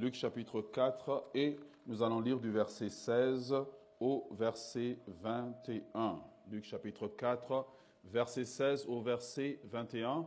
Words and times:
Luc 0.00 0.14
chapitre 0.14 0.62
4, 0.62 1.26
et 1.34 1.60
nous 1.86 2.02
allons 2.02 2.20
lire 2.20 2.40
du 2.40 2.50
verset 2.50 2.88
16 2.88 3.54
au 4.00 4.28
verset 4.30 4.98
21. 5.06 6.22
Luc 6.50 6.64
chapitre 6.64 7.06
4, 7.06 7.66
verset 8.04 8.46
16 8.46 8.86
au 8.88 9.02
verset 9.02 9.60
21. 9.64 10.24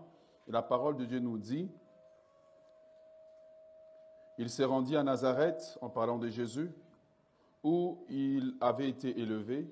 Et 0.47 0.51
la 0.51 0.61
parole 0.61 0.95
de 0.95 1.05
Dieu 1.05 1.17
nous 1.17 1.39
dit, 1.39 1.71
il 4.37 4.47
s'est 4.47 4.63
rendu 4.63 4.95
à 4.95 5.01
Nazareth, 5.01 5.79
en 5.81 5.89
parlant 5.89 6.19
de 6.19 6.29
Jésus, 6.29 6.71
où 7.63 8.05
il 8.09 8.55
avait 8.61 8.89
été 8.89 9.19
élevé, 9.19 9.67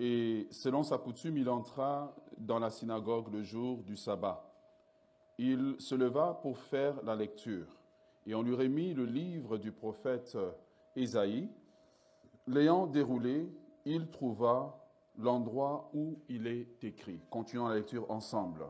et 0.00 0.48
selon 0.50 0.82
sa 0.82 0.96
coutume, 0.96 1.36
il 1.36 1.50
entra 1.50 2.16
dans 2.38 2.58
la 2.58 2.70
synagogue 2.70 3.30
le 3.30 3.42
jour 3.42 3.82
du 3.82 3.94
sabbat. 3.94 4.42
Il 5.36 5.76
se 5.78 5.94
leva 5.94 6.38
pour 6.40 6.56
faire 6.56 6.94
la 7.04 7.14
lecture, 7.14 7.66
et 8.26 8.34
on 8.34 8.42
lui 8.42 8.54
remit 8.54 8.94
le 8.94 9.04
livre 9.04 9.58
du 9.58 9.72
prophète 9.72 10.36
Ésaïe. 10.96 11.48
L'ayant 12.46 12.86
déroulé, 12.86 13.48
il 13.84 14.08
trouva 14.08 14.78
l'endroit 15.18 15.90
où 15.94 16.18
il 16.28 16.46
est 16.46 16.82
écrit. 16.84 17.20
Continuons 17.30 17.68
la 17.68 17.76
lecture 17.76 18.10
ensemble. 18.10 18.64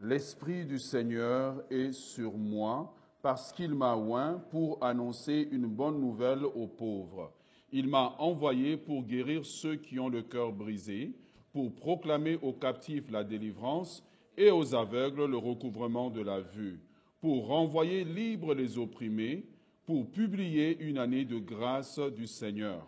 L'Esprit 0.00 0.66
du 0.66 0.78
Seigneur 0.78 1.62
est 1.70 1.92
sur 1.92 2.36
moi 2.36 2.94
parce 3.22 3.52
qu'il 3.52 3.74
m'a 3.74 3.96
oint 3.96 4.34
pour 4.50 4.84
annoncer 4.84 5.48
une 5.50 5.66
bonne 5.66 6.00
nouvelle 6.00 6.44
aux 6.44 6.68
pauvres. 6.68 7.32
Il 7.72 7.88
m'a 7.88 8.14
envoyé 8.18 8.76
pour 8.76 9.02
guérir 9.02 9.44
ceux 9.44 9.76
qui 9.76 9.98
ont 9.98 10.08
le 10.08 10.22
cœur 10.22 10.52
brisé, 10.52 11.12
pour 11.52 11.74
proclamer 11.74 12.38
aux 12.42 12.52
captifs 12.52 13.10
la 13.10 13.24
délivrance 13.24 14.04
et 14.36 14.50
aux 14.50 14.74
aveugles 14.74 15.24
le 15.24 15.38
recouvrement 15.38 16.10
de 16.10 16.20
la 16.20 16.40
vue, 16.40 16.80
pour 17.26 17.48
renvoyer 17.48 18.04
libres 18.04 18.54
les 18.54 18.78
opprimés, 18.78 19.44
pour 19.84 20.08
publier 20.12 20.78
une 20.78 20.96
année 20.96 21.24
de 21.24 21.40
grâce 21.40 21.98
du 21.98 22.28
Seigneur. 22.28 22.86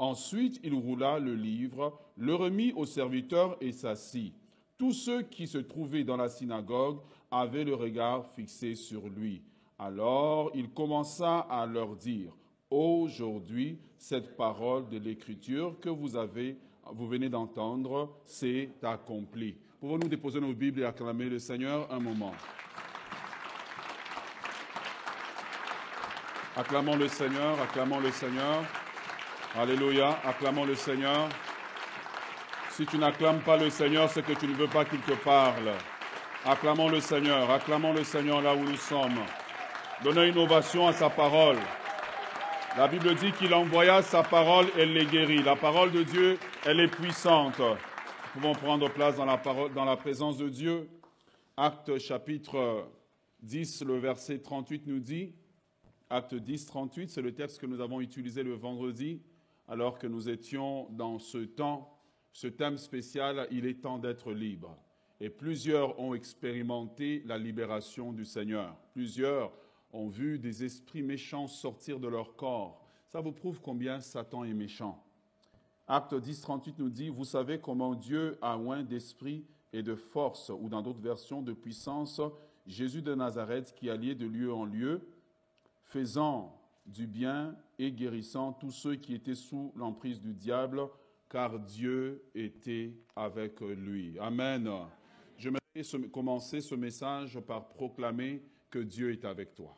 Ensuite, 0.00 0.58
il 0.64 0.74
roula 0.74 1.20
le 1.20 1.36
livre, 1.36 1.96
le 2.16 2.34
remit 2.34 2.72
au 2.72 2.84
serviteur 2.84 3.56
et 3.60 3.70
s'assit. 3.70 4.34
Tous 4.76 4.90
ceux 4.90 5.22
qui 5.22 5.46
se 5.46 5.58
trouvaient 5.58 6.02
dans 6.02 6.16
la 6.16 6.28
synagogue 6.28 6.98
avaient 7.30 7.62
le 7.62 7.76
regard 7.76 8.26
fixé 8.26 8.74
sur 8.74 9.08
lui. 9.08 9.40
Alors 9.78 10.50
il 10.52 10.70
commença 10.70 11.38
à 11.38 11.64
leur 11.64 11.94
dire, 11.94 12.32
Aujourd'hui, 12.68 13.78
cette 13.96 14.36
parole 14.36 14.88
de 14.88 14.98
l'Écriture 14.98 15.78
que 15.78 15.90
vous 15.90 16.16
avez, 16.16 16.56
vous 16.92 17.06
venez 17.06 17.28
d'entendre, 17.28 18.18
s'est 18.24 18.68
accomplie. 18.82 19.54
Pouvons-nous 19.78 20.08
déposer 20.08 20.40
nos 20.40 20.54
Bibles 20.54 20.80
et 20.80 20.84
acclamer 20.84 21.28
le 21.28 21.38
Seigneur 21.38 21.86
un 21.92 22.00
moment? 22.00 22.32
Acclamons 26.58 26.96
le 26.96 27.06
Seigneur, 27.08 27.60
acclamons 27.60 28.00
le 28.00 28.10
Seigneur. 28.10 28.64
Alléluia, 29.54 30.18
acclamons 30.24 30.64
le 30.64 30.74
Seigneur. 30.74 31.28
Si 32.70 32.86
tu 32.86 32.96
n'acclames 32.96 33.40
pas 33.40 33.58
le 33.58 33.68
Seigneur, 33.68 34.08
c'est 34.08 34.24
que 34.24 34.32
tu 34.32 34.46
ne 34.46 34.54
veux 34.54 34.66
pas 34.66 34.86
qu'il 34.86 35.00
te 35.00 35.12
parle. 35.12 35.72
Acclamons 36.46 36.88
le 36.88 37.00
Seigneur, 37.00 37.50
acclamons 37.50 37.92
le 37.92 38.04
Seigneur 38.04 38.40
là 38.40 38.54
où 38.54 38.60
nous 38.60 38.76
sommes. 38.76 39.18
Donnons 40.02 40.22
une 40.22 40.38
ovation 40.38 40.86
à 40.86 40.94
sa 40.94 41.10
parole. 41.10 41.58
La 42.78 42.88
Bible 42.88 43.14
dit 43.16 43.32
qu'il 43.32 43.52
envoya 43.52 44.00
sa 44.00 44.22
parole, 44.22 44.66
elle 44.78 44.94
les 44.94 45.04
guérit. 45.04 45.42
La 45.42 45.56
parole 45.56 45.92
de 45.92 46.04
Dieu, 46.04 46.38
elle 46.64 46.80
est 46.80 46.88
puissante. 46.88 47.58
Nous 47.58 48.40
pouvons 48.40 48.54
prendre 48.54 48.88
place 48.88 49.16
dans 49.16 49.26
la, 49.26 49.36
parole, 49.36 49.74
dans 49.74 49.84
la 49.84 49.96
présence 49.96 50.38
de 50.38 50.48
Dieu. 50.48 50.88
Acte 51.58 51.98
chapitre 51.98 52.88
10, 53.42 53.84
le 53.84 53.98
verset 53.98 54.38
38 54.38 54.86
nous 54.86 55.00
dit, 55.00 55.34
Acte 56.08 56.34
10, 56.36 56.66
38, 56.66 57.10
c'est 57.10 57.22
le 57.22 57.34
texte 57.34 57.60
que 57.60 57.66
nous 57.66 57.80
avons 57.80 58.00
utilisé 58.00 58.44
le 58.44 58.54
vendredi, 58.54 59.20
alors 59.66 59.98
que 59.98 60.06
nous 60.06 60.28
étions 60.28 60.86
dans 60.90 61.18
ce 61.18 61.38
temps, 61.38 61.98
ce 62.32 62.46
thème 62.46 62.78
spécial, 62.78 63.48
il 63.50 63.66
est 63.66 63.80
temps 63.80 63.98
d'être 63.98 64.32
libre. 64.32 64.76
Et 65.20 65.30
plusieurs 65.30 65.98
ont 65.98 66.14
expérimenté 66.14 67.24
la 67.26 67.38
libération 67.38 68.12
du 68.12 68.24
Seigneur. 68.24 68.76
Plusieurs 68.92 69.52
ont 69.92 70.08
vu 70.08 70.38
des 70.38 70.62
esprits 70.62 71.02
méchants 71.02 71.48
sortir 71.48 71.98
de 71.98 72.06
leur 72.06 72.36
corps. 72.36 72.86
Ça 73.08 73.20
vous 73.20 73.32
prouve 73.32 73.60
combien 73.60 74.00
Satan 74.00 74.44
est 74.44 74.54
méchant. 74.54 75.02
Acte 75.88 76.14
10, 76.14 76.40
38 76.40 76.78
nous 76.78 76.90
dit, 76.90 77.08
vous 77.08 77.24
savez 77.24 77.58
comment 77.58 77.96
Dieu 77.96 78.36
a 78.42 78.56
oint 78.58 78.84
d'esprit 78.84 79.44
et 79.72 79.82
de 79.82 79.96
force, 79.96 80.50
ou 80.50 80.68
dans 80.68 80.82
d'autres 80.82 81.00
versions 81.00 81.42
de 81.42 81.52
puissance, 81.52 82.20
Jésus 82.66 83.02
de 83.02 83.14
Nazareth 83.14 83.74
qui 83.74 83.90
alliait 83.90 84.14
de 84.14 84.26
lieu 84.26 84.52
en 84.52 84.64
lieu, 84.64 85.00
faisant 85.86 86.60
du 86.84 87.06
bien 87.06 87.56
et 87.78 87.92
guérissant 87.92 88.52
tous 88.52 88.70
ceux 88.70 88.96
qui 88.96 89.14
étaient 89.14 89.34
sous 89.34 89.72
l'emprise 89.76 90.20
du 90.20 90.34
diable, 90.34 90.80
car 91.28 91.58
Dieu 91.58 92.22
était 92.34 92.94
avec 93.14 93.60
lui. 93.60 94.18
Amen. 94.18 94.70
Je 95.36 95.48
vais 95.48 96.08
commencer 96.08 96.60
ce 96.60 96.74
message 96.74 97.38
par 97.40 97.68
proclamer 97.68 98.42
que 98.70 98.78
Dieu 98.78 99.12
est 99.12 99.24
avec 99.24 99.54
toi. 99.54 99.76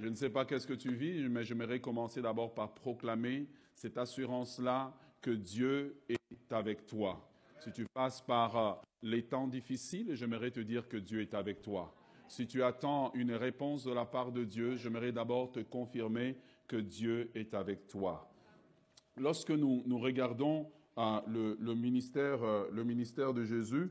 Je 0.00 0.08
ne 0.08 0.14
sais 0.14 0.30
pas 0.30 0.44
qu'est-ce 0.44 0.66
que 0.66 0.74
tu 0.74 0.94
vis, 0.94 1.28
mais 1.28 1.42
j'aimerais 1.42 1.80
commencer 1.80 2.22
d'abord 2.22 2.54
par 2.54 2.72
proclamer 2.72 3.48
cette 3.74 3.98
assurance-là 3.98 4.94
que 5.20 5.30
Dieu 5.30 6.00
est 6.08 6.52
avec 6.52 6.86
toi. 6.86 7.28
Si 7.60 7.72
tu 7.72 7.84
passes 7.92 8.20
par 8.20 8.56
euh, 8.56 8.72
les 9.02 9.24
temps 9.24 9.48
difficiles, 9.48 10.14
j'aimerais 10.14 10.52
te 10.52 10.60
dire 10.60 10.88
que 10.88 10.96
Dieu 10.96 11.20
est 11.20 11.34
avec 11.34 11.62
toi. 11.62 11.92
Si 12.28 12.46
tu 12.46 12.62
attends 12.62 13.12
une 13.14 13.32
réponse 13.32 13.84
de 13.84 13.92
la 13.92 14.04
part 14.04 14.32
de 14.32 14.44
Dieu, 14.44 14.76
j'aimerais 14.76 15.12
d'abord 15.12 15.50
te 15.50 15.60
confirmer 15.60 16.36
que 16.66 16.76
Dieu 16.76 17.30
est 17.34 17.54
avec 17.54 17.86
toi. 17.86 18.30
Lorsque 19.16 19.50
nous, 19.50 19.82
regardons 19.98 20.70
euh, 20.98 21.20
le, 21.26 21.74
ministère, 21.74 22.42
euh, 22.42 22.68
le 22.72 22.84
ministère 22.84 23.34
de 23.34 23.44
Jésus, 23.44 23.90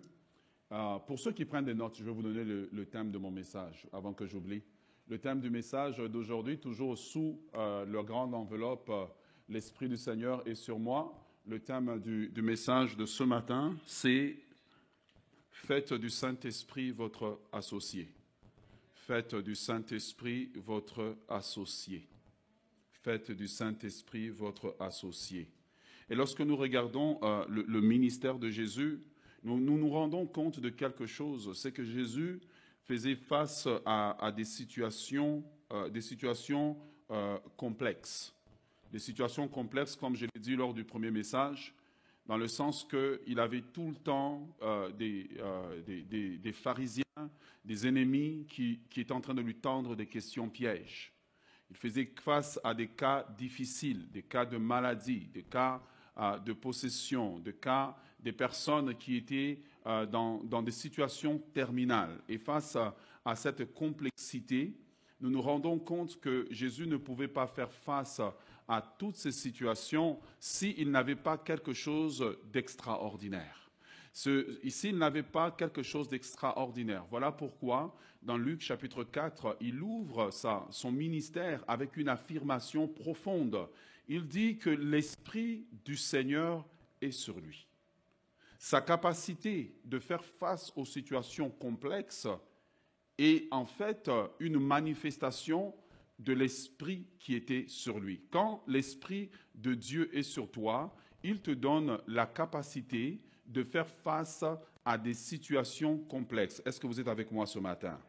pour 1.08 1.18
ceux 1.18 1.31
qui 1.31 1.46
prennent 1.46 1.66
des 1.66 1.74
notes, 1.74 1.96
je 1.96 2.03
vais 2.03 2.12
vous 2.12 2.22
donner 2.22 2.44
le 2.44 2.86
thème 2.86 3.09
de 3.09 3.18
mon 3.18 3.31
message 3.31 3.88
avant 3.94 4.14
que 4.14 4.25
j'oublie. 4.25 4.62
Le 5.09 5.19
thème 5.19 5.40
du 5.40 5.50
message 5.50 6.00
d'aujourd'hui, 6.00 6.59
toujours 6.59 6.98
sous 6.98 7.40
euh, 7.56 7.86
leur 7.86 8.04
grande 8.04 8.34
enveloppe, 8.34 8.90
euh, 8.90 9.06
l'Esprit 9.48 9.88
du 9.88 9.96
Seigneur 9.96 10.46
est 10.46 10.56
sur 10.56 10.80
moi. 10.80 11.25
Le 11.46 11.62
thème 11.62 12.02
du, 12.02 12.28
du 12.28 12.42
message 12.42 12.98
de 12.98 13.06
ce 13.06 13.24
matin, 13.24 13.78
c'est 13.86 14.36
Faites 15.50 15.94
du 15.94 16.09
Saint-Esprit 16.09 16.92
votre 16.92 17.40
associé. 17.54 18.09
Faites 19.07 19.35
du 19.35 19.56
Saint-Esprit 19.56 20.51
votre 20.53 21.16
associé. 21.29 22.06
Faites 22.91 23.31
du 23.31 23.47
Saint-Esprit 23.47 24.28
votre 24.28 24.75
associé. 24.81 25.50
Et 26.09 26.16
lorsque 26.16 26.41
nous 26.41 26.57
regardons 26.57 27.18
euh, 27.23 27.45
le, 27.47 27.79
ministère 27.79 28.38
de 28.38 28.50
Jésus, 28.50 29.00
nous, 29.45 29.62
nous 29.62 29.78
nous 29.78 29.90
rendons 29.90 30.25
compte 30.25 30.59
de 30.59 30.68
quelque 30.68 31.06
chose, 31.06 31.57
c'est 31.57 31.72
que 31.72 31.85
Jésus 31.85 32.41
faisait 32.84 33.16
face 33.16 33.66
à, 33.85 34.34
des 34.35 34.44
situations, 34.44 35.41
euh, 35.72 35.88
des 35.88 36.01
situations 36.01 36.75
euh, 37.09 37.38
complexes. 37.56 38.35
Des 38.91 39.00
situations 39.00 39.47
complexes, 39.47 39.95
comme 39.95 40.18
je 40.18 40.25
l'ai 40.25 40.41
dit 40.41 40.57
lors 40.57 40.74
du 40.74 40.84
premier 40.84 41.12
message, 41.12 41.74
dans 42.28 42.38
le 42.38 42.48
sens 42.48 42.86
qu'il 42.86 43.40
avait 43.40 43.62
tout 43.62 43.90
le 43.90 43.96
temps 43.96 44.48
euh, 44.62 44.92
des, 44.92 45.30
des, 46.38 46.52
pharisiens, 46.54 47.04
des 47.64 47.88
ennemis 47.88 48.46
qui, 48.50 48.80
étaient 48.96 49.12
en 49.12 49.22
train 49.22 49.34
de 49.34 49.42
lui 49.42 49.56
tendre 49.56 49.96
des 49.96 50.08
questions 50.08 50.50
pièges. 50.50 51.14
Il 51.70 51.76
faisait 51.76 52.12
face 52.22 52.60
à 52.64 52.74
des 52.74 52.88
cas 52.88 53.26
difficiles, 53.38 54.10
des 54.12 54.24
cas 54.24 54.46
de 54.46 54.58
maladie, 54.58 55.30
des 55.34 55.44
cas 55.44 55.82
de 56.46 56.54
possession, 56.54 57.40
des 57.40 57.54
cas 57.54 57.96
des 58.20 58.32
personnes 58.32 58.96
qui 58.96 59.18
étaient 59.18 59.60
euh, 59.86 60.06
dans, 60.06 60.62
des 60.62 60.72
situations 60.72 61.40
terminales. 61.54 62.20
Et 62.28 62.38
face 62.38 62.76
à, 62.76 63.36
cette 63.36 63.74
complexité, 63.74 64.74
nous 65.20 65.30
nous 65.30 65.42
rendons 65.42 65.80
compte 65.80 66.20
que 66.20 66.48
Jésus 66.50 66.88
ne 66.88 66.98
pouvait 66.98 67.28
pas 67.28 67.48
faire 67.48 67.72
face 67.72 68.19
à 68.19 68.36
toutes 68.81 69.16
ces 69.16 69.31
situations 69.31 70.19
s'il 70.40 70.92
n'avait 70.92 71.16
pas 71.16 71.38
quelque 71.38 71.74
chose 71.74 72.38
d'extraordinaire. 72.52 73.69
ici, 74.64 74.90
il 74.90 74.98
n'avait 74.98 75.24
pas 75.24 75.52
quelque 75.52 75.84
chose 75.84 76.08
d'extraordinaire. 76.08 77.06
Voilà 77.10 77.31
pourquoi, 77.31 77.96
dans 78.22 78.38
Luc 78.38 78.62
chapitre 78.62 79.04
4, 79.04 79.58
il 79.62 79.81
ouvre 79.81 80.31
son 80.69 80.92
ministère 80.92 81.64
avec 81.68 81.98
une 81.98 82.10
affirmation 82.10 82.88
profonde. 82.88 83.69
Il 84.08 84.28
dit 84.28 84.58
que 84.58 84.70
l'Esprit 84.70 85.66
du 85.86 85.96
Seigneur 85.96 86.66
est 87.02 87.12
sur 87.12 87.40
lui 87.40 87.68
sa 88.60 88.81
capacité 88.81 89.75
de 89.86 90.00
faire 90.00 90.24
face 90.24 90.74
aux 90.75 90.86
situations 90.86 91.50
complexes 91.50 92.28
est 93.18 93.48
en 93.52 93.66
fait 93.66 94.10
une 94.40 94.60
manifestation 94.60 95.74
de 96.19 96.34
l'Esprit 96.34 97.06
qui 97.19 97.36
était 97.36 97.66
sur 97.68 98.00
lui. 98.00 98.22
Quand 98.31 98.64
l'Esprit 98.68 99.30
de 99.56 99.74
Dieu 99.74 100.16
est 100.16 100.24
sur 100.24 100.50
toi, 100.50 100.96
il 101.24 101.42
te 101.42 101.52
donne 101.52 102.00
la 102.08 102.25
capacité 102.25 103.22
de 103.46 103.64
faire 103.64 103.88
face 103.88 104.44
à 104.84 104.98
des 104.98 105.14
situations 105.14 105.98
complexes. 105.98 106.62
Est-ce 106.66 106.80
que 106.80 106.88
vous 106.88 107.00
êtes 107.00 107.08
avec 107.08 107.31
moi 107.31 107.46
ce 107.46 107.60
matin? 107.60 108.00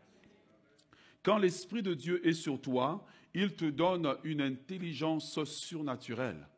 Quand 1.22 1.38
l'Esprit 1.38 1.82
de 1.82 1.94
Dieu 1.94 2.26
est 2.26 2.32
sur 2.32 2.60
toi, 2.60 3.04
il 3.34 3.54
te 3.54 3.66
donne 3.66 4.16
une 4.24 4.40
intelligence 4.40 5.42
surnaturelle. 5.44 6.48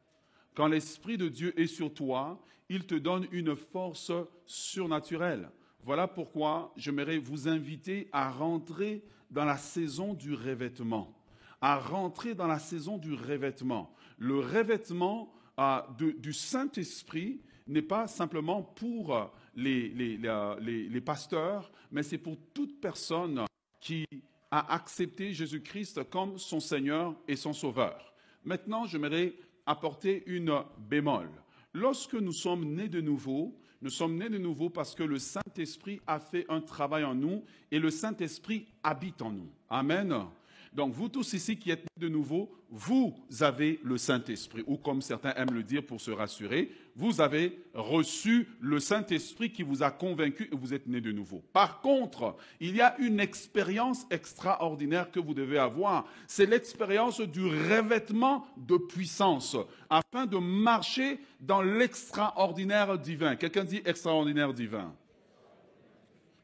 Quand 0.54 0.68
l'Esprit 0.68 1.16
de 1.16 1.28
Dieu 1.28 1.58
est 1.58 1.66
sur 1.66 1.92
toi, 1.92 2.42
il 2.68 2.86
te 2.86 2.94
donne 2.94 3.26
une 3.32 3.56
force 3.56 4.12
surnaturelle. 4.46 5.50
Voilà 5.82 6.06
pourquoi 6.06 6.72
j'aimerais 6.76 7.18
vous 7.18 7.48
inviter 7.48 8.08
à 8.12 8.30
rentrer 8.30 9.02
dans 9.30 9.44
la 9.44 9.56
saison 9.56 10.14
du 10.14 10.34
revêtement. 10.34 11.19
À 11.60 11.78
rentrer 11.78 12.34
dans 12.34 12.46
la 12.46 12.58
saison 12.58 12.96
du 12.98 13.14
revêtement. 13.14 13.94
Le 14.18 14.38
revêtement 14.38 15.32
euh, 15.58 15.80
du 16.18 16.32
Saint-Esprit 16.32 17.40
n'est 17.66 17.82
pas 17.82 18.06
simplement 18.06 18.62
pour 18.62 19.14
euh, 19.14 19.26
les, 19.56 21.00
pasteurs, 21.04 21.70
mais 21.90 22.02
c'est 22.02 22.18
pour 22.18 22.36
toute 22.52 22.80
personne 22.80 23.44
qui 23.80 24.06
a 24.50 24.74
accepté 24.74 25.32
Jésus-Christ 25.32 26.08
comme 26.10 26.38
son 26.38 26.60
Seigneur 26.60 27.14
et 27.28 27.36
son 27.36 27.52
Sauveur. 27.52 28.12
Maintenant, 28.44 28.86
j'aimerais 28.86 29.34
apporter 29.66 30.24
une 30.26 30.62
bémol. 30.78 31.28
Lorsque 31.72 32.14
nous 32.14 32.32
sommes 32.32 32.64
nés 32.64 32.88
de 32.88 33.00
nouveau, 33.00 33.56
nous 33.82 33.90
sommes 33.90 34.16
nés 34.16 34.28
de 34.28 34.38
nouveau 34.38 34.68
parce 34.68 34.94
que 34.94 35.04
le 35.04 35.18
Saint-Esprit 35.18 36.00
a 36.06 36.18
fait 36.18 36.44
un 36.48 36.60
travail 36.60 37.04
en 37.04 37.14
nous 37.14 37.44
et 37.70 37.78
le 37.78 37.90
Saint-Esprit 37.90 38.66
habite 38.82 39.22
en 39.22 39.30
nous. 39.30 39.48
Amen. 39.68 40.26
Donc 40.72 40.92
vous 40.92 41.08
tous 41.08 41.32
ici 41.32 41.56
qui 41.56 41.70
êtes 41.72 41.84
de 41.98 42.08
nouveau, 42.08 42.50
vous 42.70 43.12
avez 43.40 43.80
le 43.82 43.98
Saint-Esprit, 43.98 44.62
ou 44.68 44.76
comme 44.76 45.02
certains 45.02 45.34
aiment 45.34 45.52
le 45.52 45.64
dire 45.64 45.84
pour 45.84 46.00
se 46.00 46.12
rassurer, 46.12 46.70
vous 46.94 47.20
avez 47.20 47.58
reçu 47.74 48.48
le 48.60 48.78
Saint-Esprit 48.78 49.50
qui 49.50 49.64
vous 49.64 49.82
a 49.82 49.90
convaincu 49.90 50.48
et 50.52 50.56
vous 50.56 50.72
êtes 50.72 50.86
né 50.86 51.00
de 51.00 51.10
nouveau. 51.10 51.42
Par 51.52 51.80
contre, 51.80 52.36
il 52.60 52.76
y 52.76 52.80
a 52.80 52.96
une 53.00 53.18
expérience 53.18 54.06
extraordinaire 54.10 55.10
que 55.10 55.18
vous 55.18 55.34
devez 55.34 55.58
avoir. 55.58 56.06
C'est 56.28 56.46
l'expérience 56.46 57.20
du 57.20 57.44
revêtement 57.44 58.46
de 58.56 58.76
puissance 58.76 59.56
afin 59.88 60.26
de 60.26 60.38
marcher 60.38 61.18
dans 61.40 61.62
l'extraordinaire 61.62 62.96
divin. 62.96 63.34
Quelqu'un 63.34 63.64
dit 63.64 63.82
extraordinaire 63.84 64.54
divin. 64.54 64.94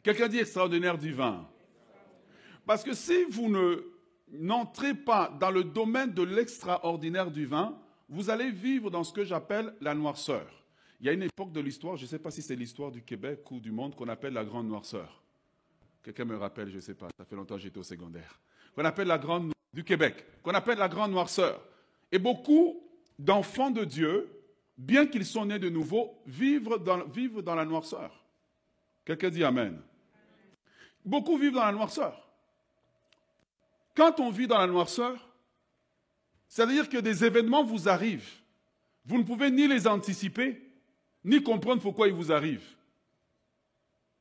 Quelqu'un 0.02 0.26
dit 0.26 0.38
extraordinaire 0.38 0.98
divin. 0.98 1.46
Parce 2.66 2.82
que 2.82 2.94
si 2.94 3.24
vous 3.30 3.48
ne 3.48 3.95
n'entrez 4.38 4.94
pas 4.94 5.34
dans 5.40 5.50
le 5.50 5.64
domaine 5.64 6.12
de 6.12 6.22
l'extraordinaire 6.22 7.30
du 7.30 7.46
vin, 7.46 7.78
vous 8.08 8.30
allez 8.30 8.50
vivre 8.50 8.90
dans 8.90 9.04
ce 9.04 9.12
que 9.12 9.24
j'appelle 9.24 9.74
la 9.80 9.94
noirceur. 9.94 10.46
Il 11.00 11.06
y 11.06 11.08
a 11.08 11.12
une 11.12 11.22
époque 11.22 11.52
de 11.52 11.60
l'histoire, 11.60 11.96
je 11.96 12.04
ne 12.04 12.08
sais 12.08 12.18
pas 12.18 12.30
si 12.30 12.42
c'est 12.42 12.56
l'histoire 12.56 12.90
du 12.90 13.02
Québec 13.02 13.50
ou 13.50 13.60
du 13.60 13.70
monde, 13.70 13.94
qu'on 13.94 14.08
appelle 14.08 14.32
la 14.32 14.44
grande 14.44 14.68
noirceur. 14.68 15.22
Quelqu'un 16.02 16.24
me 16.24 16.36
rappelle, 16.36 16.70
je 16.70 16.76
ne 16.76 16.80
sais 16.80 16.94
pas, 16.94 17.08
ça 17.18 17.24
fait 17.24 17.36
longtemps 17.36 17.56
que 17.56 17.62
j'étais 17.62 17.78
au 17.78 17.82
secondaire. 17.82 18.40
Qu'on 18.74 18.84
appelle 18.84 19.08
la 19.08 19.18
grande 19.18 19.52
du 19.72 19.84
Québec, 19.84 20.24
qu'on 20.42 20.52
appelle 20.52 20.78
la 20.78 20.88
grande 20.88 21.10
noirceur. 21.10 21.60
Et 22.10 22.18
beaucoup 22.18 22.82
d'enfants 23.18 23.70
de 23.70 23.84
Dieu, 23.84 24.30
bien 24.78 25.06
qu'ils 25.06 25.26
soient 25.26 25.44
nés 25.44 25.58
de 25.58 25.68
nouveau, 25.68 26.22
vivent 26.26 26.78
dans, 26.82 27.04
vivent 27.04 27.42
dans 27.42 27.54
la 27.54 27.64
noirceur. 27.64 28.24
Quelqu'un 29.04 29.30
dit 29.30 29.44
Amen. 29.44 29.80
Beaucoup 31.04 31.36
vivent 31.36 31.54
dans 31.54 31.64
la 31.64 31.72
noirceur. 31.72 32.25
Quand 33.96 34.20
on 34.20 34.30
vit 34.30 34.46
dans 34.46 34.58
la 34.58 34.66
noirceur, 34.66 35.26
c'est-à-dire 36.48 36.88
que 36.88 36.98
des 36.98 37.24
événements 37.24 37.64
vous 37.64 37.88
arrivent. 37.88 38.30
Vous 39.06 39.18
ne 39.18 39.22
pouvez 39.22 39.50
ni 39.50 39.66
les 39.66 39.86
anticiper, 39.86 40.62
ni 41.24 41.42
comprendre 41.42 41.80
pourquoi 41.80 42.06
ils 42.06 42.14
vous 42.14 42.30
arrivent. 42.30 42.76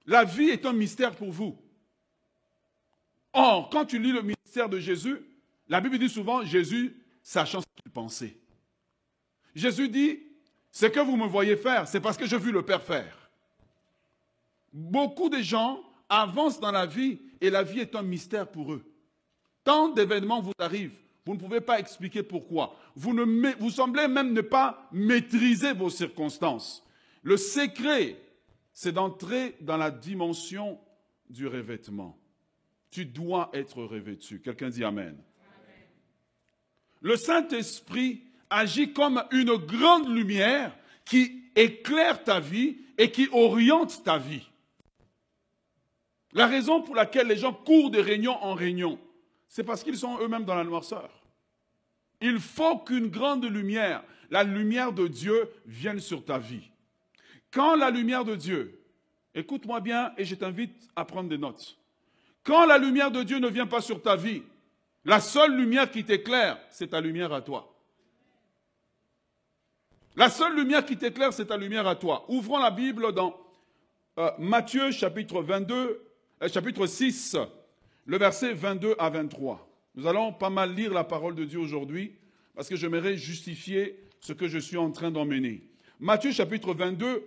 La 0.05 0.23
vie 0.23 0.49
est 0.49 0.65
un 0.65 0.73
mystère 0.73 1.15
pour 1.15 1.31
vous. 1.31 1.57
Or, 3.33 3.69
quand 3.69 3.85
tu 3.85 3.99
lis 3.99 4.13
le 4.13 4.21
mystère 4.21 4.69
de 4.69 4.79
Jésus, 4.79 5.17
la 5.67 5.81
Bible 5.81 5.99
dit 5.99 6.09
souvent 6.09 6.45
Jésus 6.45 6.95
sachant 7.21 7.59
ce 7.59 7.65
qu'il 7.81 7.91
pensait. 7.91 8.37
Jésus 9.53 9.89
dit 9.89 10.19
Ce 10.71 10.85
que 10.85 10.99
vous 10.99 11.17
me 11.17 11.27
voyez 11.27 11.57
faire, 11.57 11.87
c'est 11.87 11.99
parce 11.99 12.17
que 12.17 12.25
j'ai 12.25 12.37
vu 12.37 12.51
le 12.51 12.63
Père 12.63 12.83
faire. 12.83 13.29
Beaucoup 14.71 15.29
de 15.29 15.41
gens 15.41 15.81
avancent 16.07 16.59
dans 16.59 16.71
la 16.71 16.85
vie 16.85 17.19
et 17.41 17.49
la 17.49 17.63
vie 17.63 17.79
est 17.79 17.95
un 17.95 18.03
mystère 18.03 18.49
pour 18.49 18.71
eux. 18.71 18.94
Tant 19.65 19.89
d'événements 19.89 20.41
vous 20.41 20.53
arrivent, 20.59 20.95
vous 21.25 21.33
ne 21.33 21.39
pouvez 21.39 21.59
pas 21.59 21.79
expliquer 21.79 22.21
pourquoi. 22.21 22.77
Vous, 22.95 23.69
semblez 23.71 24.07
même 24.07 24.31
ne 24.31 24.41
pas 24.41 24.87
maîtriser 24.91 25.73
vos 25.73 25.89
circonstances. 25.89 26.85
Le 27.23 27.35
secret, 27.35 28.15
c'est 28.71 28.91
d'entrer 28.91 29.55
dans 29.59 29.75
la 29.75 29.89
dimension 29.89 30.79
du 31.29 31.47
revêtement. 31.47 32.15
Tu 32.91 33.05
dois 33.05 33.49
être 33.53 33.83
revêtu. 33.83 34.39
Quelqu'un 34.39 34.69
dit 34.69 34.83
Amen. 34.83 35.17
Le 37.01 37.17
Saint-Esprit 37.17 38.21
agit 38.51 38.93
comme 38.93 39.23
une 39.31 39.55
grande 39.55 40.07
lumière 40.15 40.77
qui 41.05 41.43
éclaire 41.55 42.23
ta 42.23 42.39
vie 42.39 42.77
et 42.99 43.09
qui 43.09 43.27
oriente 43.31 44.03
ta 44.03 44.19
vie. 44.19 44.47
La 46.33 46.45
raison 46.45 46.83
pour 46.83 46.93
laquelle 46.93 47.27
les 47.27 47.37
gens 47.37 47.53
courent 47.53 47.89
de 47.89 47.99
réunion 47.99 48.33
en 48.43 48.53
réunion, 48.53 48.99
c'est 49.55 49.63
parce 49.63 49.85
qu'ils 49.85 49.97
sont 49.97 50.19
eux-mêmes 50.19 50.43
dans 50.43 50.55
la 50.55 50.65
noirceur. 50.65 51.09
Il 52.19 52.41
faut 52.41 52.79
qu'une 52.79 53.07
grande 53.07 53.45
lumière, 53.45 54.03
la 54.29 54.43
lumière 54.43 54.91
de 54.91 55.07
Dieu, 55.07 55.49
vienne 55.65 56.01
sur 56.01 56.25
ta 56.25 56.37
vie. 56.37 56.69
Quand 57.51 57.77
la 57.77 57.89
lumière 57.89 58.25
de 58.25 58.35
Dieu, 58.35 58.83
écoute-moi 59.33 59.79
bien 59.79 60.11
et 60.17 60.25
je 60.25 60.35
t'invite 60.35 60.89
à 60.93 61.05
prendre 61.05 61.29
des 61.29 61.37
notes. 61.37 61.77
Quand 62.43 62.65
la 62.65 62.77
lumière 62.77 63.11
de 63.11 63.23
Dieu 63.23 63.39
ne 63.39 63.47
vient 63.47 63.65
pas 63.65 63.79
sur 63.79 64.01
ta 64.01 64.17
vie, 64.17 64.43
la 65.05 65.21
seule 65.21 65.55
lumière 65.55 65.89
qui 65.89 66.03
t'éclaire, 66.03 66.59
c'est 66.69 66.87
ta 66.89 66.99
lumière 66.99 67.31
à 67.31 67.41
toi. 67.41 67.73
La 70.17 70.27
seule 70.27 70.53
lumière 70.57 70.85
qui 70.85 70.97
t'éclaire, 70.97 71.31
c'est 71.31 71.45
ta 71.45 71.55
lumière 71.55 71.87
à 71.87 71.95
toi. 71.95 72.25
Ouvrons 72.27 72.59
la 72.59 72.71
Bible 72.71 73.13
dans 73.13 73.39
euh, 74.19 74.31
Matthieu 74.37 74.91
chapitre 74.91 75.41
22, 75.41 76.05
euh, 76.43 76.49
chapitre 76.49 76.85
6, 76.85 77.37
le 78.05 78.17
verset 78.17 78.53
22 78.53 78.95
à 78.97 79.09
23. 79.09 79.67
Nous 79.95 80.07
allons 80.07 80.33
pas 80.33 80.49
mal 80.49 80.73
lire 80.73 80.93
la 80.93 81.03
parole 81.03 81.35
de 81.35 81.45
Dieu 81.45 81.59
aujourd'hui 81.59 82.15
parce 82.53 82.69
que 82.69 82.75
j'aimerais 82.75 83.17
justifier 83.17 83.99
ce 84.19 84.33
que 84.33 84.47
je 84.47 84.57
suis 84.57 84.77
en 84.77 84.91
train 84.91 85.11
d'emmener. 85.11 85.63
Matthieu 85.99 86.31
chapitre 86.31 86.73
22, 86.73 87.23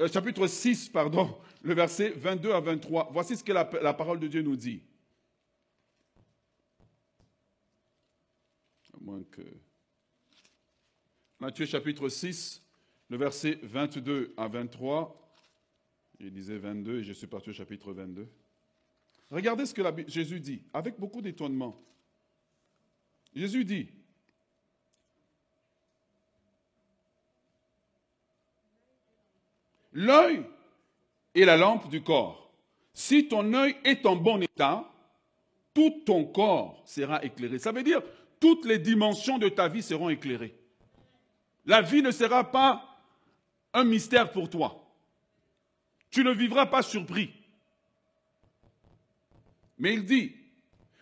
euh, 0.00 0.08
chapitre 0.08 0.46
6, 0.46 0.90
pardon, 0.90 1.36
le 1.62 1.74
verset 1.74 2.10
22 2.10 2.52
à 2.52 2.60
23. 2.60 3.10
Voici 3.12 3.36
ce 3.36 3.44
que 3.44 3.52
la, 3.52 3.68
la 3.82 3.94
parole 3.94 4.20
de 4.20 4.28
Dieu 4.28 4.42
nous 4.42 4.56
dit. 4.56 4.82
À 8.94 8.98
moins 9.00 9.22
que... 9.30 9.42
Matthieu 11.40 11.66
chapitre 11.66 12.08
6, 12.08 12.62
le 13.08 13.16
verset 13.16 13.58
22 13.62 14.34
à 14.36 14.46
23. 14.46 15.18
Je 16.20 16.28
disais 16.28 16.56
22 16.56 17.00
et 17.00 17.02
je 17.02 17.12
suis 17.12 17.26
parti 17.26 17.50
au 17.50 17.52
chapitre 17.52 17.92
22. 17.92 18.28
Regardez 19.32 19.64
ce 19.64 19.72
que 19.72 19.82
Jésus 20.08 20.40
dit, 20.40 20.62
avec 20.74 21.00
beaucoup 21.00 21.22
d'étonnement. 21.22 21.74
Jésus 23.34 23.64
dit, 23.64 23.88
L'œil 29.94 30.44
est 31.34 31.44
la 31.46 31.56
lampe 31.56 31.88
du 31.88 32.02
corps. 32.02 32.52
Si 32.92 33.26
ton 33.28 33.54
œil 33.54 33.76
est 33.84 34.04
en 34.04 34.16
bon 34.16 34.40
état, 34.42 34.90
tout 35.72 36.02
ton 36.04 36.26
corps 36.26 36.82
sera 36.84 37.24
éclairé. 37.24 37.58
Ça 37.58 37.72
veut 37.72 37.82
dire 37.82 38.02
toutes 38.38 38.66
les 38.66 38.78
dimensions 38.78 39.38
de 39.38 39.48
ta 39.48 39.68
vie 39.68 39.82
seront 39.82 40.10
éclairées. 40.10 40.54
La 41.64 41.80
vie 41.80 42.02
ne 42.02 42.10
sera 42.10 42.50
pas 42.50 42.98
un 43.72 43.84
mystère 43.84 44.30
pour 44.30 44.50
toi. 44.50 44.84
Tu 46.10 46.22
ne 46.22 46.32
vivras 46.32 46.66
pas 46.66 46.82
surpris. 46.82 47.32
Mais 49.82 49.94
il 49.94 50.04
dit, 50.04 50.32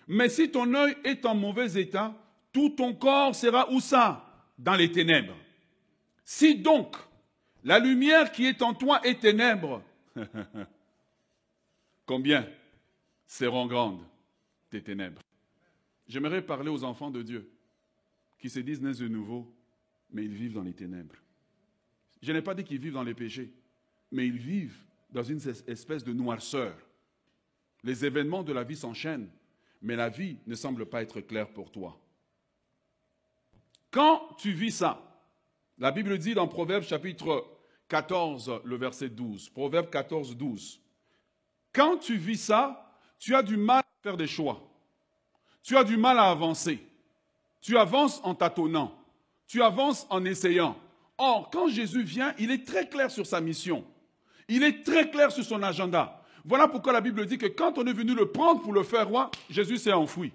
mais 0.09 0.31
si 0.31 0.51
ton 0.51 0.75
œil 0.75 0.97
est 1.05 1.27
en 1.27 1.35
mauvais 1.35 1.79
état, 1.79 2.17
tout 2.51 2.71
ton 2.71 2.95
corps 2.95 3.35
sera 3.35 3.71
où 3.71 3.79
ça? 3.79 4.27
Dans 4.59 4.75
les 4.75 4.91
ténèbres. 4.91 5.37
Si 6.25 6.57
donc 6.57 6.97
la 7.63 7.79
lumière 7.79 8.33
qui 8.33 8.47
est 8.47 8.63
en 8.63 8.73
toi 8.73 9.07
est 9.07 9.21
ténèbre, 9.21 9.83
combien 12.07 12.49
seront 13.27 13.67
grandes 13.67 14.03
tes 14.71 14.83
ténèbres? 14.83 15.21
J'aimerais 16.09 16.41
parler 16.41 16.71
aux 16.71 16.83
enfants 16.83 17.11
de 17.11 17.21
Dieu 17.21 17.53
qui 18.39 18.49
se 18.49 18.61
disent 18.61 18.81
nés 18.81 18.95
de 18.95 19.09
nouveau, 19.09 19.55
mais 20.11 20.25
ils 20.25 20.35
vivent 20.35 20.55
dans 20.55 20.63
les 20.63 20.73
ténèbres. 20.73 21.17
Je 22.23 22.33
n'ai 22.33 22.41
pas 22.41 22.55
dit 22.55 22.65
qu'ils 22.65 22.81
vivent 22.81 22.95
dans 22.95 23.03
les 23.03 23.15
péchés, 23.15 23.53
mais 24.11 24.27
ils 24.27 24.39
vivent 24.39 24.81
dans 25.11 25.23
une 25.23 25.41
espèce 25.67 26.03
de 26.03 26.15
noirceur 26.15 26.75
les 27.83 28.05
événements 28.05 28.43
de 28.43 28.53
la 28.53 28.65
vie 28.65 28.77
s'enchaînent, 28.77 29.29
mais 29.83 29.97
la 29.97 30.09
vie 30.09 30.39
ne 30.47 30.55
semble 30.55 30.87
pas 30.87 31.03
être 31.03 31.21
claire 31.21 31.49
pour 31.53 31.71
toi. 31.71 31.99
Quand 33.91 34.37
tu 34.39 34.53
vis 34.53 34.73
ça, 34.73 35.03
la 35.79 35.91
Bible 35.91 36.19
dit 36.19 36.35
dans 36.35 36.47
Proverbe 36.47 36.85
chapitre 36.85 37.47
14, 37.89 38.61
le 38.65 38.77
verset 38.77 39.09
12, 39.09 39.49
Proverbe 39.51 39.91
14, 39.91 40.37
12, 40.37 40.81
quand 41.73 41.99
tu 41.99 42.17
vis 42.17 42.41
ça, 42.41 42.97
tu 43.19 43.35
as 43.35 43.43
du 43.43 43.57
mal 43.57 43.81
à 43.81 44.03
faire 44.03 44.17
des 44.17 44.27
choix. 44.27 44.67
Tu 45.63 45.77
as 45.77 45.85
du 45.85 45.97
mal 45.97 46.19
à 46.19 46.31
avancer. 46.31 46.85
Tu 47.61 47.77
avances 47.77 48.21
en 48.25 48.35
tâtonnant. 48.35 48.97
Tu 49.47 49.63
avances 49.63 50.07
en 50.11 50.25
essayant. 50.25 50.77
Or, 51.19 51.51
quand 51.51 51.69
Jésus 51.69 52.03
vient, 52.03 52.35
il 52.39 52.51
est 52.51 52.67
très 52.67 52.89
clair 52.89 53.11
sur 53.11 53.27
sa 53.27 53.41
mission. 53.41 53.85
Il 54.49 54.63
est 54.63 54.85
très 54.85 55.11
clair 55.11 55.31
sur 55.31 55.45
son 55.45 55.63
agenda. 55.63 56.20
Voilà 56.45 56.69
pourquoi 56.69 56.93
la 56.93 57.01
Bible 57.01 57.27
dit 57.27 57.39
que 57.39 57.47
quand 57.47 57.79
on 57.79 57.87
est 57.87 57.93
venu 57.93 58.15
le 58.15 58.27
prendre 58.27 58.63
pour 58.63 58.73
le 58.73 58.83
faire 58.83 59.09
roi, 59.09 59.31
Jésus 59.49 59.77
s'est 59.77 59.93
enfoui. 59.93 60.33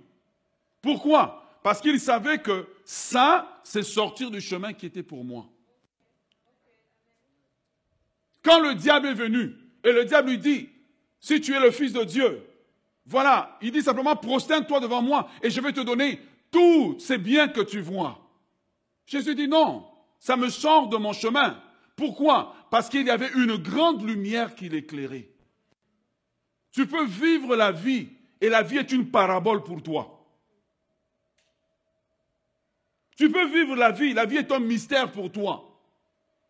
Pourquoi? 0.81 1.43
Parce 1.63 1.81
qu'il 1.81 1.99
savait 1.99 2.37
que 2.37 2.67
ça, 2.83 3.59
c'est 3.63 3.83
sortir 3.83 4.29
du 4.29 4.39
chemin 4.39 4.73
qui 4.73 4.85
était 4.85 5.03
pour 5.03 5.23
moi. 5.23 5.47
Quand 8.43 8.59
le 8.59 8.75
diable 8.75 9.07
est 9.07 9.15
venu, 9.15 9.55
et 9.83 9.91
le 9.91 10.05
diable 10.05 10.29
lui 10.29 10.37
dit, 10.37 10.69
si 11.19 11.41
tu 11.41 11.55
es 11.55 11.59
le 11.59 11.71
Fils 11.71 11.93
de 11.93 12.03
Dieu, 12.03 12.45
voilà, 13.07 13.57
il 13.61 13.71
dit 13.71 13.81
simplement, 13.81 14.15
prosterne-toi 14.15 14.79
devant 14.79 15.01
moi, 15.01 15.27
et 15.41 15.49
je 15.49 15.59
vais 15.61 15.73
te 15.73 15.81
donner 15.81 16.19
tous 16.51 16.99
ces 16.99 17.17
biens 17.17 17.47
que 17.47 17.61
tu 17.61 17.81
vois. 17.81 18.19
Jésus 19.07 19.33
dit, 19.33 19.47
non, 19.47 19.85
ça 20.19 20.37
me 20.37 20.49
sort 20.49 20.87
de 20.89 20.97
mon 20.97 21.13
chemin. 21.13 21.59
Pourquoi? 21.95 22.55
Parce 22.69 22.89
qu'il 22.89 23.07
y 23.07 23.09
avait 23.09 23.31
une 23.35 23.55
grande 23.55 24.03
lumière 24.03 24.53
qui 24.53 24.69
l'éclairait. 24.69 25.29
Tu 26.75 26.85
peux 26.85 27.05
vivre 27.05 27.55
la 27.55 27.71
vie, 27.71 28.09
et 28.41 28.49
la 28.49 28.61
vie 28.61 28.77
est 28.77 28.91
une 28.91 29.09
parabole 29.09 29.63
pour 29.63 29.81
toi. 29.81 30.27
Tu 33.15 33.31
peux 33.31 33.45
vivre 33.47 33.77
la 33.77 33.91
vie, 33.91 34.13
la 34.13 34.25
vie 34.25 34.35
est 34.35 34.51
un 34.51 34.59
mystère 34.59 35.09
pour 35.09 35.31
toi. 35.31 35.79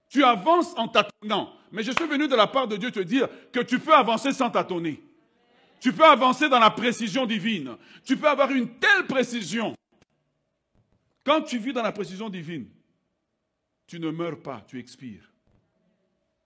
Tu 0.10 0.24
avances 0.24 0.76
en 0.80 0.88
tâtonnant. 0.88 1.54
Mais 1.72 1.84
je 1.84 1.92
suis 1.92 2.08
venu 2.08 2.28
de 2.28 2.36
la 2.36 2.48
part 2.48 2.68
de 2.68 2.76
Dieu 2.76 2.90
te 2.90 3.02
dire 3.02 3.30
que 3.52 3.60
tu 3.60 3.78
peux 3.78 3.94
avancer 3.94 4.34
sans 4.34 4.50
tâtonner. 4.50 5.00
Tu 5.80 5.94
peux 5.94 6.06
avancer 6.06 6.50
dans 6.50 6.58
la 6.58 6.72
précision 6.72 7.28
divine. 7.28 7.78
Tu 8.04 8.18
peux 8.18 8.28
avoir 8.28 8.50
une 8.50 8.80
telle 8.80 9.06
précision. 9.06 9.76
Quand 11.24 11.44
tu 11.44 11.60
vis 11.60 11.72
dans 11.74 11.84
la 11.84 11.92
précision 11.92 12.30
divine, 12.30 12.68
tu 13.86 14.00
ne 14.00 14.10
meurs 14.10 14.42
pas, 14.42 14.66
tu 14.68 14.80
expires. 14.80 15.32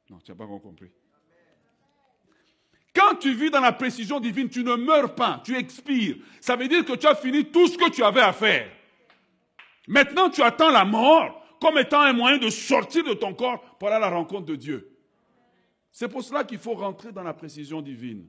Non, 0.09 0.19
tu 0.19 0.31
n'as 0.31 0.37
pas 0.37 0.47
compris. 0.47 0.91
Quand 2.99 3.15
tu 3.15 3.33
vis 3.33 3.49
dans 3.49 3.61
la 3.61 3.71
précision 3.71 4.19
divine, 4.19 4.49
tu 4.49 4.61
ne 4.61 4.75
meurs 4.75 5.15
pas, 5.15 5.41
tu 5.45 5.55
expires. 5.55 6.17
Ça 6.41 6.57
veut 6.57 6.67
dire 6.67 6.83
que 6.83 6.97
tu 6.97 7.07
as 7.07 7.15
fini 7.15 7.45
tout 7.45 7.65
ce 7.69 7.77
que 7.77 7.89
tu 7.89 8.03
avais 8.03 8.19
à 8.19 8.33
faire. 8.33 8.69
Maintenant, 9.87 10.29
tu 10.29 10.41
attends 10.41 10.69
la 10.69 10.83
mort 10.83 11.41
comme 11.61 11.77
étant 11.77 12.01
un 12.01 12.11
moyen 12.11 12.37
de 12.37 12.49
sortir 12.49 13.05
de 13.05 13.13
ton 13.13 13.33
corps 13.33 13.61
pour 13.77 13.87
aller 13.87 13.95
à 13.97 13.99
la 14.01 14.09
rencontre 14.09 14.47
de 14.47 14.55
Dieu. 14.57 14.97
C'est 15.93 16.09
pour 16.09 16.23
cela 16.23 16.43
qu'il 16.43 16.57
faut 16.57 16.73
rentrer 16.73 17.13
dans 17.13 17.23
la 17.23 17.33
précision 17.33 17.81
divine. 17.81 18.27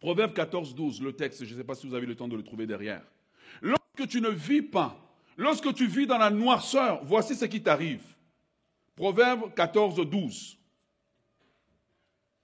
Proverbe 0.00 0.32
14, 0.32 0.74
12, 0.74 1.02
le 1.02 1.12
texte, 1.12 1.44
je 1.44 1.52
ne 1.52 1.58
sais 1.58 1.64
pas 1.64 1.74
si 1.74 1.86
vous 1.86 1.94
avez 1.94 2.06
le 2.06 2.14
temps 2.14 2.28
de 2.28 2.36
le 2.36 2.42
trouver 2.42 2.66
derrière. 2.66 3.02
Lorsque 3.60 4.08
tu 4.08 4.22
ne 4.22 4.30
vis 4.30 4.62
pas, 4.62 4.96
lorsque 5.36 5.74
tu 5.74 5.86
vis 5.86 6.06
dans 6.06 6.18
la 6.18 6.30
noirceur, 6.30 7.04
voici 7.04 7.34
ce 7.34 7.44
qui 7.44 7.62
t'arrive. 7.62 8.04
Proverbe 8.96 9.52
14, 9.54 9.96
12. 9.96 10.58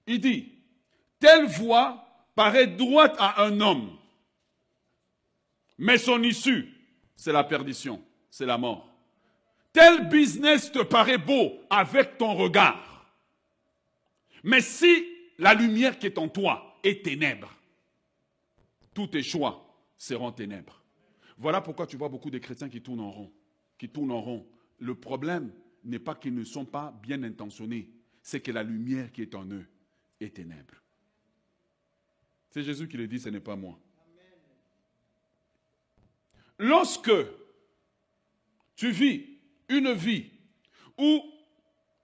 Il 0.05 0.21
dit, 0.21 0.58
telle 1.19 1.45
voie 1.45 2.05
paraît 2.35 2.67
droite 2.67 3.15
à 3.19 3.43
un 3.43 3.59
homme, 3.59 3.97
mais 5.77 5.97
son 5.97 6.21
issue, 6.23 6.73
c'est 7.15 7.31
la 7.31 7.43
perdition, 7.43 8.03
c'est 8.29 8.45
la 8.45 8.57
mort. 8.57 8.89
Tel 9.71 10.09
business 10.09 10.71
te 10.71 10.83
paraît 10.83 11.17
beau 11.17 11.53
avec 11.69 12.17
ton 12.17 12.33
regard. 12.33 13.05
Mais 14.43 14.61
si 14.61 15.05
la 15.37 15.53
lumière 15.53 15.99
qui 15.99 16.07
est 16.07 16.17
en 16.17 16.27
toi 16.27 16.79
est 16.83 17.03
ténèbre, 17.05 17.53
tous 18.93 19.07
tes 19.07 19.23
choix 19.23 19.75
seront 19.97 20.31
ténèbres. 20.31 20.81
Voilà 21.37 21.61
pourquoi 21.61 21.87
tu 21.87 21.97
vois 21.97 22.09
beaucoup 22.09 22.29
de 22.29 22.37
chrétiens 22.37 22.69
qui 22.69 22.81
tournent 22.81 22.99
en 22.99 23.11
rond. 23.11 23.31
Qui 23.77 23.89
tournent 23.89 24.11
en 24.11 24.21
rond. 24.21 24.47
Le 24.79 24.95
problème 24.95 25.51
n'est 25.83 25.99
pas 25.99 26.15
qu'ils 26.15 26.35
ne 26.35 26.43
sont 26.43 26.65
pas 26.65 26.93
bien 27.01 27.23
intentionnés, 27.23 27.89
c'est 28.21 28.41
que 28.41 28.51
la 28.51 28.63
lumière 28.63 29.11
qui 29.11 29.21
est 29.21 29.35
en 29.35 29.45
eux 29.45 29.65
est 30.19 30.35
ténèbre. 30.35 30.73
C'est 32.49 32.63
Jésus 32.63 32.87
qui 32.87 32.97
le 32.97 33.07
dit, 33.07 33.19
ce 33.19 33.29
n'est 33.29 33.39
pas 33.39 33.55
moi. 33.55 33.77
Lorsque 36.57 37.11
tu 38.75 38.91
vis 38.91 39.25
une 39.69 39.93
vie 39.93 40.29
où 40.97 41.23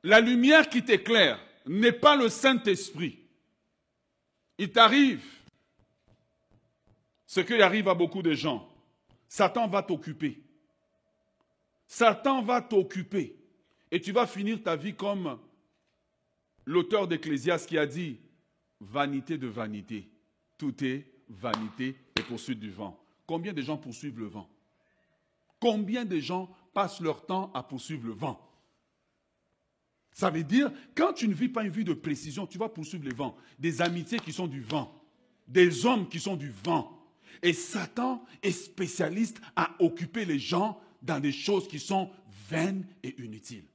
la 0.04 0.22
lumière 0.22 0.70
qui 0.70 0.84
t'éclaire 0.84 1.40
n'est 1.66 1.92
pas 1.92 2.16
le 2.16 2.30
Saint-Esprit, 2.30 3.20
il 4.58 4.72
t'arrive 4.72 5.26
ce 7.26 7.42
qui 7.42 7.62
arrive 7.62 7.90
à 7.90 7.94
beaucoup 7.94 8.22
de 8.22 8.34
gens. 8.34 8.72
Satan 9.28 9.68
va 9.68 9.84
t'occuper. 9.84 10.42
Satan 11.88 12.42
va 12.42 12.62
t'occuper. 12.62 13.36
Et 13.92 14.00
tu 14.00 14.12
vas 14.12 14.28
finir 14.28 14.62
ta 14.64 14.76
vie 14.76 14.96
comme 14.96 15.38
l'auteur 16.66 17.08
d'Ecclésias 17.08 17.66
qui 17.68 17.78
a 17.78 17.86
dit 17.86 18.20
vanité 18.80 19.38
de 19.38 19.48
vanité. 19.48 20.10
Tout 20.58 20.84
est 20.84 21.06
vanité 21.30 21.98
et 22.18 22.22
poursuite 22.22 22.60
du 22.60 22.72
vent. 22.72 23.00
Combien 23.26 23.54
de 23.54 23.62
gens 23.62 23.78
poursuivent 23.78 24.20
le 24.20 24.28
vent? 24.28 24.50
Combien 25.60 26.06
de 26.06 26.20
gens 26.20 26.50
passent 26.74 27.02
leur 27.02 27.26
temps 27.26 27.52
à 27.54 27.64
poursuivre 27.64 28.06
le 28.06 28.14
vent? 28.14 28.42
Ça 30.12 30.30
veut 30.30 30.44
dire, 30.44 30.72
quand 30.96 31.14
tu 31.14 31.28
ne 31.28 31.34
vis 31.34 31.50
pas 31.50 31.64
une 31.64 31.72
vie 31.72 31.84
de 31.84 31.94
précision, 31.94 32.48
tu 32.48 32.58
vas 32.58 32.70
poursuivre 32.70 33.04
le 33.04 33.14
vent. 33.14 33.36
Des 33.60 33.82
amitiés 33.82 34.20
qui 34.20 34.32
sont 34.32 34.48
du 34.48 34.62
vent, 34.62 35.04
des 35.48 35.86
hommes 35.86 36.08
qui 36.08 36.20
sont 36.20 36.38
du 36.38 36.50
vent. 36.50 36.92
Et 37.42 37.52
Satan 37.52 38.24
est 38.42 38.52
spécialiste 38.52 39.42
à 39.58 39.76
occuper 39.80 40.24
les 40.24 40.40
gens 40.40 40.80
dans 41.02 41.20
des 41.20 41.34
choses 41.34 41.68
qui 41.68 41.80
sont 41.80 42.12
vaines 42.50 42.88
et 43.04 43.22
inutiles. 43.22 43.66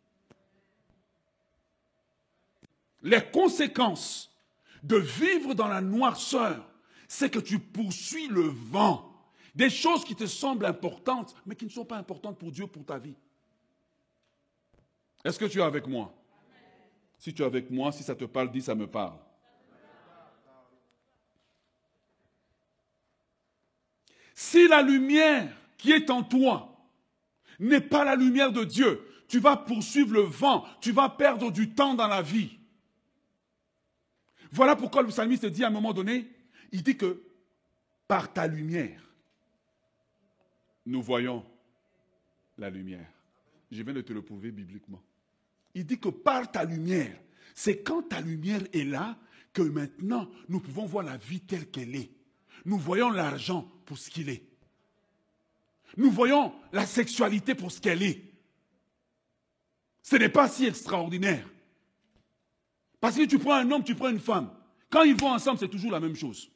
Les 3.02 3.20
conséquences 3.30 4.34
de 4.82 4.96
vivre 4.96 5.54
dans 5.54 5.68
la 5.68 5.82
noirceur, 5.82 6.69
c'est 7.12 7.28
que 7.28 7.40
tu 7.40 7.58
poursuis 7.58 8.28
le 8.28 8.42
vent. 8.42 9.12
Des 9.52 9.68
choses 9.68 10.04
qui 10.04 10.14
te 10.14 10.26
semblent 10.26 10.64
importantes, 10.64 11.34
mais 11.44 11.56
qui 11.56 11.64
ne 11.64 11.70
sont 11.70 11.84
pas 11.84 11.96
importantes 11.96 12.38
pour 12.38 12.52
Dieu, 12.52 12.68
pour 12.68 12.84
ta 12.84 12.98
vie. 12.98 13.16
Est-ce 15.24 15.36
que 15.36 15.46
tu 15.46 15.58
es 15.58 15.62
avec 15.62 15.88
moi? 15.88 16.14
Si 17.18 17.34
tu 17.34 17.42
es 17.42 17.44
avec 17.44 17.68
moi, 17.68 17.90
si 17.90 18.04
ça 18.04 18.14
te 18.14 18.24
parle, 18.26 18.52
dis 18.52 18.62
ça 18.62 18.76
me 18.76 18.86
parle. 18.86 19.18
Si 24.32 24.68
la 24.68 24.80
lumière 24.80 25.52
qui 25.78 25.90
est 25.90 26.10
en 26.10 26.22
toi 26.22 26.80
n'est 27.58 27.80
pas 27.80 28.04
la 28.04 28.14
lumière 28.14 28.52
de 28.52 28.62
Dieu, 28.62 29.04
tu 29.26 29.40
vas 29.40 29.56
poursuivre 29.56 30.14
le 30.14 30.20
vent, 30.20 30.64
tu 30.80 30.92
vas 30.92 31.08
perdre 31.08 31.50
du 31.50 31.74
temps 31.74 31.94
dans 31.94 32.06
la 32.06 32.22
vie. 32.22 32.56
Voilà 34.52 34.76
pourquoi 34.76 35.02
le 35.02 35.08
psalmiste 35.08 35.46
dit 35.46 35.64
à 35.64 35.66
un 35.66 35.70
moment 35.70 35.92
donné, 35.92 36.30
il 36.72 36.82
dit 36.82 36.96
que 36.96 37.22
par 38.06 38.32
ta 38.32 38.46
lumière, 38.46 39.02
nous 40.86 41.02
voyons 41.02 41.44
la 42.58 42.70
lumière. 42.70 43.06
Je 43.70 43.82
viens 43.82 43.94
de 43.94 44.00
te 44.00 44.12
le 44.12 44.22
prouver 44.22 44.50
bibliquement. 44.50 45.02
Il 45.74 45.86
dit 45.86 45.98
que 45.98 46.08
par 46.08 46.50
ta 46.50 46.64
lumière, 46.64 47.16
c'est 47.54 47.82
quand 47.82 48.02
ta 48.02 48.20
lumière 48.20 48.62
est 48.72 48.84
là 48.84 49.16
que 49.52 49.62
maintenant 49.62 50.28
nous 50.48 50.60
pouvons 50.60 50.86
voir 50.86 51.04
la 51.04 51.16
vie 51.16 51.40
telle 51.40 51.70
qu'elle 51.70 51.94
est. 51.94 52.10
Nous 52.64 52.78
voyons 52.78 53.10
l'argent 53.10 53.70
pour 53.84 53.98
ce 53.98 54.10
qu'il 54.10 54.28
est. 54.28 54.44
Nous 55.96 56.10
voyons 56.10 56.52
la 56.72 56.86
sexualité 56.86 57.54
pour 57.54 57.72
ce 57.72 57.80
qu'elle 57.80 58.02
est. 58.02 58.22
Ce 60.02 60.16
n'est 60.16 60.28
pas 60.28 60.48
si 60.48 60.66
extraordinaire. 60.66 61.48
Parce 63.00 63.16
que 63.16 63.24
tu 63.24 63.38
prends 63.38 63.54
un 63.54 63.70
homme, 63.70 63.84
tu 63.84 63.94
prends 63.94 64.08
une 64.08 64.20
femme. 64.20 64.52
Quand 64.88 65.02
ils 65.02 65.14
vont 65.14 65.30
ensemble, 65.30 65.58
c'est 65.58 65.68
toujours 65.68 65.92
la 65.92 66.00
même 66.00 66.16
chose. 66.16 66.50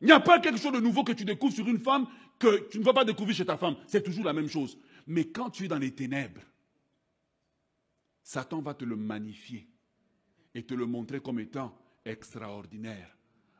Il 0.00 0.06
n'y 0.06 0.12
a 0.12 0.20
pas 0.20 0.38
quelque 0.38 0.58
chose 0.58 0.72
de 0.72 0.80
nouveau 0.80 1.02
que 1.02 1.12
tu 1.12 1.24
découvres 1.24 1.54
sur 1.54 1.68
une 1.68 1.80
femme 1.80 2.06
que 2.38 2.68
tu 2.68 2.78
ne 2.78 2.84
vas 2.84 2.92
pas 2.92 3.04
découvrir 3.04 3.34
chez 3.36 3.44
ta 3.44 3.56
femme. 3.56 3.76
C'est 3.86 4.02
toujours 4.02 4.24
la 4.24 4.32
même 4.32 4.48
chose. 4.48 4.78
Mais 5.06 5.28
quand 5.28 5.50
tu 5.50 5.64
es 5.64 5.68
dans 5.68 5.78
les 5.78 5.94
ténèbres, 5.94 6.42
Satan 8.22 8.60
va 8.60 8.74
te 8.74 8.84
le 8.84 8.94
magnifier 8.94 9.68
et 10.54 10.62
te 10.62 10.74
le 10.74 10.86
montrer 10.86 11.20
comme 11.20 11.40
étant 11.40 11.76
extraordinaire, 12.04 13.16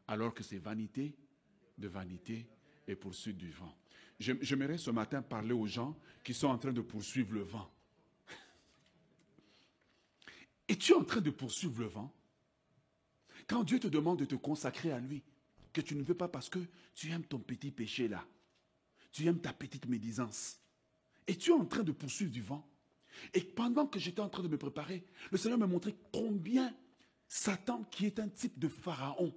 alors 0.06 0.32
que 0.34 0.42
c'est 0.42 0.58
vanité 0.58 1.16
de 1.76 1.88
vanité 1.88 2.46
et 2.86 2.94
poursuite 2.94 3.36
du 3.36 3.50
vent. 3.50 3.74
J'aimerais 4.18 4.78
ce 4.78 4.90
matin 4.90 5.22
parler 5.22 5.52
aux 5.52 5.66
gens 5.66 5.96
qui 6.24 6.34
sont 6.34 6.48
en 6.48 6.58
train 6.58 6.72
de 6.72 6.80
poursuivre 6.80 7.34
le 7.34 7.42
vent. 7.42 7.70
Es-tu 10.68 10.92
en 10.92 11.04
train 11.04 11.20
de 11.20 11.30
poursuivre 11.30 11.80
le 11.80 11.86
vent? 11.86 12.12
Quand 13.46 13.64
Dieu 13.64 13.80
te 13.80 13.88
demande 13.88 14.18
de 14.18 14.24
te 14.24 14.34
consacrer 14.34 14.92
à 14.92 14.98
lui, 14.98 15.22
que 15.72 15.80
tu 15.80 15.94
ne 15.94 16.02
veux 16.02 16.14
pas 16.14 16.28
parce 16.28 16.48
que 16.48 16.58
tu 16.94 17.10
aimes 17.10 17.24
ton 17.24 17.38
petit 17.38 17.70
péché 17.70 18.08
là, 18.08 18.24
tu 19.12 19.26
aimes 19.26 19.40
ta 19.40 19.52
petite 19.52 19.86
médisance. 19.86 20.60
Et 21.26 21.36
tu 21.36 21.50
es 21.50 21.54
en 21.54 21.66
train 21.66 21.82
de 21.82 21.92
poursuivre 21.92 22.30
du 22.32 22.42
vent. 22.42 22.66
Et 23.34 23.40
pendant 23.40 23.86
que 23.86 23.98
j'étais 23.98 24.20
en 24.20 24.28
train 24.28 24.42
de 24.42 24.48
me 24.48 24.56
préparer, 24.56 25.04
le 25.30 25.38
Seigneur 25.38 25.58
m'a 25.58 25.66
montré 25.66 25.94
combien 26.12 26.74
Satan, 27.26 27.84
qui 27.84 28.06
est 28.06 28.18
un 28.18 28.28
type 28.28 28.58
de 28.58 28.68
pharaon, 28.68 29.34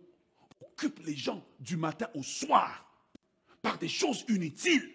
occupe 0.62 1.00
les 1.06 1.16
gens 1.16 1.46
du 1.60 1.76
matin 1.76 2.08
au 2.16 2.24
soir 2.24 2.88
par 3.62 3.78
des 3.78 3.90
choses 3.90 4.26
inutiles. 4.30 4.90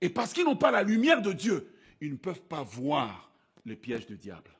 Et 0.00 0.08
parce 0.08 0.32
qu'ils 0.32 0.44
n'ont 0.44 0.56
pas 0.56 0.70
la 0.70 0.82
lumière 0.82 1.22
de 1.22 1.32
Dieu, 1.32 1.74
ils 2.00 2.10
ne 2.10 2.16
peuvent 2.16 2.42
pas 2.42 2.62
voir 2.62 3.32
les 3.64 3.76
pièges 3.76 4.06
du 4.06 4.16
diable. 4.16 4.50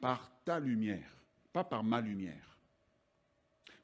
Par 0.00 0.32
ta 0.44 0.58
lumière, 0.58 1.16
pas 1.52 1.62
par 1.62 1.84
ma 1.84 2.00
lumière. 2.00 2.51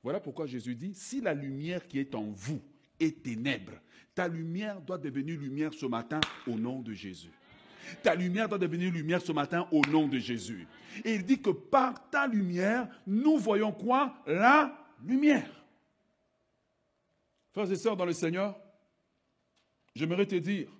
Voilà 0.09 0.21
pourquoi 0.21 0.47
Jésus 0.47 0.75
dit, 0.75 0.95
si 0.95 1.21
la 1.21 1.35
lumière 1.35 1.87
qui 1.87 1.99
est 1.99 2.15
en 2.15 2.31
vous 2.31 2.63
est 2.99 3.23
ténèbre, 3.23 3.75
ta 4.15 4.27
lumière 4.27 4.81
doit 4.81 4.97
devenir 4.97 5.39
lumière 5.39 5.75
ce 5.75 5.85
matin 5.85 6.19
au 6.47 6.55
nom 6.55 6.81
de 6.81 6.95
Jésus. 6.95 7.31
Ta 8.03 8.15
lumière 8.15 8.49
doit 8.49 8.57
devenir 8.57 8.91
lumière 8.91 9.21
ce 9.21 9.33
matin 9.33 9.69
au 9.71 9.83
nom 9.83 10.09
de 10.09 10.19
Jésus. 10.19 10.67
Et 11.05 11.17
il 11.17 11.27
dit 11.27 11.43
que 11.43 11.51
par 11.51 12.09
ta 12.09 12.27
lumière, 12.27 12.89
nous 13.07 13.37
voyons 13.37 13.71
quoi? 13.71 14.23
La 14.27 14.83
lumière. 15.05 15.63
Frères 17.53 17.71
et 17.71 17.77
sœurs 17.77 17.99
dans 17.99 18.07
le 18.07 18.15
Seigneur, 18.15 18.59
j'aimerais 19.95 20.25
te 20.25 20.37
dire 20.37 20.71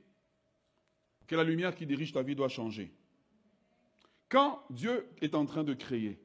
que 1.27 1.37
la 1.37 1.45
lumière 1.45 1.75
qui 1.75 1.85
dirige 1.85 2.15
ta 2.15 2.23
vie 2.23 2.35
doit 2.35 2.49
changer. 2.49 2.95
Quand 4.31 4.65
Dieu 4.71 5.07
est 5.21 5.35
en 5.35 5.45
train 5.45 5.65
de 5.65 5.75
créer, 5.75 6.19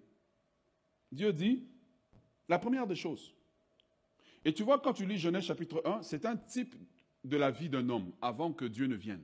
Dieu 1.12 1.34
dit, 1.34 1.68
la 2.50 2.60
première 2.60 2.88
des 2.88 2.96
choses, 2.96 3.34
et 4.46 4.54
tu 4.54 4.64
vois, 4.64 4.80
quand 4.80 4.94
tu 4.94 5.06
lis 5.06 5.18
Genèse 5.18 5.46
chapitre 5.46 5.82
1, 5.86 6.02
c'est 6.02 6.26
un 6.26 6.36
type 6.36 6.76
de 7.24 7.38
la 7.38 7.52
vie 7.52 7.70
d'un 7.70 7.88
homme 7.90 8.12
avant 8.22 8.52
que 8.52 8.66
Dieu 8.66 8.88
ne 8.88 8.96
vienne. 8.96 9.24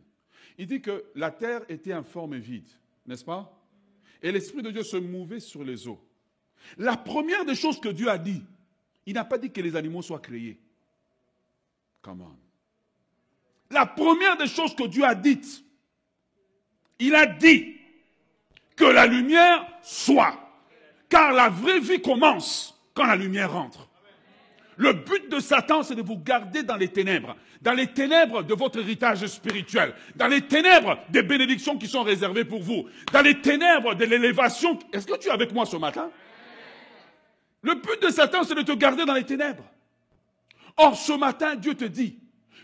Il 0.58 0.68
dit 0.68 0.82
que 0.82 1.06
la 1.16 1.32
terre 1.32 1.62
était 1.70 1.92
informe 1.92 2.34
et 2.36 2.40
vide, 2.40 2.70
n'est-ce 3.06 3.26
pas? 3.26 3.54
Et 4.22 4.32
l'Esprit 4.32 4.62
de 4.62 4.72
Dieu 4.72 4.84
se 4.84 4.98
mouvait 4.98 5.40
sur 5.40 5.64
les 5.64 5.88
eaux. 5.88 6.00
La 6.78 6.98
première 6.98 7.46
des 7.46 7.56
choses 7.56 7.80
que 7.80 7.90
Dieu 7.90 8.10
a 8.10 8.18
dit, 8.18 8.44
il 9.06 9.14
n'a 9.14 9.26
pas 9.26 9.38
dit 9.38 9.52
que 9.52 9.62
les 9.62 9.76
animaux 9.76 10.02
soient 10.02 10.20
créés. 10.20 10.60
Come 12.02 12.22
on. 12.22 12.38
La 13.72 13.86
première 13.86 14.38
des 14.38 14.48
choses 14.48 14.76
que 14.76 14.88
Dieu 14.88 15.04
a 15.04 15.16
dites, 15.16 15.64
il 17.00 17.16
a 17.16 17.26
dit 17.26 17.76
que 18.76 18.86
la 18.86 19.06
lumière 19.06 19.68
soit. 19.82 20.38
Car 21.08 21.34
la 21.34 21.50
vraie 21.50 21.80
vie 21.80 22.02
commence 22.02 22.79
quand 23.00 23.06
la 23.06 23.16
lumière 23.16 23.54
rentre. 23.54 23.88
Le 24.76 24.92
but 24.92 25.32
de 25.32 25.40
Satan, 25.40 25.84
c'est 25.84 25.96
de 25.96 26.02
vous 26.02 26.18
garder 26.18 26.64
dans 26.64 26.76
les 26.76 26.90
ténèbres, 26.90 27.38
dans 27.62 27.72
les 27.72 27.88
ténèbres 27.88 28.44
de 28.44 28.54
votre 28.54 28.80
héritage 28.80 29.26
spirituel, 29.28 29.94
dans 30.18 30.28
les 30.28 30.42
ténèbres 30.42 31.00
des 31.10 31.24
bénédictions 31.24 31.78
qui 31.78 31.88
sont 31.88 32.04
réservées 32.04 32.44
pour 32.44 32.62
vous, 32.62 32.90
dans 33.14 33.22
les 33.22 33.40
ténèbres 33.40 33.96
de 33.96 34.04
l'élévation. 34.04 34.78
Est-ce 34.92 35.08
que 35.08 35.18
tu 35.18 35.30
es 35.30 35.32
avec 35.32 35.54
moi 35.54 35.66
ce 35.66 35.78
matin? 35.78 36.12
Le 37.62 37.76
but 37.76 38.02
de 38.02 38.10
Satan, 38.10 38.44
c'est 38.44 38.56
de 38.56 38.64
te 38.64 38.74
garder 38.74 39.06
dans 39.06 39.14
les 39.14 39.26
ténèbres. 39.26 39.64
Or, 40.76 40.98
ce 40.98 41.14
matin, 41.14 41.56
Dieu 41.56 41.76
te 41.76 41.86
dit 41.86 42.20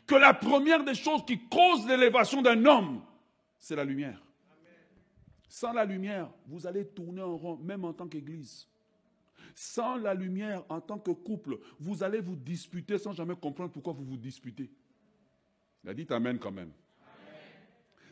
que 0.05 0.15
la 0.15 0.33
première 0.33 0.83
des 0.83 0.95
choses 0.95 1.23
qui 1.25 1.47
cause 1.47 1.87
l'élévation 1.87 2.41
d'un 2.41 2.65
homme, 2.65 3.01
c'est 3.57 3.77
la 3.77 3.85
lumière. 3.85 4.21
Sans 5.47 5.71
la 5.71 5.85
lumière, 5.85 6.29
vous 6.45 6.67
allez 6.67 6.85
tourner 6.85 7.21
en 7.21 7.37
rond, 7.37 7.57
même 7.63 7.85
en 7.85 7.93
tant 7.93 8.07
qu'Église. 8.07 8.67
Sans 9.55 9.95
la 9.95 10.13
lumière, 10.13 10.63
en 10.67 10.81
tant 10.81 10.99
que 10.99 11.11
couple, 11.11 11.57
vous 11.79 12.03
allez 12.03 12.19
vous 12.19 12.35
disputer 12.35 12.97
sans 12.97 13.13
jamais 13.13 13.35
comprendre 13.35 13.71
pourquoi 13.71 13.93
vous 13.93 14.03
vous 14.03 14.17
disputez. 14.17 14.69
Il 15.83 15.89
a 15.89 15.93
dit 15.93 16.05
Amen 16.09 16.37
quand 16.37 16.51
même. 16.51 16.71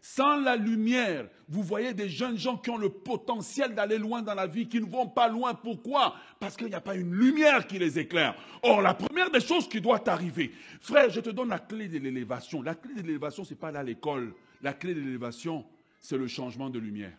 Sans 0.06 0.38
la 0.38 0.56
lumière, 0.58 1.30
vous 1.48 1.64
voyez 1.64 1.94
des 1.94 2.10
jeunes 2.10 2.38
gens 2.38 2.58
qui 2.58 2.70
ont 2.70 2.78
le 2.78 2.90
potentiel 2.90 3.74
d'aller 3.74 3.98
loin 3.98 4.22
dans 4.22 4.34
la 4.34 4.48
vie, 4.48 4.68
qui 4.68 4.82
ne 4.82 4.86
vont 4.86 5.08
pas 5.08 5.30
loin. 5.30 5.54
Pourquoi? 5.54 6.16
Parce 6.42 6.58
qu'il 6.58 6.68
n'y 6.68 6.76
a 6.76 6.82
pas 6.82 6.96
une 6.96 7.14
lumière 7.14 7.68
qui 7.68 7.80
les 7.80 7.98
éclaire. 7.98 8.36
Or, 8.64 8.82
la 8.82 8.94
première 8.94 9.32
des 9.32 9.40
choses 9.40 9.68
qui 9.70 9.80
doit 9.80 10.10
arriver, 10.10 10.52
frère, 10.82 11.10
je 11.10 11.22
te 11.22 11.30
donne 11.30 11.48
la 11.50 11.60
clé 11.60 11.88
de 11.88 12.00
l'élévation. 12.00 12.62
La 12.62 12.76
clé 12.76 12.96
de 12.96 13.02
l'élévation, 13.02 13.46
ce 13.46 13.52
n'est 13.52 13.60
pas 13.60 13.70
aller 13.70 13.78
à 13.78 13.84
l'école. 13.84 14.34
La 14.62 14.74
clé 14.74 14.94
de 14.94 15.00
l'élévation, 15.00 15.66
c'est 16.00 16.18
le 16.18 16.28
changement 16.28 16.70
de 16.70 16.80
lumière. 16.80 17.13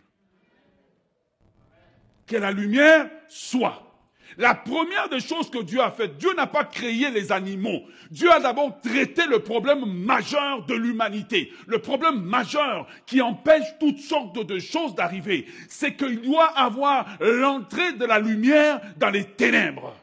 Que 2.27 2.37
la 2.37 2.53
lumière 2.53 3.11
soit. 3.29 3.94
La 4.39 4.55
première 4.55 5.09
des 5.09 5.21
choses 5.21 5.51
que 5.51 5.63
Dieu 5.63 5.81
a 5.81 5.91
fait, 5.91 6.17
Dieu 6.17 6.35
n'a 6.35 6.47
pas 6.47 6.65
créé 6.65 7.11
les 7.11 7.31
animaux. 7.31 7.83
Dieu 8.11 8.31
a 8.31 8.41
d'abord 8.41 8.81
traité 8.81 9.27
le 9.27 9.41
problème 9.41 9.85
majeur 9.85 10.65
de 10.67 10.75
l'humanité. 10.75 11.53
Le 11.67 11.79
problème 11.79 12.21
majeur 12.23 12.89
qui 13.07 13.21
empêche 13.21 13.79
toutes 13.79 14.01
sortes 14.01 14.45
de 14.45 14.59
choses 14.59 14.95
d'arriver, 14.95 15.47
c'est 15.69 15.95
qu'il 15.95 16.21
doit 16.21 16.49
avoir 16.59 17.17
l'entrée 17.21 17.93
de 17.93 18.05
la 18.05 18.19
lumière 18.19 18.81
dans 18.97 19.11
les 19.11 19.25
ténèbres. 19.25 19.95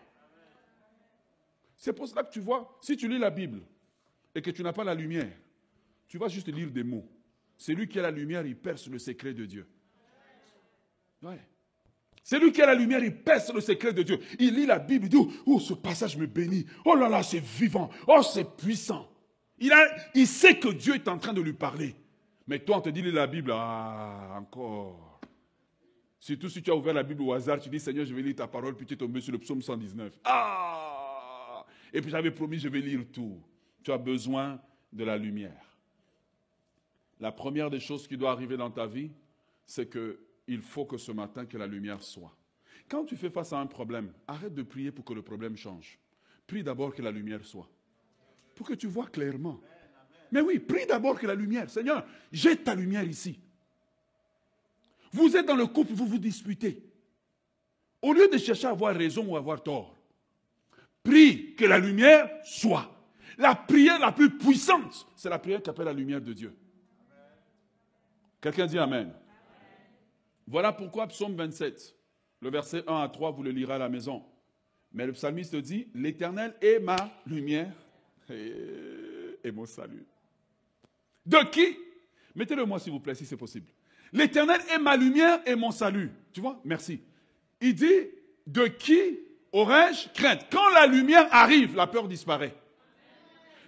C'est 1.76 1.94
pour 1.94 2.08
cela 2.08 2.24
que 2.24 2.32
tu 2.32 2.40
vois, 2.40 2.78
si 2.82 2.96
tu 2.96 3.08
lis 3.08 3.18
la 3.18 3.32
Bible 3.32 3.62
et 4.36 4.42
que 4.42 4.52
tu 4.52 4.64
n'as 4.64 4.74
pas 4.74 4.84
la 4.84 4.94
lumière, 4.94 5.32
tu 6.08 6.18
vas 6.18 6.28
juste 6.28 6.48
lire 6.48 6.70
des 6.70 6.84
mots. 6.84 7.10
C'est 7.58 7.74
lui 7.74 7.88
qui 7.88 8.00
a 8.00 8.04
la 8.04 8.12
lumière, 8.12 8.46
il 8.46 8.56
perce 8.56 8.88
le 8.88 9.00
secret 9.00 9.34
de 9.34 9.46
Dieu. 9.46 9.68
C'est 12.24 12.40
lui 12.40 12.52
qui 12.52 12.62
a 12.62 12.68
la 12.68 12.76
lumière, 12.76 13.04
il 13.04 13.16
perce 13.16 13.52
le 13.54 13.62
secret 13.62 13.94
de 13.94 14.04
Dieu. 14.04 14.20
Il 14.40 14.56
lit 14.56 14.66
la 14.66 14.80
Bible, 14.80 15.06
il 15.06 15.10
dit, 15.10 15.18
oh, 15.46 15.60
ce 15.60 15.74
passage 15.74 16.18
me 16.18 16.28
bénit. 16.28 16.66
Oh 16.86 16.96
là 16.96 17.10
là, 17.10 17.24
c'est 17.24 17.44
vivant. 17.44 17.90
Oh, 18.08 18.22
c'est 18.22 18.56
puissant. 18.56 19.08
Il, 19.58 19.72
a, 19.72 19.86
il 20.14 20.28
sait 20.28 20.58
que 20.58 20.70
Dieu 20.70 20.96
est 20.96 21.08
en 21.08 21.18
train 21.18 21.34
de 21.34 21.42
lui 21.42 21.54
parler. 21.54 21.96
Mais 22.48 22.60
toi, 22.60 22.78
on 22.78 22.82
te 22.82 22.90
dit, 22.90 23.02
lis 23.02 23.12
la 23.12 23.28
Bible, 23.28 23.52
ah, 23.54 24.38
encore. 24.38 25.20
Surtout 26.20 26.50
si 26.50 26.62
tu 26.62 26.70
as 26.70 26.76
ouvert 26.76 26.94
la 26.94 27.04
Bible 27.04 27.24
au 27.24 27.34
hasard, 27.34 27.60
tu 27.60 27.70
dis, 27.70 27.80
Seigneur, 27.80 28.06
je 28.06 28.14
vais 28.14 28.22
lire 28.22 28.36
ta 28.36 28.48
parole, 28.48 28.76
puis 28.76 28.86
tu 28.86 28.94
es 28.94 28.98
tombé 28.98 29.22
sur 29.22 29.32
le 29.32 29.40
psaume 29.40 29.62
119. 29.62 30.20
Ah 30.24 31.66
Et 31.92 32.02
puis 32.02 32.12
j'avais 32.12 32.32
promis, 32.32 32.60
je 32.60 32.70
vais 32.70 32.82
lire 32.82 33.02
tout. 33.12 33.42
Tu 33.84 33.92
as 33.92 33.98
besoin 33.98 34.60
de 34.94 35.04
la 35.04 35.18
lumière. 35.18 35.66
La 37.20 37.32
première 37.32 37.70
des 37.72 37.80
choses 37.80 38.08
qui 38.08 38.18
doit 38.18 38.32
arriver 38.32 38.58
dans 38.58 38.70
ta 38.70 38.86
vie, 38.86 39.12
c'est 39.66 39.88
que 39.88 40.20
il 40.48 40.62
faut 40.62 40.86
que 40.86 40.98
ce 40.98 41.12
matin, 41.12 41.46
que 41.46 41.58
la 41.58 41.68
lumière 41.68 42.02
soit. 42.02 42.36
Quand 42.90 43.06
tu 43.06 43.16
fais 43.16 43.30
face 43.30 43.54
à 43.54 43.60
un 43.60 43.68
problème, 43.68 44.12
arrête 44.28 44.54
de 44.54 44.64
prier 44.64 44.92
pour 44.92 45.06
que 45.06 45.14
le 45.14 45.22
problème 45.22 45.56
change. 45.56 45.98
Prie 46.48 46.64
d'abord 46.64 46.94
que 46.94 47.02
la 47.02 47.12
lumière 47.12 47.46
soit. 47.46 47.70
Pour 48.56 48.68
que 48.68 48.74
tu 48.74 48.88
vois 48.88 49.08
clairement. 49.08 49.62
Mais 50.32 50.42
oui, 50.42 50.60
prie 50.60 50.86
d'abord 50.86 51.20
que 51.20 51.28
la 51.28 51.36
lumière. 51.36 51.70
Seigneur, 51.70 52.06
jette 52.32 52.66
ta 52.66 52.76
lumière 52.76 53.04
ici. 53.04 53.40
Vous 55.12 55.36
êtes 55.36 55.46
dans 55.46 55.56
le 55.56 55.68
couple, 55.68 55.94
vous 55.94 56.06
vous 56.06 56.18
disputez. 56.18 56.84
Au 58.02 58.14
lieu 58.14 58.28
de 58.28 58.38
chercher 58.38 58.68
à 58.68 58.72
avoir 58.72 58.96
raison 58.96 59.26
ou 59.26 59.36
à 59.36 59.40
avoir 59.40 59.62
tort, 59.62 59.96
prie 61.04 61.56
que 61.56 61.66
la 61.66 61.78
lumière 61.78 62.30
soit. 62.44 62.90
La 63.38 63.56
prière 63.56 64.00
la 64.00 64.12
plus 64.12 64.38
puissante, 64.38 65.08
c'est 65.16 65.30
la 65.30 65.40
prière 65.40 65.62
qui 65.62 65.70
appelle 65.70 65.86
la 65.86 65.94
lumière 65.94 66.22
de 66.22 66.34
Dieu. 66.34 66.56
Quelqu'un 68.40 68.66
dit 68.66 68.78
Amen. 68.78 69.14
Voilà 70.52 70.74
pourquoi 70.74 71.08
psaume 71.08 71.34
27, 71.38 71.96
le 72.42 72.50
verset 72.50 72.84
1 72.86 72.94
à 72.94 73.08
3, 73.08 73.32
vous 73.32 73.42
le 73.42 73.52
lirez 73.52 73.76
à 73.76 73.78
la 73.78 73.88
maison. 73.88 74.22
Mais 74.92 75.06
le 75.06 75.14
psalmiste 75.14 75.56
dit, 75.56 75.88
l'Éternel 75.96 76.54
est 76.62 76.80
ma 76.80 76.98
lumière 77.26 77.72
et, 78.30 79.50
mon 79.54 79.66
salut. 79.66 80.06
De 81.26 81.38
qui? 81.50 81.78
Mettez-le 82.36 82.66
moi 82.66 82.80
s'il 82.80 82.92
vous 82.92 83.00
plaît, 83.00 83.16
si 83.16 83.26
c'est 83.26 83.38
possible. 83.38 83.68
L'Éternel 84.12 84.60
est 84.76 84.78
ma 84.78 84.98
lumière 84.98 85.40
et 85.46 85.56
mon 85.56 85.72
salut. 85.72 86.12
Tu 86.34 86.42
vois? 86.42 86.60
Merci. 86.66 87.00
Il 87.62 87.74
dit, 87.74 88.10
de 88.46 88.68
qui 88.68 89.20
aurais-je 89.54 90.10
crainte 90.10 90.48
Quand 90.52 90.70
la 90.72 90.86
lumière 90.86 91.30
arrive, 91.32 91.78
la 91.78 91.88
peur 91.88 92.10
disparaît. 92.10 92.54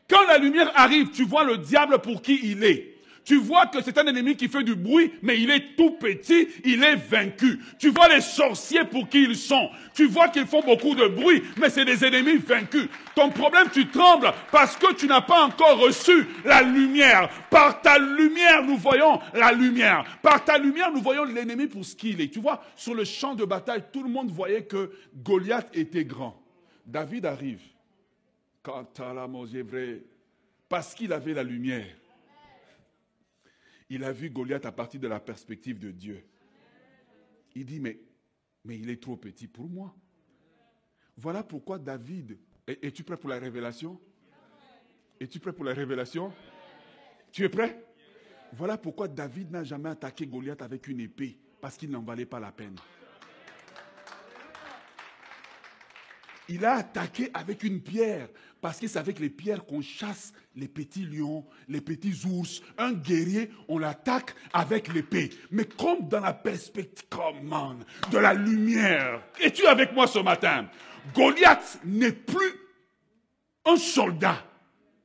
Quand 0.09 0.27
la 0.27 0.37
lumière 0.37 0.69
arrive, 0.75 1.11
tu 1.11 1.23
vois 1.23 1.45
le 1.45 1.59
diable 1.59 1.99
pour 1.99 2.21
qui 2.21 2.41
il 2.43 2.61
est 2.65 2.92
tu 3.25 3.37
vois 3.37 3.67
que 3.67 3.81
c'est 3.81 3.97
un 3.97 4.05
ennemi 4.05 4.35
qui 4.35 4.49
fait 4.49 4.63
du 4.63 4.75
bruit, 4.75 5.13
mais 5.21 5.39
il 5.39 5.49
est 5.49 5.75
tout 5.77 5.91
petit, 5.91 6.47
il 6.65 6.83
est 6.83 6.95
vaincu. 6.95 7.59
Tu 7.79 7.89
vois 7.89 8.09
les 8.09 8.21
sorciers 8.21 8.83
pour 8.83 9.07
qui 9.07 9.23
ils 9.23 9.37
sont. 9.37 9.69
Tu 9.93 10.07
vois 10.07 10.27
qu'ils 10.27 10.45
font 10.45 10.61
beaucoup 10.61 10.93
de 10.93 11.07
bruit, 11.07 11.41
mais 11.57 11.69
c'est 11.69 11.85
des 11.85 12.03
ennemis 12.03 12.37
vaincus. 12.37 12.87
Ton 13.15 13.29
problème, 13.29 13.67
tu 13.71 13.87
trembles 13.87 14.31
parce 14.51 14.75
que 14.75 14.93
tu 14.93 15.07
n'as 15.07 15.21
pas 15.21 15.45
encore 15.45 15.79
reçu 15.79 16.27
la 16.43 16.61
lumière. 16.61 17.29
Par 17.49 17.81
ta 17.81 17.97
lumière, 17.97 18.63
nous 18.63 18.77
voyons 18.77 19.19
la 19.33 19.51
lumière. 19.53 20.03
Par 20.21 20.43
ta 20.43 20.57
lumière, 20.57 20.91
nous 20.91 21.01
voyons 21.01 21.23
l'ennemi 21.23 21.67
pour 21.67 21.85
ce 21.85 21.95
qu'il 21.95 22.19
est. 22.19 22.27
Tu 22.27 22.39
vois, 22.39 22.61
sur 22.75 22.93
le 22.93 23.05
champ 23.05 23.35
de 23.35 23.45
bataille, 23.45 23.83
tout 23.93 24.03
le 24.03 24.09
monde 24.09 24.31
voyait 24.31 24.63
que 24.63 24.91
Goliath 25.15 25.69
était 25.73 26.05
grand. 26.05 26.41
David 26.85 27.25
arrive. 27.25 27.61
Quand 28.61 28.85
parce 30.69 30.95
qu'il 30.95 31.13
avait 31.13 31.33
la 31.33 31.43
lumière 31.43 31.85
il 33.93 34.03
a 34.03 34.11
vu 34.11 34.29
Goliath 34.29 34.65
à 34.65 34.71
partir 34.71 34.99
de 34.99 35.07
la 35.07 35.19
perspective 35.19 35.77
de 35.77 35.91
Dieu. 35.91 36.25
Il 37.55 37.65
dit, 37.65 37.79
mais, 37.79 37.99
mais 38.65 38.77
il 38.79 38.89
est 38.89 39.01
trop 39.01 39.15
petit 39.15 39.47
pour 39.47 39.69
moi. 39.69 39.95
Voilà 41.15 41.43
pourquoi 41.43 41.77
David, 41.77 42.39
es-tu 42.67 43.03
prêt 43.03 43.17
pour 43.17 43.29
la 43.29 43.37
révélation? 43.37 43.99
Es-tu 45.19 45.39
prêt 45.39 45.53
pour 45.53 45.63
la 45.63 45.73
révélation? 45.73 46.33
Tu 47.31 47.43
es 47.43 47.49
prêt? 47.49 47.85
Voilà 48.51 48.77
pourquoi 48.77 49.07
David 49.07 49.51
n'a 49.51 49.63
jamais 49.63 49.89
attaqué 49.89 50.25
Goliath 50.25 50.63
avec 50.63 50.87
une 50.87 50.99
épée, 50.99 51.37
parce 51.61 51.77
qu'il 51.77 51.91
n'en 51.91 52.01
valait 52.01 52.25
pas 52.25 52.39
la 52.39 52.51
peine. 52.51 52.75
Il 56.49 56.65
a 56.65 56.75
attaqué 56.75 57.29
avec 57.33 57.63
une 57.63 57.81
pierre, 57.81 58.27
parce 58.61 58.79
qu'il 58.79 58.89
savait 58.89 59.13
que 59.13 59.21
les 59.21 59.29
pierres 59.29 59.65
qu'on 59.65 59.81
chasse 59.81 60.33
les 60.55 60.67
petits 60.67 61.05
lions, 61.05 61.45
les 61.67 61.81
petits 61.81 62.25
ours. 62.25 62.61
Un 62.77 62.93
guerrier, 62.93 63.51
on 63.67 63.77
l'attaque 63.77 64.35
avec 64.53 64.93
l'épée. 64.93 65.29
Mais 65.51 65.65
comme 65.65 66.07
dans 66.07 66.19
la 66.19 66.33
perspective 66.33 67.03
de 68.11 68.17
la 68.17 68.33
lumière. 68.33 69.23
Es-tu 69.39 69.65
avec 69.65 69.93
moi 69.93 70.07
ce 70.07 70.19
matin? 70.19 70.69
Goliath 71.13 71.79
n'est 71.83 72.11
plus 72.11 72.53
un 73.65 73.77
soldat, 73.77 74.45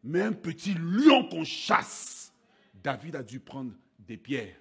mais 0.05 0.23
un 0.23 0.33
petit 0.33 0.75
lion 0.75 1.29
qu'on 1.29 1.45
chasse. 1.45 2.33
David 2.75 3.17
a 3.17 3.23
dû 3.23 3.41
prendre 3.41 3.73
des 3.99 4.17
pierres 4.17 4.57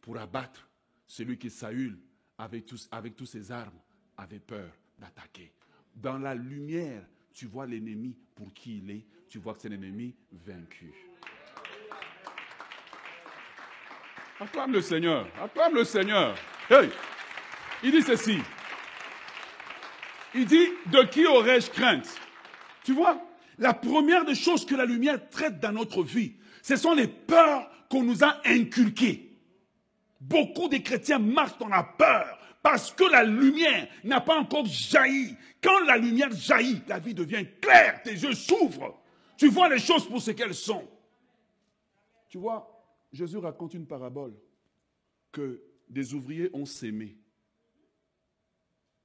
pour 0.00 0.18
abattre 0.18 0.68
celui 1.06 1.38
qui 1.38 1.50
Saül, 1.50 1.98
avec 2.38 2.66
tous, 2.66 2.88
avec 2.90 3.16
tous 3.16 3.26
ses 3.26 3.50
armes, 3.50 3.78
avait 4.16 4.38
peur 4.38 4.70
d'attaquer. 4.98 5.52
Dans 5.96 6.18
la 6.18 6.34
lumière, 6.34 7.02
tu 7.32 7.46
vois 7.46 7.66
l'ennemi 7.66 8.14
pour 8.34 8.52
qui 8.52 8.78
il 8.78 8.90
est, 8.90 9.06
tu 9.28 9.38
vois 9.38 9.54
que 9.54 9.62
c'est 9.62 9.68
l'ennemi 9.70 10.14
vaincu. 10.30 10.92
Acclame 14.38 14.72
le 14.72 14.82
Seigneur, 14.82 15.26
acclame 15.42 15.74
le 15.74 15.84
Seigneur. 15.84 16.36
Il 17.82 17.90
dit 17.90 18.02
ceci. 18.02 18.38
Il 20.34 20.44
dit, 20.44 20.68
de 20.86 21.02
qui 21.04 21.24
aurais-je 21.24 21.70
crainte? 21.70 22.20
Tu 22.84 22.92
vois, 22.92 23.18
la 23.56 23.72
première 23.72 24.26
des 24.26 24.34
choses 24.34 24.66
que 24.66 24.74
la 24.74 24.84
lumière 24.84 25.30
traite 25.30 25.60
dans 25.60 25.72
notre 25.72 26.02
vie, 26.02 26.34
ce 26.60 26.76
sont 26.76 26.92
les 26.92 27.08
peurs 27.08 27.70
qu'on 27.88 28.02
nous 28.02 28.22
a 28.22 28.42
inculquées. 28.44 29.34
Beaucoup 30.20 30.68
de 30.68 30.76
chrétiens 30.76 31.18
marchent 31.18 31.56
dans 31.58 31.68
la 31.68 31.82
peur 31.82 32.35
parce 32.66 32.90
que 32.90 33.04
la 33.04 33.22
lumière 33.22 33.86
n'a 34.02 34.20
pas 34.20 34.40
encore 34.40 34.66
jailli. 34.66 35.36
Quand 35.62 35.84
la 35.84 35.96
lumière 35.96 36.32
jaillit, 36.32 36.82
la 36.88 36.98
vie 36.98 37.14
devient 37.14 37.46
claire, 37.60 38.02
tes 38.02 38.10
yeux 38.10 38.34
s'ouvrent. 38.34 39.00
Tu 39.36 39.46
vois 39.46 39.68
les 39.68 39.78
choses 39.78 40.08
pour 40.08 40.20
ce 40.20 40.32
qu'elles 40.32 40.52
sont. 40.52 40.84
Tu 42.28 42.38
vois, 42.38 42.68
Jésus 43.12 43.36
raconte 43.36 43.74
une 43.74 43.86
parabole 43.86 44.34
que 45.30 45.62
des 45.88 46.12
ouvriers 46.12 46.50
ont 46.54 46.66
sémé 46.66 47.16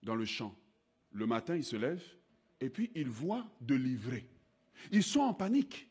dans 0.02 0.16
le 0.16 0.26
champ. 0.26 0.56
Le 1.12 1.28
matin, 1.28 1.56
ils 1.56 1.64
se 1.64 1.76
lèvent 1.76 2.16
et 2.60 2.72
puis 2.72 2.90
ils 2.96 3.10
voient 3.10 3.46
de 3.62 3.76
livrer. 3.76 4.28
Ils 4.92 5.04
sont 5.04 5.20
en 5.20 5.36
panique. 5.36 5.88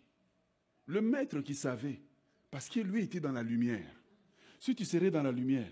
Le 0.86 1.00
maître 1.00 1.38
qui 1.40 1.54
savait, 1.54 2.02
parce 2.50 2.68
qu'il 2.68 2.88
lui 2.88 3.04
était 3.04 3.20
dans 3.20 3.30
la 3.30 3.44
lumière. 3.44 3.94
Si 4.58 4.74
tu 4.74 4.84
serais 4.84 5.12
dans 5.12 5.22
la 5.22 5.30
lumière, 5.30 5.70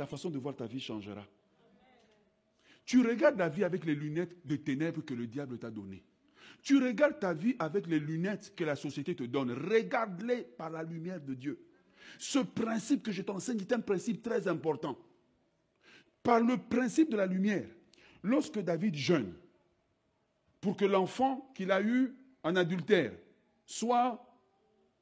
ta 0.00 0.06
façon 0.06 0.30
de 0.30 0.38
voir 0.38 0.56
ta 0.56 0.66
vie 0.66 0.80
changera. 0.80 1.26
Tu 2.86 3.06
regardes 3.06 3.36
la 3.36 3.50
vie 3.50 3.64
avec 3.64 3.84
les 3.84 3.94
lunettes 3.94 4.34
de 4.46 4.56
ténèbres 4.56 5.04
que 5.04 5.12
le 5.12 5.26
diable 5.26 5.58
t'a 5.58 5.70
données. 5.70 6.02
Tu 6.62 6.82
regardes 6.82 7.20
ta 7.20 7.34
vie 7.34 7.54
avec 7.58 7.86
les 7.86 8.00
lunettes 8.00 8.54
que 8.56 8.64
la 8.64 8.76
société 8.76 9.14
te 9.14 9.24
donne. 9.24 9.52
Regarde-les 9.52 10.44
par 10.56 10.70
la 10.70 10.84
lumière 10.84 11.20
de 11.20 11.34
Dieu. 11.34 11.66
Ce 12.18 12.38
principe 12.38 13.02
que 13.02 13.12
je 13.12 13.20
t'enseigne 13.20 13.60
est 13.60 13.74
un 13.74 13.80
principe 13.80 14.22
très 14.22 14.48
important. 14.48 14.98
Par 16.22 16.40
le 16.40 16.56
principe 16.56 17.10
de 17.10 17.18
la 17.18 17.26
lumière, 17.26 17.68
lorsque 18.22 18.58
David 18.58 18.94
jeûne, 18.94 19.34
pour 20.62 20.78
que 20.78 20.86
l'enfant 20.86 21.52
qu'il 21.54 21.70
a 21.72 21.82
eu 21.82 22.14
en 22.42 22.56
adultère 22.56 23.12
soit 23.66 24.18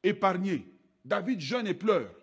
épargné, 0.03 0.67
David 1.05 1.39
jeûne 1.39 1.69
et 1.69 1.75
pleure. 1.75 2.18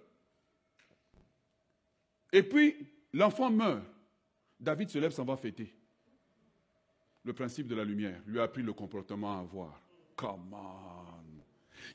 Et 2.31 2.43
puis, 2.43 2.87
l'enfant 3.13 3.49
meurt. 3.49 3.83
David 4.59 4.89
se 4.89 4.97
lève, 4.99 5.11
s'en 5.11 5.25
va 5.25 5.37
fêter. 5.37 5.73
Le 7.23 7.33
principe 7.33 7.67
de 7.67 7.75
la 7.75 7.83
lumière 7.83 8.21
lui 8.27 8.39
a 8.39 8.43
appris 8.43 8.61
le 8.61 8.73
comportement 8.73 9.37
à 9.37 9.41
avoir. 9.41 9.81
Come 10.15 10.53
on. 10.53 11.25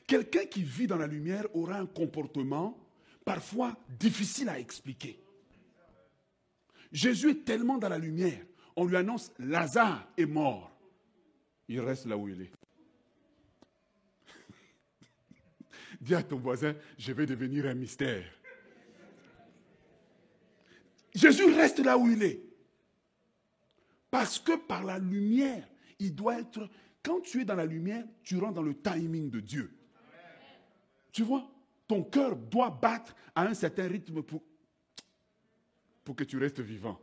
Quelqu'un 0.07 0.45
qui 0.45 0.63
vit 0.63 0.87
dans 0.87 0.97
la 0.97 1.07
lumière 1.07 1.45
aura 1.55 1.77
un 1.77 1.85
comportement 1.85 2.77
parfois 3.25 3.77
difficile 3.99 4.49
à 4.49 4.59
expliquer. 4.59 5.19
Jésus 6.91 7.31
est 7.31 7.45
tellement 7.45 7.77
dans 7.77 7.89
la 7.89 7.97
lumière, 7.97 8.43
on 8.75 8.85
lui 8.85 8.97
annonce 8.97 9.31
Lazare 9.39 10.07
est 10.17 10.25
mort. 10.25 10.71
Il 11.67 11.79
reste 11.79 12.05
là 12.05 12.17
où 12.17 12.27
il 12.27 12.41
est. 12.41 12.51
Dis 16.01 16.15
à 16.15 16.23
ton 16.23 16.37
voisin, 16.37 16.75
je 16.97 17.13
vais 17.13 17.25
devenir 17.25 17.65
un 17.65 17.73
mystère. 17.73 18.25
Jésus 21.13 21.45
reste 21.45 21.79
là 21.79 21.97
où 21.97 22.07
il 22.07 22.23
est. 22.23 22.43
Parce 24.09 24.39
que 24.39 24.55
par 24.55 24.83
la 24.83 24.99
lumière, 24.99 25.67
il 25.99 26.13
doit 26.13 26.39
être... 26.39 26.69
Quand 27.03 27.21
tu 27.21 27.41
es 27.41 27.45
dans 27.45 27.55
la 27.55 27.65
lumière, 27.65 28.05
tu 28.23 28.37
rentres 28.37 28.53
dans 28.53 28.61
le 28.61 28.79
timing 28.79 29.29
de 29.29 29.39
Dieu. 29.39 29.75
Tu 31.11 31.23
vois, 31.23 31.49
ton 31.87 32.03
cœur 32.03 32.35
doit 32.35 32.69
battre 32.69 33.15
à 33.35 33.47
un 33.47 33.53
certain 33.53 33.87
rythme 33.87 34.21
pour, 34.21 34.43
pour 36.03 36.15
que 36.15 36.23
tu 36.23 36.37
restes 36.37 36.59
vivant. 36.59 36.99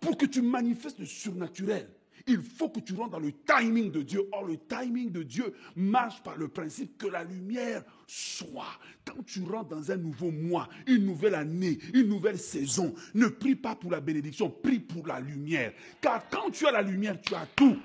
Pour 0.00 0.16
que 0.16 0.26
tu 0.26 0.42
manifestes 0.42 0.98
le 0.98 1.06
surnaturel. 1.06 1.88
Il 2.26 2.42
faut 2.42 2.68
que 2.68 2.80
tu 2.80 2.94
rentres 2.94 3.10
dans 3.10 3.18
le 3.18 3.32
timing 3.32 3.90
de 3.90 4.02
Dieu. 4.02 4.28
Or, 4.32 4.44
le 4.44 4.56
timing 4.58 5.10
de 5.10 5.22
Dieu 5.22 5.54
marche 5.76 6.22
par 6.22 6.36
le 6.36 6.48
principe 6.48 6.98
que 6.98 7.06
la 7.06 7.24
lumière 7.24 7.84
soit. 8.06 8.78
Quand 9.04 9.22
tu 9.24 9.42
rentres 9.42 9.68
dans 9.68 9.90
un 9.90 9.96
nouveau 9.96 10.30
mois, 10.30 10.68
une 10.86 11.04
nouvelle 11.04 11.34
année, 11.34 11.78
une 11.94 12.08
nouvelle 12.08 12.38
saison, 12.38 12.94
ne 13.14 13.28
prie 13.28 13.56
pas 13.56 13.76
pour 13.76 13.90
la 13.90 14.00
bénédiction, 14.00 14.50
prie 14.50 14.80
pour 14.80 15.06
la 15.06 15.20
lumière. 15.20 15.72
Car 16.00 16.28
quand 16.28 16.50
tu 16.50 16.66
as 16.66 16.72
la 16.72 16.82
lumière, 16.82 17.20
tu 17.20 17.34
as 17.34 17.46
tout. 17.54 17.78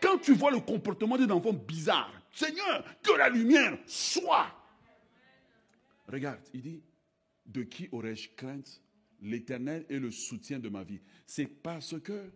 Quand 0.00 0.18
tu 0.18 0.32
vois 0.32 0.50
le 0.50 0.60
comportement 0.60 1.18
d'un 1.18 1.30
enfant 1.30 1.52
bizarre, 1.52 2.12
Seigneur, 2.32 2.84
que 3.02 3.12
la 3.12 3.28
lumière 3.28 3.78
soit. 3.86 4.46
Regarde, 6.08 6.40
il 6.54 6.62
dit, 6.62 6.82
de 7.46 7.62
qui 7.62 7.88
aurais-je 7.92 8.30
crainte? 8.36 8.80
L'Éternel 9.22 9.84
est 9.90 9.98
le 9.98 10.10
soutien 10.10 10.58
de 10.58 10.68
ma 10.68 10.82
vie. 10.82 11.00
C'est 11.26 11.46
parce 11.46 12.00
que 12.00 12.30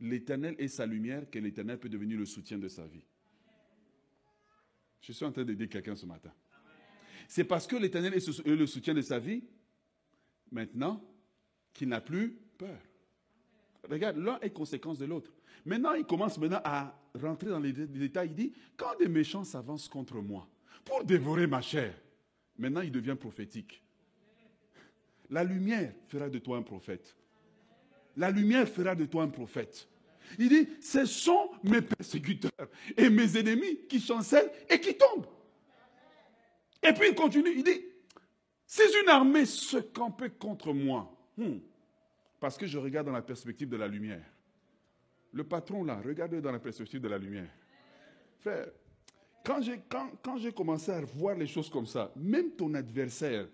l'Éternel 0.00 0.54
est 0.58 0.68
sa 0.68 0.86
lumière 0.86 1.28
que 1.30 1.38
l'Éternel 1.38 1.78
peut 1.78 1.88
devenir 1.88 2.18
le 2.18 2.26
soutien 2.26 2.58
de 2.58 2.68
sa 2.68 2.86
vie. 2.86 3.04
Je 5.00 5.12
suis 5.12 5.24
en 5.24 5.32
train 5.32 5.44
d'aider 5.44 5.68
quelqu'un 5.68 5.96
ce 5.96 6.06
matin. 6.06 6.32
C'est 7.26 7.44
parce 7.44 7.66
que 7.66 7.76
l'Éternel 7.76 8.14
est 8.14 8.46
le 8.46 8.66
soutien 8.66 8.94
de 8.94 9.02
sa 9.02 9.18
vie, 9.18 9.42
maintenant, 10.50 11.02
qu'il 11.72 11.88
n'a 11.88 12.00
plus 12.00 12.38
peur. 12.56 12.78
Regarde, 13.88 14.16
l'un 14.16 14.38
est 14.40 14.50
conséquence 14.50 14.98
de 14.98 15.06
l'autre. 15.06 15.32
Maintenant, 15.64 15.94
il 15.94 16.04
commence 16.04 16.38
maintenant 16.38 16.60
à 16.64 16.98
rentrer 17.14 17.50
dans 17.50 17.60
les 17.60 17.72
détails. 17.72 18.28
Il 18.30 18.34
dit, 18.34 18.52
quand 18.76 18.96
des 18.98 19.08
méchants 19.08 19.44
s'avancent 19.44 19.88
contre 19.88 20.20
moi 20.20 20.48
pour 20.84 21.04
dévorer 21.04 21.46
ma 21.46 21.60
chair, 21.60 21.94
maintenant 22.56 22.80
il 22.80 22.90
devient 22.90 23.16
prophétique. 23.18 23.82
La 25.30 25.44
lumière 25.44 25.92
fera 26.06 26.28
de 26.30 26.38
toi 26.38 26.56
un 26.56 26.62
prophète 26.62 27.17
la 28.18 28.30
lumière 28.30 28.68
fera 28.68 28.94
de 28.94 29.06
toi 29.06 29.22
un 29.22 29.28
prophète. 29.28 29.88
Il 30.38 30.48
dit, 30.48 30.68
ce 30.80 31.06
sont 31.06 31.50
mes 31.62 31.80
persécuteurs 31.80 32.68
et 32.96 33.08
mes 33.08 33.38
ennemis 33.38 33.86
qui 33.88 34.00
chancellent 34.00 34.50
et 34.68 34.78
qui 34.78 34.94
tombent. 34.96 35.26
Et 36.82 36.92
puis 36.92 37.08
il 37.10 37.14
continue, 37.14 37.52
il 37.56 37.64
dit, 37.64 37.84
si 38.66 38.82
une 39.02 39.08
armée 39.08 39.46
se 39.46 39.78
campait 39.78 40.30
contre 40.30 40.72
moi, 40.72 41.10
hmm, 41.36 41.58
parce 42.38 42.58
que 42.58 42.66
je 42.66 42.76
regarde 42.76 43.06
dans 43.06 43.12
la 43.12 43.22
perspective 43.22 43.68
de 43.68 43.76
la 43.76 43.88
lumière. 43.88 44.24
Le 45.32 45.44
patron 45.44 45.84
là, 45.84 46.00
regardez 46.04 46.40
dans 46.40 46.52
la 46.52 46.58
perspective 46.58 47.00
de 47.00 47.08
la 47.08 47.18
lumière. 47.18 47.50
Frère, 48.40 48.66
quand 49.44 49.62
j'ai, 49.62 49.80
quand, 49.88 50.10
commencé 50.54 50.90
à 50.90 51.00
voir 51.00 51.36
les 51.36 51.46
choses 51.46 51.70
comme 51.70 51.86
ça, 51.86 52.12
même 52.16 52.50
ton 52.50 52.74
adversaire, 52.74 53.48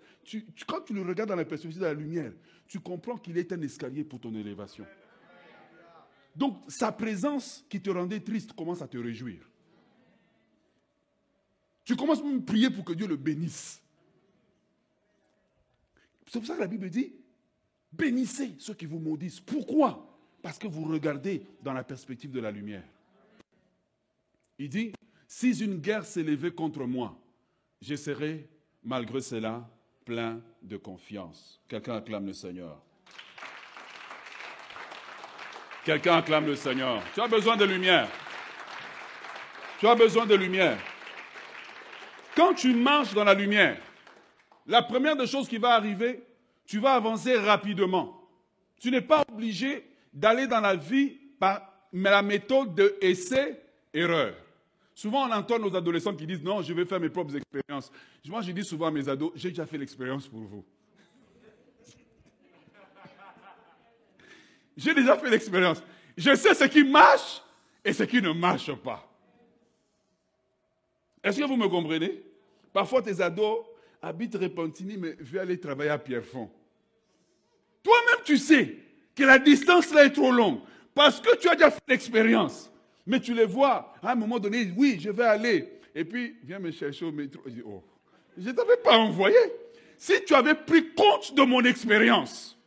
quand 0.66 0.80
tu 0.80 0.92
le 0.92 1.02
regardes 1.02 1.28
dans 1.28 1.36
la 1.36 1.44
perspective 1.44 1.80
de 1.80 1.86
la 1.86 1.94
lumière, 1.94 2.32
tu 2.66 2.80
comprends 2.80 3.16
qu'il 3.16 3.38
est 3.38 3.52
un 3.52 3.60
escalier 3.62 4.04
pour 4.04 4.20
ton 4.20 4.34
élévation. 4.34 4.86
Donc 6.34 6.58
sa 6.68 6.90
présence 6.90 7.64
qui 7.68 7.80
te 7.80 7.90
rendait 7.90 8.20
triste 8.20 8.52
commence 8.54 8.82
à 8.82 8.88
te 8.88 8.98
réjouir. 8.98 9.48
Tu 11.84 11.94
commences 11.94 12.22
même 12.24 12.38
à 12.38 12.42
prier 12.42 12.70
pour 12.70 12.84
que 12.84 12.94
Dieu 12.94 13.06
le 13.06 13.16
bénisse. 13.16 13.80
C'est 16.26 16.38
pour 16.38 16.46
ça 16.46 16.56
que 16.56 16.60
la 16.60 16.66
Bible 16.66 16.88
dit, 16.90 17.12
bénissez 17.92 18.56
ceux 18.58 18.74
qui 18.74 18.86
vous 18.86 18.98
maudissent. 18.98 19.40
Pourquoi? 19.40 20.18
Parce 20.42 20.58
que 20.58 20.66
vous 20.66 20.84
regardez 20.84 21.46
dans 21.62 21.72
la 21.72 21.84
perspective 21.84 22.30
de 22.30 22.40
la 22.40 22.50
lumière. 22.50 22.84
Il 24.58 24.68
dit, 24.68 24.92
si 25.36 25.50
une 25.64 25.78
guerre 25.78 26.04
levée 26.14 26.52
contre 26.52 26.84
moi, 26.84 27.18
je 27.82 27.96
serai, 27.96 28.48
malgré 28.84 29.20
cela, 29.20 29.68
plein 30.04 30.40
de 30.62 30.76
confiance. 30.76 31.60
Quelqu'un 31.66 31.96
acclame 31.96 32.26
le 32.26 32.32
Seigneur. 32.32 32.80
Quelqu'un 35.84 36.18
acclame 36.18 36.46
le 36.46 36.54
Seigneur. 36.54 37.02
Tu 37.12 37.20
as 37.20 37.26
besoin 37.26 37.56
de 37.56 37.64
lumière. 37.64 38.08
Tu 39.80 39.88
as 39.88 39.96
besoin 39.96 40.24
de 40.24 40.36
lumière. 40.36 40.78
Quand 42.36 42.54
tu 42.54 42.72
marches 42.72 43.12
dans 43.12 43.24
la 43.24 43.34
lumière, 43.34 43.80
la 44.68 44.82
première 44.82 45.16
des 45.16 45.26
choses 45.26 45.48
qui 45.48 45.58
va 45.58 45.70
arriver, 45.74 46.22
tu 46.64 46.78
vas 46.78 46.94
avancer 46.94 47.34
rapidement. 47.38 48.30
Tu 48.78 48.88
n'es 48.88 49.02
pas 49.02 49.24
obligé 49.28 49.84
d'aller 50.12 50.46
dans 50.46 50.60
la 50.60 50.76
vie 50.76 51.18
par 51.40 51.72
la 51.92 52.22
méthode 52.22 52.76
de 52.76 52.96
essai-erreur. 53.00 54.43
Souvent, 54.94 55.28
on 55.28 55.32
entend 55.32 55.58
nos 55.58 55.74
adolescents 55.74 56.14
qui 56.14 56.26
disent 56.26 56.42
Non, 56.42 56.62
je 56.62 56.72
vais 56.72 56.84
faire 56.84 57.00
mes 57.00 57.08
propres 57.08 57.36
expériences. 57.36 57.90
Moi, 58.26 58.40
je 58.42 58.52
dis 58.52 58.64
souvent 58.64 58.86
à 58.86 58.90
mes 58.90 59.08
ados 59.08 59.32
J'ai 59.34 59.48
déjà 59.48 59.66
fait 59.66 59.78
l'expérience 59.78 60.28
pour 60.28 60.40
vous. 60.40 60.64
J'ai 64.76 64.94
déjà 64.94 65.16
fait 65.16 65.30
l'expérience. 65.30 65.82
Je 66.16 66.34
sais 66.34 66.54
ce 66.54 66.64
qui 66.64 66.84
marche 66.84 67.42
et 67.84 67.92
ce 67.92 68.04
qui 68.04 68.20
ne 68.20 68.32
marche 68.32 68.72
pas. 68.74 69.08
Est-ce 71.22 71.38
que 71.38 71.44
vous 71.44 71.56
me 71.56 71.68
comprenez? 71.68 72.22
Parfois, 72.72 73.02
tes 73.02 73.20
ados 73.20 73.64
habitent 74.02 74.36
Repentini, 74.36 74.96
mais 74.96 75.12
veulent 75.20 75.40
aller 75.40 75.58
travailler 75.58 75.90
à 75.90 75.98
Pierrefonds. 75.98 76.50
Toi-même, 77.82 78.24
tu 78.24 78.36
sais 78.36 78.78
que 79.14 79.22
la 79.22 79.38
distance 79.38 79.92
là 79.92 80.04
est 80.04 80.12
trop 80.12 80.32
longue 80.32 80.60
parce 80.94 81.20
que 81.20 81.36
tu 81.36 81.48
as 81.48 81.54
déjà 81.54 81.70
fait 81.70 81.82
l'expérience. 81.88 82.70
Mais 83.06 83.20
tu 83.20 83.34
les 83.34 83.44
vois, 83.44 83.94
à 84.02 84.12
un 84.12 84.14
moment 84.14 84.38
donné, 84.38 84.72
oui, 84.76 84.98
je 84.98 85.10
vais 85.10 85.24
aller. 85.24 85.80
Et 85.94 86.04
puis, 86.04 86.36
viens 86.42 86.58
me 86.58 86.70
chercher 86.70 87.04
au 87.04 87.12
métro. 87.12 87.42
Je 87.46 87.50
dis, 87.50 87.62
oh, 87.64 87.82
ne 88.36 88.52
t'avais 88.52 88.78
pas 88.78 88.96
envoyé. 88.98 89.36
Si 89.98 90.24
tu 90.24 90.34
avais 90.34 90.54
pris 90.54 90.92
compte 90.94 91.34
de 91.34 91.42
mon 91.42 91.62
expérience. 91.62 92.58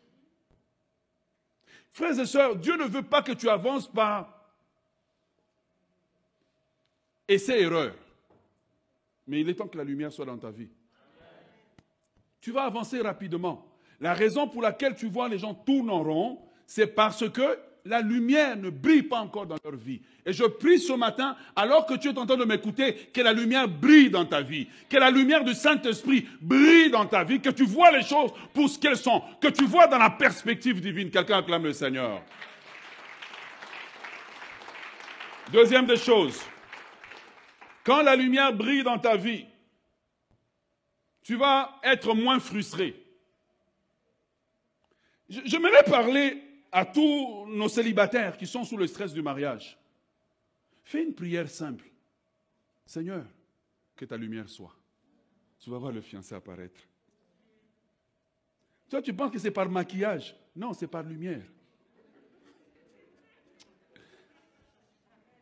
Frères 1.92 2.18
et 2.20 2.26
sœurs, 2.26 2.56
Dieu 2.56 2.78
ne 2.78 2.86
veut 2.86 3.04
pas 3.04 3.22
que 3.22 3.32
tu 3.32 3.50
avances 3.50 3.88
par 3.92 4.34
essai-erreur. 7.28 7.96
Mais 9.26 9.42
il 9.42 9.50
est 9.50 9.56
temps 9.56 9.68
que 9.68 9.78
la 9.78 9.84
lumière 9.84 10.12
soit 10.12 10.26
dans 10.26 10.38
ta 10.38 10.52
vie. 10.52 10.70
Tu 12.40 12.52
vas 12.52 12.64
avancer 12.64 13.02
rapidement. 13.02 13.68
La 14.00 14.14
raison 14.14 14.48
pour 14.48 14.62
laquelle 14.62 14.96
tu 14.96 15.10
vois 15.10 15.28
les 15.28 15.40
gens 15.40 15.54
tourner 15.54 15.92
en 15.92 16.04
rond, 16.04 16.42
c'est 16.66 16.88
parce 16.88 17.30
que 17.30 17.60
la 17.88 18.02
lumière 18.02 18.58
ne 18.58 18.70
brille 18.70 19.04
pas 19.04 19.20
encore 19.20 19.46
dans 19.46 19.58
leur 19.64 19.76
vie. 19.76 20.02
Et 20.26 20.34
je 20.34 20.44
prie 20.44 20.78
ce 20.78 20.94
matin, 20.94 21.38
alors 21.56 21.86
que 21.86 21.94
tu 21.94 22.10
es 22.10 22.18
en 22.18 22.26
train 22.26 22.36
de 22.36 22.44
m'écouter, 22.44 22.94
que 23.14 23.22
la 23.22 23.32
lumière 23.32 23.68
brille 23.68 24.10
dans 24.10 24.26
ta 24.26 24.42
vie, 24.42 24.68
que 24.90 24.98
la 24.98 25.10
lumière 25.10 25.44
du 25.44 25.54
Saint-Esprit 25.54 26.28
brille 26.42 26.90
dans 26.90 27.06
ta 27.06 27.24
vie, 27.24 27.40
que 27.40 27.50
tu 27.50 27.64
vois 27.64 27.92
les 27.92 28.04
choses 28.04 28.32
pour 28.54 28.70
ce 28.70 28.78
qu'elles 28.78 28.98
sont, 28.98 29.22
que 29.42 29.48
tu 29.48 29.66
vois 29.66 29.88
dans 29.88 29.98
la 29.98 30.10
perspective 30.10 30.82
divine. 30.82 31.10
Quelqu'un 31.10 31.40
acclame 31.40 31.64
le 31.64 31.74
Seigneur. 31.74 32.22
Deuxième 35.52 35.86
des 35.86 35.96
choses, 35.96 36.42
quand 37.86 38.02
la 38.02 38.18
lumière 38.18 38.52
brille 38.52 38.84
dans 38.84 39.00
ta 39.00 39.16
vie, 39.16 39.46
tu 41.24 41.36
vas 41.36 41.80
être 41.84 42.14
moins 42.14 42.40
frustré. 42.40 43.02
J'aimerais 45.30 45.84
parler 45.84 46.47
à 46.72 46.86
tous 46.86 47.46
nos 47.48 47.70
célibataires 47.70 48.38
qui 48.38 48.48
sont 48.48 48.64
sous 48.64 48.78
le 48.78 48.88
stress 48.88 49.14
du 49.14 49.22
mariage. 49.22 49.78
Fais 50.84 51.04
une 51.04 51.14
prière 51.14 51.50
simple. 51.50 51.86
Seigneur, 52.86 53.26
que 53.96 54.06
ta 54.06 54.18
lumière 54.18 54.48
soit. 54.48 54.76
Tu 55.60 55.70
vas 55.70 55.78
voir 55.78 55.92
le 55.92 56.02
fiancé 56.02 56.36
apparaître. 56.36 56.80
Toi, 58.90 59.02
tu 59.02 59.14
penses 59.14 59.32
que 59.32 59.40
c'est 59.40 59.52
par 59.52 59.70
maquillage? 59.70 60.36
Non, 60.56 60.74
c'est 60.74 60.88
par 60.88 61.04
lumière. 61.04 61.44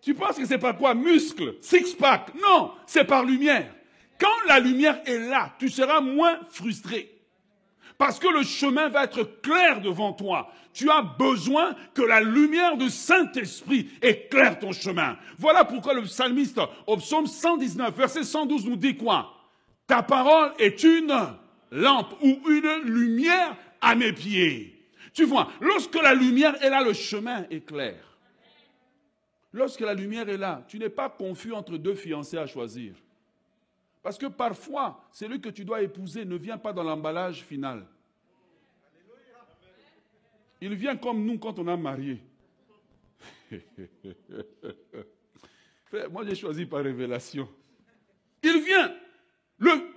Tu 0.02 0.14
penses 0.14 0.38
que 0.38 0.46
c'est 0.46 0.60
par 0.60 0.78
quoi? 0.78 0.94
Muscle, 0.94 1.58
six-pack? 1.62 2.36
Non, 2.36 2.74
c'est 2.86 3.06
par 3.06 3.24
lumière. 3.24 3.74
Quand 4.20 4.48
la 4.48 4.60
lumière 4.60 5.02
est 5.06 5.18
là, 5.18 5.56
tu 5.60 5.70
seras 5.70 6.00
moins 6.00 6.40
frustré. 6.50 7.15
Parce 7.98 8.20
que 8.20 8.28
le 8.28 8.44
chemin 8.44 8.90
va 8.90 9.06
être 9.06 9.24
clair 9.42 9.82
devant 9.82 10.12
toi. 10.14 10.52
Tu 10.74 10.90
as 10.90 11.02
besoin 11.02 11.76
que 11.94 12.02
la 12.02 12.20
lumière 12.22 12.76
du 12.76 12.90
Saint-Esprit 12.90 13.90
éclaire 14.02 14.60
ton 14.60 14.74
chemin. 14.74 15.18
Voilà 15.38 15.64
pourquoi 15.64 15.94
le 15.94 16.02
psalmiste, 16.02 16.60
au 16.86 16.98
psaume 16.98 17.28
119, 17.28 17.96
verset 17.96 18.24
112, 18.24 18.66
nous 18.66 18.76
dit 18.76 18.98
quoi? 18.98 19.32
Ta 19.88 20.04
parole 20.04 20.52
est 20.60 20.84
une 20.84 21.16
lampe 21.72 22.14
ou 22.22 22.40
une 22.50 22.82
lumière 22.84 23.56
à 23.80 23.96
mes 23.96 24.12
pieds. 24.12 24.72
Tu 25.14 25.24
vois, 25.24 25.50
lorsque 25.62 25.96
la 25.96 26.14
lumière 26.14 26.62
est 26.62 26.70
là, 26.70 26.84
le 26.84 26.92
chemin 26.92 27.46
est 27.50 27.66
clair. 27.66 27.96
Lorsque 29.54 29.80
la 29.80 29.94
lumière 29.94 30.28
est 30.28 30.38
là, 30.38 30.66
tu 30.68 30.78
n'es 30.78 30.90
pas 30.90 31.08
confus 31.08 31.54
entre 31.54 31.78
deux 31.78 31.96
fiancés 31.96 32.38
à 32.38 32.46
choisir. 32.46 32.94
Parce 34.06 34.20
que 34.20 34.28
parfois, 34.28 35.04
celui 35.12 35.42
que 35.42 35.50
tu 35.50 35.66
dois 35.66 35.82
épouser 35.82 36.26
ne 36.26 36.36
vient 36.36 36.60
pas 36.60 36.72
dans 36.72 36.84
l'emballage 36.84 37.42
final. 37.42 37.88
Il 40.62 40.76
vient 40.76 40.96
comme 40.96 41.26
nous 41.26 41.40
quand 41.40 41.58
on 41.58 41.68
a 41.68 41.76
marié. 41.76 42.22
moi, 46.12 46.24
j'ai 46.24 46.36
choisi 46.36 46.68
par 46.68 46.84
révélation. 46.84 47.50
Il 48.44 48.62
vient. 48.62 48.94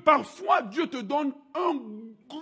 Parfois, 0.06 0.62
Dieu 0.62 0.86
te 0.86 1.02
donne 1.02 1.34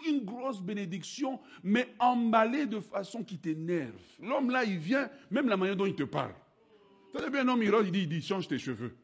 une 0.06 0.24
grosse 0.24 0.62
bénédiction, 0.62 1.40
mais 1.64 1.92
emballée 1.98 2.66
de 2.66 2.78
façon 2.78 3.24
qui 3.24 3.38
t'énerve. 3.38 3.90
L'homme 4.20 4.50
là, 4.50 4.62
il 4.62 4.78
vient, 4.78 5.10
même 5.32 5.48
la 5.48 5.56
manière 5.56 5.74
dont 5.74 5.86
il 5.86 5.96
te 5.96 6.04
parle. 6.04 6.36
Tu 7.12 7.20
as 7.20 7.28
bien 7.28 7.40
un 7.40 7.48
homme, 7.48 7.64
il 7.64 7.90
dit, 7.90 8.02
il 8.02 8.08
dit, 8.08 8.22
change 8.22 8.46
tes 8.46 8.56
cheveux. 8.60 8.96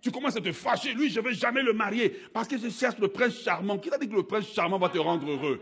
Tu 0.00 0.10
commences 0.10 0.36
à 0.36 0.40
te 0.40 0.52
fâcher. 0.52 0.94
Lui, 0.94 1.10
je 1.10 1.20
ne 1.20 1.24
vais 1.24 1.34
jamais 1.34 1.62
le 1.62 1.72
marier 1.72 2.10
parce 2.32 2.46
que 2.46 2.56
je 2.56 2.68
cherche 2.68 2.98
le 2.98 3.08
prince 3.08 3.40
charmant. 3.42 3.78
Qui 3.78 3.90
t'a 3.90 3.98
dit 3.98 4.08
que 4.08 4.14
le 4.14 4.22
prince 4.22 4.52
charmant 4.52 4.78
va 4.78 4.88
te 4.88 4.98
rendre 4.98 5.28
heureux? 5.28 5.60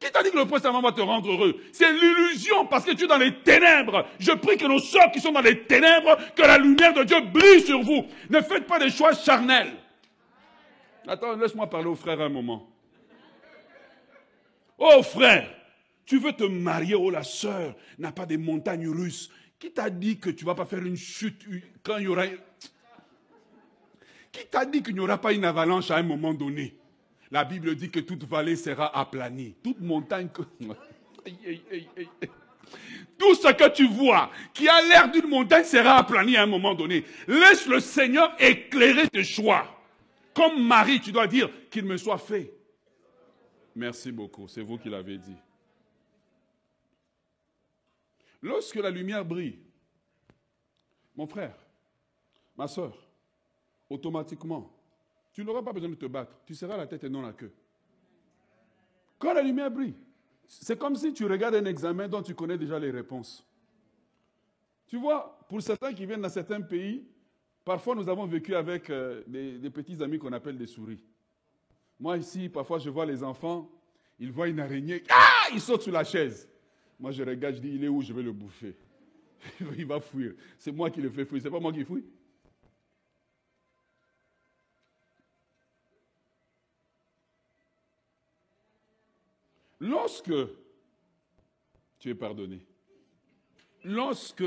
Qui 0.00 0.10
t'a 0.10 0.22
dit 0.22 0.30
que 0.30 0.38
le 0.38 0.44
prince 0.44 0.62
charmant 0.62 0.80
va 0.80 0.92
te 0.92 1.00
rendre 1.00 1.30
heureux? 1.30 1.60
C'est 1.72 1.92
l'illusion 1.92 2.66
parce 2.66 2.84
que 2.84 2.92
tu 2.92 3.04
es 3.04 3.06
dans 3.06 3.18
les 3.18 3.34
ténèbres. 3.42 4.06
Je 4.18 4.32
prie 4.32 4.56
que 4.56 4.66
nos 4.66 4.78
soeurs 4.78 5.10
qui 5.12 5.20
sont 5.20 5.32
dans 5.32 5.40
les 5.40 5.64
ténèbres, 5.64 6.16
que 6.34 6.42
la 6.42 6.58
lumière 6.58 6.94
de 6.94 7.04
Dieu 7.04 7.20
brille 7.32 7.62
sur 7.62 7.80
vous. 7.82 8.06
Ne 8.30 8.40
faites 8.40 8.66
pas 8.66 8.78
des 8.78 8.90
choix 8.90 9.12
charnels. 9.14 9.72
Attends, 11.06 11.36
laisse-moi 11.36 11.68
parler 11.68 11.88
au 11.88 11.94
frère 11.94 12.20
un 12.20 12.28
moment. 12.28 12.68
Oh 14.78 15.02
frère, 15.02 15.52
tu 16.04 16.18
veux 16.18 16.32
te 16.32 16.44
marier, 16.44 16.94
oh 16.94 17.10
la 17.10 17.24
sœur 17.24 17.74
n'a 17.98 18.12
pas 18.12 18.26
des 18.26 18.36
montagnes 18.36 18.88
russes. 18.88 19.30
Qui 19.58 19.72
t'a 19.72 19.90
dit 19.90 20.18
que 20.18 20.30
tu 20.30 20.44
ne 20.44 20.50
vas 20.50 20.54
pas 20.54 20.66
faire 20.66 20.84
une 20.84 20.96
chute 20.96 21.44
quand 21.82 21.98
il 21.98 22.04
y 22.04 22.08
aura... 22.08 22.24
Qui 24.32 24.46
t'a 24.46 24.64
dit 24.64 24.82
qu'il 24.82 24.94
n'y 24.94 25.00
aura 25.00 25.18
pas 25.18 25.32
une 25.32 25.44
avalanche 25.44 25.90
à 25.90 25.96
un 25.96 26.02
moment 26.02 26.34
donné? 26.34 26.76
La 27.30 27.44
Bible 27.44 27.74
dit 27.74 27.90
que 27.90 28.00
toute 28.00 28.24
vallée 28.24 28.56
sera 28.56 28.98
aplanie. 28.98 29.54
Toute 29.62 29.80
montagne. 29.80 30.28
Tout 33.18 33.34
ce 33.34 33.52
que 33.52 33.68
tu 33.70 33.86
vois 33.88 34.30
qui 34.54 34.68
a 34.68 34.80
l'air 34.82 35.10
d'une 35.10 35.28
montagne 35.28 35.64
sera 35.64 35.96
aplani 35.98 36.36
à 36.36 36.42
un 36.42 36.46
moment 36.46 36.74
donné. 36.74 37.04
Laisse 37.26 37.66
le 37.66 37.80
Seigneur 37.80 38.34
éclairer 38.38 39.08
tes 39.08 39.24
choix. 39.24 39.66
Comme 40.32 40.64
Marie, 40.64 41.00
tu 41.00 41.10
dois 41.10 41.26
dire 41.26 41.50
qu'il 41.70 41.84
me 41.84 41.96
soit 41.96 42.18
fait. 42.18 42.52
Merci 43.74 44.12
beaucoup, 44.12 44.46
c'est 44.48 44.62
vous 44.62 44.78
qui 44.78 44.88
l'avez 44.88 45.18
dit. 45.18 45.36
Lorsque 48.40 48.76
la 48.76 48.90
lumière 48.90 49.24
brille, 49.24 49.58
mon 51.16 51.26
frère, 51.26 51.56
ma 52.56 52.68
soeur, 52.68 52.96
automatiquement, 53.90 54.70
tu 55.32 55.44
n'auras 55.44 55.62
pas 55.62 55.72
besoin 55.72 55.90
de 55.90 55.94
te 55.94 56.06
battre. 56.06 56.32
Tu 56.44 56.54
seras 56.54 56.76
la 56.76 56.86
tête 56.86 57.04
et 57.04 57.08
non 57.08 57.22
la 57.22 57.32
queue. 57.32 57.52
Quand 59.18 59.32
la 59.32 59.42
lumière 59.42 59.70
brille, 59.70 59.94
c'est 60.46 60.78
comme 60.78 60.96
si 60.96 61.12
tu 61.12 61.26
regardes 61.26 61.56
un 61.56 61.64
examen 61.64 62.08
dont 62.08 62.22
tu 62.22 62.34
connais 62.34 62.56
déjà 62.56 62.78
les 62.78 62.90
réponses. 62.90 63.44
Tu 64.86 64.96
vois, 64.96 65.38
pour 65.48 65.60
certains 65.60 65.92
qui 65.92 66.06
viennent 66.06 66.22
dans 66.22 66.28
certains 66.28 66.60
pays, 66.60 67.06
parfois 67.64 67.94
nous 67.94 68.08
avons 68.08 68.26
vécu 68.26 68.54
avec 68.54 68.88
euh, 68.88 69.22
des, 69.26 69.70
petits 69.70 70.02
amis 70.02 70.18
qu'on 70.18 70.32
appelle 70.32 70.56
des 70.56 70.66
souris. 70.66 71.04
Moi 72.00 72.16
ici, 72.16 72.48
parfois 72.48 72.78
je 72.78 72.88
vois 72.88 73.04
les 73.04 73.22
enfants, 73.22 73.70
ils 74.18 74.32
voient 74.32 74.48
une 74.48 74.60
araignée, 74.60 75.02
ah, 75.10 75.48
ils 75.52 75.60
sautent 75.60 75.82
sur 75.82 75.92
la 75.92 76.04
chaise. 76.04 76.48
Moi 76.98 77.10
je 77.10 77.22
regarde, 77.22 77.56
je 77.56 77.60
dis, 77.60 77.74
il 77.74 77.84
est 77.84 77.88
où, 77.88 78.00
je 78.00 78.12
vais 78.12 78.22
le 78.22 78.32
bouffer. 78.32 78.74
il 79.76 79.84
va 79.84 80.00
fuir. 80.00 80.32
C'est 80.56 80.72
moi 80.72 80.90
qui 80.90 81.02
le 81.02 81.10
fais 81.10 81.26
fuir, 81.26 81.42
c'est 81.42 81.50
pas 81.50 81.60
moi 81.60 81.72
qui 81.72 81.84
fouille. 81.84 82.04
Lorsque 89.88 90.34
tu 91.98 92.10
es 92.10 92.14
pardonné, 92.14 92.60
lorsque 93.84 94.44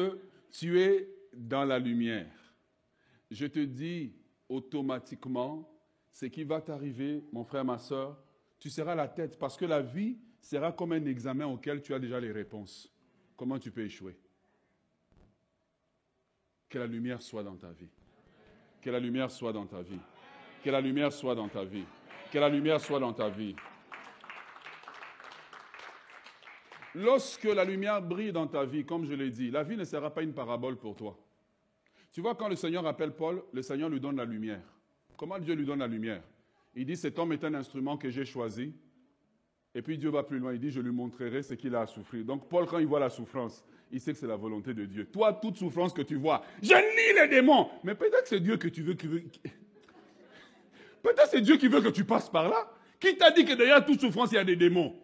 tu 0.52 0.80
es 0.80 1.10
dans 1.34 1.66
la 1.66 1.80
lumière, 1.80 2.32
je 3.32 3.48
te 3.48 3.60
dis 3.60 4.14
automatiquement 4.48 5.68
ce 6.12 6.28
qui 6.28 6.44
va 6.44 6.62
t'arriver, 6.62 7.24
mon 7.32 7.44
frère, 7.44 7.66
ma 7.66 7.80
soeur, 7.80 8.22
tu 8.60 8.70
seras 8.70 8.94
la 8.94 9.08
tête 9.08 9.40
parce 9.40 9.58
que 9.58 9.66
la 9.66 9.82
vie 9.82 10.20
sera 10.40 10.72
comme 10.72 10.92
un 10.92 11.06
examen 11.06 11.48
auquel 11.48 11.82
tu 11.82 11.94
as 11.96 12.00
déjà 12.00 12.20
les 12.20 12.32
réponses. 12.32 12.92
Comment 13.36 13.58
tu 13.58 13.72
peux 13.72 13.84
échouer? 13.84 14.16
Que 16.70 16.78
la 16.78 16.86
lumière 16.86 17.22
soit 17.22 17.44
dans 17.44 17.56
ta 17.56 17.72
vie. 17.72 17.90
Que 18.80 18.92
la 18.92 19.00
lumière 19.00 19.32
soit 19.32 19.54
dans 19.54 19.66
ta 19.66 19.82
vie. 19.82 20.00
Que 20.64 20.70
la 20.70 20.82
lumière 20.82 21.12
soit 21.12 21.34
dans 21.34 21.50
ta 21.50 21.64
vie. 21.64 21.86
Que 22.32 22.38
la 22.38 22.50
lumière 22.50 22.80
soit 22.80 23.00
dans 23.00 23.14
ta 23.14 23.30
vie. 23.30 23.56
Lorsque 26.96 27.44
la 27.44 27.64
lumière 27.64 28.02
brille 28.02 28.32
dans 28.32 28.48
ta 28.48 28.66
vie, 28.66 28.86
comme 28.86 29.06
je 29.06 29.14
l'ai 29.14 29.30
dit, 29.30 29.52
la 29.52 29.64
vie 29.64 29.78
ne 29.78 29.84
sera 29.84 30.14
pas 30.14 30.22
une 30.22 30.34
parabole 30.34 30.78
pour 30.78 30.96
toi. 30.96 31.18
Tu 32.12 32.22
vois, 32.22 32.36
quand 32.36 32.50
le 32.50 32.56
Seigneur 32.56 32.86
appelle 32.86 33.12
Paul, 33.12 33.42
le 33.54 33.62
Seigneur 33.62 33.90
lui 33.90 34.00
donne 34.00 34.18
la 34.18 34.26
lumière. 34.26 34.62
Comment 35.16 35.40
Dieu 35.40 35.54
lui 35.54 35.66
donne 35.66 35.80
la 35.80 35.88
lumière? 35.88 36.22
Il 36.76 36.86
dit, 36.86 36.98
cet 36.98 37.18
homme 37.20 37.32
est 37.34 37.44
un 37.44 37.54
instrument 37.54 37.98
que 37.98 38.10
j'ai 38.10 38.26
choisi. 38.26 38.74
Et 39.74 39.82
puis 39.82 39.98
Dieu 39.98 40.10
va 40.10 40.24
plus 40.24 40.40
loin, 40.40 40.54
il 40.54 40.60
dit, 40.60 40.70
je 40.70 40.82
lui 40.82 40.92
montrerai 40.92 41.44
ce 41.44 41.54
qu'il 41.54 41.74
a 41.76 41.82
à 41.82 41.88
souffrir. 41.88 42.26
Donc 42.26 42.50
Paul, 42.50 42.66
quand 42.66 42.80
il 42.80 42.88
voit 42.88 43.00
la 43.00 43.10
souffrance, 43.10 43.64
il 43.92 44.02
sait 44.02 44.12
que 44.12 44.20
c'est 44.20 44.28
la 44.28 44.36
volonté 44.36 44.74
de 44.74 44.86
Dieu. 44.86 45.06
Toi, 45.06 45.34
toute 45.34 45.58
souffrance 45.58 45.94
que 45.94 46.02
tu 46.02 46.16
vois, 46.16 46.44
je 46.62 46.74
lis 46.74 47.22
les 47.22 47.28
démons. 47.30 47.70
Mais 47.84 47.96
peut-être 47.96 48.24
que 48.24 48.30
c'est 48.30 48.40
Dieu 48.42 48.58
que 48.58 48.68
tu 48.68 48.82
veux. 48.82 48.96
Peut-être 51.04 51.30
c'est 51.32 51.42
Dieu 51.42 51.58
qui 51.58 51.68
veut 51.68 51.82
que 51.82 51.90
tu 51.90 52.04
passes 52.04 52.30
par 52.30 52.48
là. 52.48 52.72
Qui 53.00 53.18
t'a 53.18 53.32
dit 53.32 53.44
que 53.44 53.54
derrière 53.54 53.84
toute 53.84 54.02
souffrance, 54.02 54.32
il 54.32 54.36
y 54.36 54.38
a 54.38 54.44
des 54.44 54.56
démons 54.56 54.96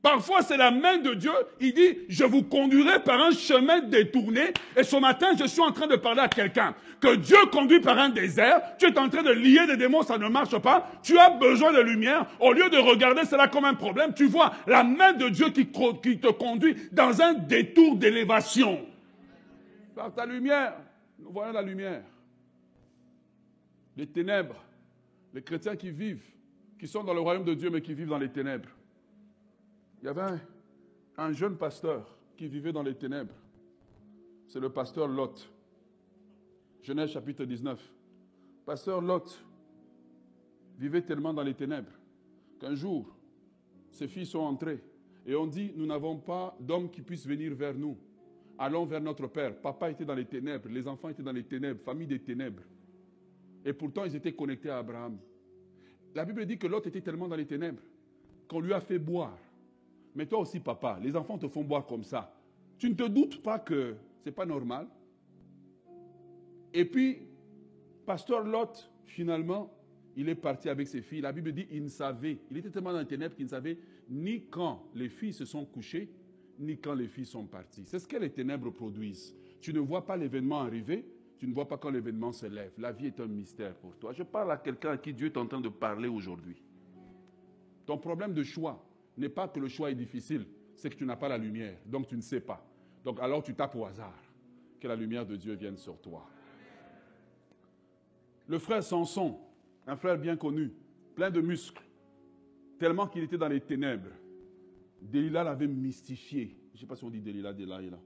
Parfois, 0.00 0.42
c'est 0.42 0.56
la 0.56 0.70
main 0.70 0.98
de 0.98 1.14
Dieu. 1.14 1.32
Il 1.60 1.74
dit, 1.74 1.98
je 2.08 2.24
vous 2.24 2.44
conduirai 2.44 3.02
par 3.02 3.20
un 3.20 3.32
chemin 3.32 3.80
détourné. 3.80 4.52
Et 4.76 4.84
ce 4.84 4.96
matin, 4.96 5.28
je 5.38 5.44
suis 5.46 5.60
en 5.60 5.72
train 5.72 5.88
de 5.88 5.96
parler 5.96 6.20
à 6.20 6.28
quelqu'un. 6.28 6.74
Que 7.00 7.16
Dieu 7.16 7.36
conduit 7.50 7.80
par 7.80 7.98
un 7.98 8.08
désert. 8.08 8.76
Tu 8.78 8.86
es 8.86 8.98
en 8.98 9.08
train 9.08 9.24
de 9.24 9.32
lier 9.32 9.66
des 9.66 9.76
démons, 9.76 10.02
ça 10.02 10.16
ne 10.16 10.28
marche 10.28 10.56
pas. 10.58 10.88
Tu 11.02 11.18
as 11.18 11.30
besoin 11.30 11.72
de 11.72 11.80
lumière. 11.80 12.26
Au 12.38 12.52
lieu 12.52 12.70
de 12.70 12.76
regarder 12.76 13.24
cela 13.24 13.48
comme 13.48 13.64
un 13.64 13.74
problème, 13.74 14.14
tu 14.14 14.26
vois 14.26 14.52
la 14.68 14.84
main 14.84 15.12
de 15.14 15.28
Dieu 15.30 15.50
qui, 15.50 15.66
qui 15.66 16.18
te 16.18 16.30
conduit 16.30 16.76
dans 16.92 17.20
un 17.20 17.34
détour 17.34 17.96
d'élévation. 17.96 18.86
Par 19.96 20.14
ta 20.14 20.24
lumière, 20.24 20.74
nous 21.18 21.32
voyons 21.32 21.52
la 21.52 21.62
lumière. 21.62 22.02
Les 23.96 24.06
ténèbres, 24.06 24.64
les 25.34 25.42
chrétiens 25.42 25.74
qui 25.74 25.90
vivent, 25.90 26.22
qui 26.78 26.86
sont 26.86 27.02
dans 27.02 27.14
le 27.14 27.20
royaume 27.20 27.44
de 27.44 27.54
Dieu, 27.54 27.68
mais 27.68 27.80
qui 27.80 27.94
vivent 27.94 28.08
dans 28.08 28.18
les 28.18 28.28
ténèbres. 28.28 28.68
Il 30.00 30.06
y 30.06 30.08
avait 30.08 30.38
un, 31.16 31.32
jeune 31.32 31.56
pasteur 31.56 32.16
qui 32.36 32.46
vivait 32.46 32.72
dans 32.72 32.82
les 32.82 32.94
ténèbres. 32.94 33.34
C'est 34.46 34.60
le 34.60 34.70
pasteur 34.70 35.08
Lot. 35.08 35.50
Genèse 36.82 37.10
chapitre 37.10 37.44
19. 37.44 37.80
Pasteur 38.64 39.00
Lot 39.00 39.44
vivait 40.78 41.02
tellement 41.02 41.34
dans 41.34 41.42
les 41.42 41.54
ténèbres 41.54 41.90
qu'un 42.60 42.74
jour, 42.74 43.12
ses 43.90 44.06
filles 44.06 44.26
sont 44.26 44.38
entrées 44.38 44.80
et 45.26 45.34
on 45.34 45.46
dit, 45.46 45.72
nous 45.74 45.86
n'avons 45.86 46.18
pas 46.18 46.56
d'homme 46.60 46.90
qui 46.90 47.02
puisse 47.02 47.26
venir 47.26 47.54
vers 47.54 47.74
nous. 47.74 47.96
Allons 48.56 48.86
vers 48.86 49.00
notre 49.00 49.26
Père. 49.26 49.60
Papa 49.60 49.90
était 49.90 50.04
dans 50.04 50.14
les 50.14 50.24
ténèbres, 50.24 50.68
les 50.68 50.86
enfants 50.86 51.08
étaient 51.08 51.22
dans 51.22 51.32
les 51.32 51.44
ténèbres, 51.44 51.80
famille 51.82 52.06
des 52.06 52.20
ténèbres. 52.20 52.62
Et 53.64 53.72
pourtant, 53.72 54.04
ils 54.04 54.14
étaient 54.14 54.32
connectés 54.32 54.70
à 54.70 54.78
Abraham. 54.78 55.18
La 56.14 56.24
Bible 56.24 56.46
dit 56.46 56.56
que 56.56 56.66
Lot 56.66 56.86
était 56.86 57.00
tellement 57.00 57.28
dans 57.28 57.36
les 57.36 57.46
ténèbres 57.46 57.82
qu'on 58.48 58.60
lui 58.60 58.72
a 58.72 58.80
fait 58.80 58.98
boire 58.98 59.36
mais 60.18 60.26
toi 60.26 60.40
aussi, 60.40 60.58
papa, 60.58 60.98
les 61.00 61.14
enfants 61.14 61.38
te 61.38 61.46
font 61.46 61.62
boire 61.62 61.86
comme 61.86 62.02
ça. 62.02 62.34
Tu 62.76 62.90
ne 62.90 62.94
te 62.94 63.04
doutes 63.04 63.40
pas 63.40 63.60
que 63.60 63.94
ce 64.18 64.28
n'est 64.28 64.34
pas 64.34 64.44
normal. 64.44 64.88
Et 66.74 66.84
puis, 66.84 67.18
pasteur 68.04 68.42
Lot, 68.42 68.90
finalement, 69.04 69.72
il 70.16 70.28
est 70.28 70.34
parti 70.34 70.68
avec 70.68 70.88
ses 70.88 71.02
filles. 71.02 71.20
La 71.20 71.30
Bible 71.30 71.52
dit 71.52 71.68
il 71.70 71.84
ne 71.84 71.88
savait, 71.88 72.40
il 72.50 72.56
était 72.56 72.68
tellement 72.68 72.92
dans 72.92 72.98
les 72.98 73.06
ténèbres 73.06 73.36
qu'il 73.36 73.44
ne 73.44 73.50
savait 73.50 73.78
ni 74.10 74.42
quand 74.46 74.90
les 74.92 75.08
filles 75.08 75.32
se 75.32 75.44
sont 75.44 75.64
couchées, 75.64 76.10
ni 76.58 76.76
quand 76.78 76.94
les 76.94 77.06
filles 77.06 77.24
sont 77.24 77.46
parties. 77.46 77.84
C'est 77.86 78.00
ce 78.00 78.08
que 78.08 78.16
les 78.16 78.30
ténèbres 78.30 78.70
produisent. 78.70 79.36
Tu 79.60 79.72
ne 79.72 79.78
vois 79.78 80.04
pas 80.04 80.16
l'événement 80.16 80.62
arriver, 80.62 81.06
tu 81.38 81.46
ne 81.46 81.54
vois 81.54 81.68
pas 81.68 81.76
quand 81.78 81.90
l'événement 81.90 82.32
se 82.32 82.46
lève. 82.46 82.72
La 82.78 82.90
vie 82.90 83.06
est 83.06 83.20
un 83.20 83.28
mystère 83.28 83.76
pour 83.76 83.96
toi. 83.96 84.12
Je 84.12 84.24
parle 84.24 84.50
à 84.50 84.56
quelqu'un 84.56 84.90
à 84.90 84.98
qui 84.98 85.14
Dieu 85.14 85.26
est 85.26 85.36
en 85.36 85.46
train 85.46 85.60
de 85.60 85.68
parler 85.68 86.08
aujourd'hui. 86.08 86.60
Ton 87.86 87.98
problème 87.98 88.34
de 88.34 88.42
choix, 88.42 88.84
n'est 89.18 89.28
pas 89.28 89.48
que 89.48 89.60
le 89.60 89.68
choix 89.68 89.90
est 89.90 89.94
difficile, 89.94 90.46
c'est 90.74 90.90
que 90.90 90.94
tu 90.94 91.04
n'as 91.04 91.16
pas 91.16 91.28
la 91.28 91.38
lumière, 91.38 91.76
donc 91.86 92.06
tu 92.06 92.16
ne 92.16 92.20
sais 92.20 92.40
pas. 92.40 92.64
Donc 93.04 93.18
alors 93.20 93.42
tu 93.42 93.54
tapes 93.54 93.74
au 93.74 93.84
hasard. 93.84 94.18
Que 94.80 94.86
la 94.86 94.94
lumière 94.94 95.26
de 95.26 95.34
Dieu 95.34 95.54
vienne 95.54 95.76
sur 95.76 96.00
toi. 96.00 96.28
Le 98.46 98.58
frère 98.58 98.82
Samson, 98.82 99.38
un 99.86 99.96
frère 99.96 100.16
bien 100.16 100.36
connu, 100.36 100.72
plein 101.14 101.30
de 101.30 101.40
muscles, 101.40 101.82
tellement 102.78 103.08
qu'il 103.08 103.24
était 103.24 103.38
dans 103.38 103.48
les 103.48 103.60
ténèbres. 103.60 104.10
Delilah 105.02 105.44
l'avait 105.44 105.66
mystifié. 105.66 106.56
Je 106.70 106.76
ne 106.76 106.80
sais 106.80 106.86
pas 106.86 106.96
si 106.96 107.04
on 107.04 107.10
dit 107.10 107.20
Delilah, 107.20 107.52
Delilah. 107.52 107.98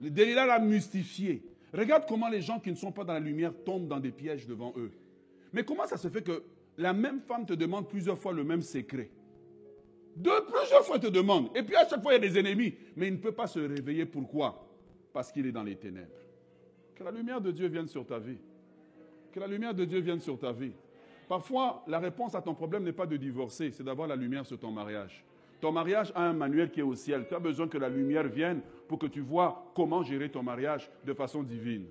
Delilah 0.00 0.46
l'a 0.46 0.58
mystifié. 0.60 1.42
Regarde 1.72 2.04
comment 2.08 2.28
les 2.28 2.40
gens 2.40 2.60
qui 2.60 2.70
ne 2.70 2.76
sont 2.76 2.92
pas 2.92 3.04
dans 3.04 3.12
la 3.12 3.20
lumière 3.20 3.52
tombent 3.64 3.88
dans 3.88 4.00
des 4.00 4.12
pièges 4.12 4.46
devant 4.46 4.72
eux. 4.76 4.92
Mais 5.52 5.64
comment 5.64 5.86
ça 5.86 5.96
se 5.96 6.08
fait 6.08 6.22
que 6.22 6.44
la 6.76 6.92
même 6.92 7.20
femme 7.20 7.44
te 7.44 7.52
demande 7.52 7.88
plusieurs 7.88 8.18
fois 8.18 8.32
le 8.32 8.44
même 8.44 8.62
secret? 8.62 9.10
De 10.18 10.30
plusieurs 10.50 10.84
fois, 10.84 10.96
il 10.96 11.02
te 11.02 11.06
demande. 11.06 11.48
Et 11.54 11.62
puis 11.62 11.76
à 11.76 11.86
chaque 11.88 12.02
fois, 12.02 12.12
il 12.12 12.22
y 12.22 12.26
a 12.26 12.28
des 12.28 12.38
ennemis. 12.38 12.74
Mais 12.96 13.06
il 13.06 13.12
ne 13.12 13.18
peut 13.18 13.32
pas 13.32 13.46
se 13.46 13.60
réveiller. 13.60 14.04
Pourquoi? 14.04 14.66
Parce 15.12 15.30
qu'il 15.30 15.46
est 15.46 15.52
dans 15.52 15.62
les 15.62 15.76
ténèbres. 15.76 16.08
Que 16.96 17.04
la 17.04 17.12
lumière 17.12 17.40
de 17.40 17.52
Dieu 17.52 17.68
vienne 17.68 17.86
sur 17.86 18.04
ta 18.04 18.18
vie. 18.18 18.38
Que 19.30 19.38
la 19.38 19.46
lumière 19.46 19.74
de 19.74 19.84
Dieu 19.84 20.00
vienne 20.00 20.18
sur 20.18 20.36
ta 20.36 20.50
vie. 20.50 20.72
Parfois, 21.28 21.84
la 21.86 22.00
réponse 22.00 22.34
à 22.34 22.42
ton 22.42 22.54
problème 22.54 22.82
n'est 22.82 22.92
pas 22.92 23.06
de 23.06 23.16
divorcer, 23.16 23.70
c'est 23.70 23.84
d'avoir 23.84 24.08
la 24.08 24.16
lumière 24.16 24.44
sur 24.44 24.58
ton 24.58 24.72
mariage. 24.72 25.24
Ton 25.60 25.70
mariage 25.70 26.10
a 26.14 26.22
un 26.22 26.32
manuel 26.32 26.70
qui 26.70 26.80
est 26.80 26.84
au 26.84 26.94
ciel. 26.94 27.26
Tu 27.28 27.34
as 27.34 27.38
besoin 27.38 27.68
que 27.68 27.78
la 27.78 27.88
lumière 27.88 28.26
vienne 28.26 28.60
pour 28.88 28.98
que 28.98 29.06
tu 29.06 29.20
vois 29.20 29.70
comment 29.74 30.02
gérer 30.02 30.30
ton 30.30 30.42
mariage 30.42 30.90
de 31.04 31.12
façon 31.12 31.42
divine. 31.42 31.86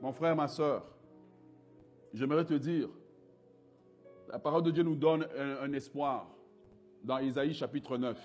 Mon 0.00 0.12
frère, 0.12 0.36
ma 0.36 0.46
soeur, 0.46 0.84
j'aimerais 2.12 2.44
te 2.44 2.54
dire, 2.54 2.88
la 4.28 4.38
parole 4.38 4.62
de 4.62 4.70
Dieu 4.70 4.82
nous 4.82 4.96
donne 4.96 5.26
un 5.60 5.72
espoir 5.72 6.28
dans 7.04 7.18
Isaïe 7.18 7.54
chapitre 7.54 7.98
9. 7.98 8.18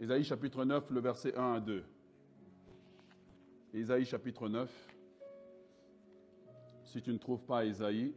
Isaïe 0.00 0.24
chapitre 0.24 0.64
9, 0.64 0.90
le 0.90 1.00
verset 1.00 1.34
1 1.36 1.54
à 1.54 1.60
2. 1.60 1.82
Isaïe 3.74 4.04
chapitre 4.04 4.48
9. 4.48 4.70
Si 6.84 7.00
tu 7.00 7.10
ne 7.10 7.18
trouves 7.18 7.42
pas 7.42 7.64
Isaïe, 7.64 8.14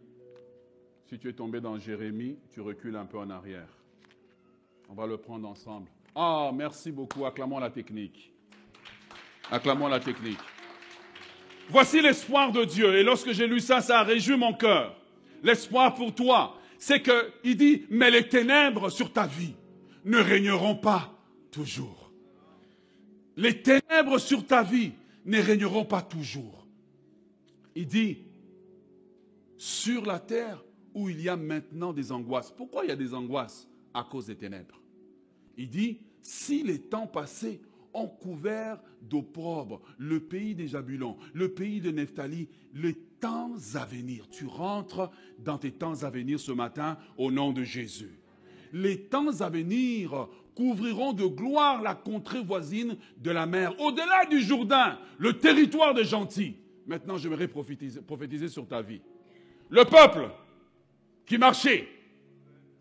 si 1.05 1.17
tu 1.17 1.29
es 1.29 1.33
tombé 1.33 1.61
dans 1.61 1.77
Jérémie, 1.79 2.37
tu 2.51 2.61
recules 2.61 2.95
un 2.95 3.05
peu 3.05 3.17
en 3.17 3.29
arrière. 3.29 3.69
On 4.89 4.93
va 4.93 5.07
le 5.07 5.17
prendre 5.17 5.47
ensemble. 5.47 5.89
Ah, 6.13 6.51
merci 6.53 6.91
beaucoup. 6.91 7.25
Acclamons 7.25 7.59
la 7.59 7.69
technique. 7.69 8.33
Acclamons 9.49 9.87
la 9.87 9.99
technique. 9.99 10.39
Voici 11.69 12.01
l'espoir 12.01 12.51
de 12.51 12.65
Dieu. 12.65 12.95
Et 12.95 13.03
lorsque 13.03 13.31
j'ai 13.31 13.47
lu 13.47 13.59
ça, 13.59 13.79
ça 13.79 13.99
a 13.99 14.03
réjoui 14.03 14.37
mon 14.37 14.53
cœur. 14.53 14.95
L'espoir 15.41 15.93
pour 15.93 16.13
toi, 16.13 16.58
c'est 16.79 17.03
qu'il 17.03 17.57
dit, 17.57 17.85
mais 17.89 18.09
les 18.09 18.27
ténèbres 18.27 18.89
sur 18.89 19.11
ta 19.11 19.27
vie 19.27 19.53
ne 20.05 20.17
régneront 20.17 20.77
pas 20.77 21.13
toujours. 21.51 22.11
Les 23.35 23.61
ténèbres 23.61 24.17
sur 24.17 24.47
ta 24.47 24.63
vie 24.63 24.93
ne 25.25 25.39
régneront 25.39 25.85
pas 25.85 26.01
toujours. 26.01 26.65
Il 27.75 27.85
dit, 27.85 28.19
sur 29.57 30.05
la 30.05 30.19
terre 30.19 30.63
où 30.93 31.09
il 31.09 31.21
y 31.21 31.29
a 31.29 31.35
maintenant 31.35 31.93
des 31.93 32.11
angoisses. 32.11 32.51
Pourquoi 32.51 32.85
il 32.85 32.87
y 32.87 32.91
a 32.91 32.95
des 32.95 33.13
angoisses 33.13 33.67
À 33.93 34.03
cause 34.03 34.27
des 34.27 34.35
ténèbres? 34.35 34.81
Il 35.57 35.69
dit, 35.69 35.99
si 36.21 36.63
les 36.63 36.79
temps 36.79 37.07
passés 37.07 37.61
ont 37.93 38.07
couvert 38.07 38.81
d'opprobre 39.01 39.81
le 39.97 40.21
pays 40.21 40.55
des 40.55 40.67
Jabulons, 40.67 41.17
le 41.33 41.53
pays 41.53 41.81
de 41.81 41.91
Nephtali, 41.91 42.47
les 42.73 42.95
temps 43.19 43.51
à 43.75 43.85
venir. 43.85 44.27
Tu 44.31 44.45
rentres 44.45 45.11
dans 45.37 45.57
tes 45.57 45.71
temps 45.71 46.03
à 46.03 46.09
venir 46.09 46.39
ce 46.39 46.51
matin 46.51 46.97
au 47.17 47.31
nom 47.31 47.51
de 47.51 47.63
Jésus. 47.63 48.19
Les 48.73 49.01
temps 49.01 49.41
à 49.41 49.49
venir 49.49 50.27
couvriront 50.55 51.13
de 51.13 51.25
gloire 51.25 51.81
la 51.81 51.95
contrée 51.95 52.41
voisine 52.43 52.97
de 53.17 53.31
la 53.31 53.45
mer, 53.45 53.79
au-delà 53.79 54.25
du 54.29 54.41
Jourdain, 54.41 54.99
le 55.17 55.37
territoire 55.37 55.93
des 55.93 56.03
gentils. 56.03 56.55
Maintenant, 56.85 57.17
j'aimerais 57.17 57.47
prophétiser, 57.47 58.01
prophétiser 58.01 58.49
sur 58.49 58.67
ta 58.67 58.81
vie. 58.81 59.01
Le 59.69 59.85
peuple 59.85 60.29
qui 61.25 61.37
marchait, 61.37 61.87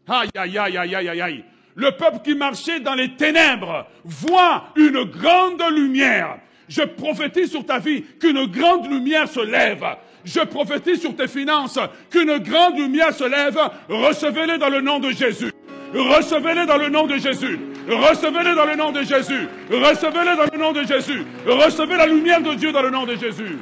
aïe, 0.07 0.29
aïe, 0.35 0.59
aïe, 0.59 0.77
aïe, 0.77 0.95
aïe, 0.95 1.21
aïe, 1.21 1.45
le 1.75 1.93
peuple 1.93 2.19
qui 2.25 2.35
marchait 2.35 2.81
dans 2.81 2.95
les 2.95 3.15
ténèbres 3.15 3.87
voit 4.03 4.73
une 4.75 5.05
grande 5.05 5.63
lumière. 5.73 6.41
Je 6.69 6.83
prophétise 6.83 7.51
sur 7.51 7.65
ta 7.65 7.79
vie 7.79 8.03
qu'une 8.21 8.47
grande 8.47 8.91
lumière 8.91 9.29
se 9.29 9.41
lève. 9.41 9.85
Je 10.25 10.41
prophétise 10.41 11.01
sur 11.01 11.15
tes 11.17 11.29
finances 11.29 11.79
qu'une 12.11 12.39
grande 12.39 12.79
lumière 12.79 13.15
se 13.15 13.25
lève. 13.25 13.59
Recevez-les 13.89 14.59
dans 14.59 14.69
le 14.69 14.81
nom 14.81 14.99
de 14.99 15.11
Jésus. 15.11 15.51
Recevez-les 15.95 16.67
dans 16.67 16.77
le 16.77 16.89
nom 16.91 17.07
de 17.07 17.17
Jésus. 17.17 17.59
Recevez-les 17.89 18.55
dans 18.55 18.67
le 18.67 18.77
nom 18.77 18.93
de 18.93 19.03
Jésus. 19.03 19.49
Recevez-les 19.71 20.37
dans 20.37 20.51
le 20.53 20.59
nom 20.59 20.73
de 20.73 20.83
Jésus. 20.83 21.25
Recevez 21.47 21.97
la 21.97 22.07
lumière 22.07 22.43
de 22.43 22.55
Dieu 22.55 22.73
dans 22.73 22.83
le 22.83 22.91
nom 22.91 23.07
de 23.07 23.17
Jésus. 23.17 23.57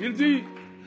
Il 0.00 0.12
dit, 0.12 0.44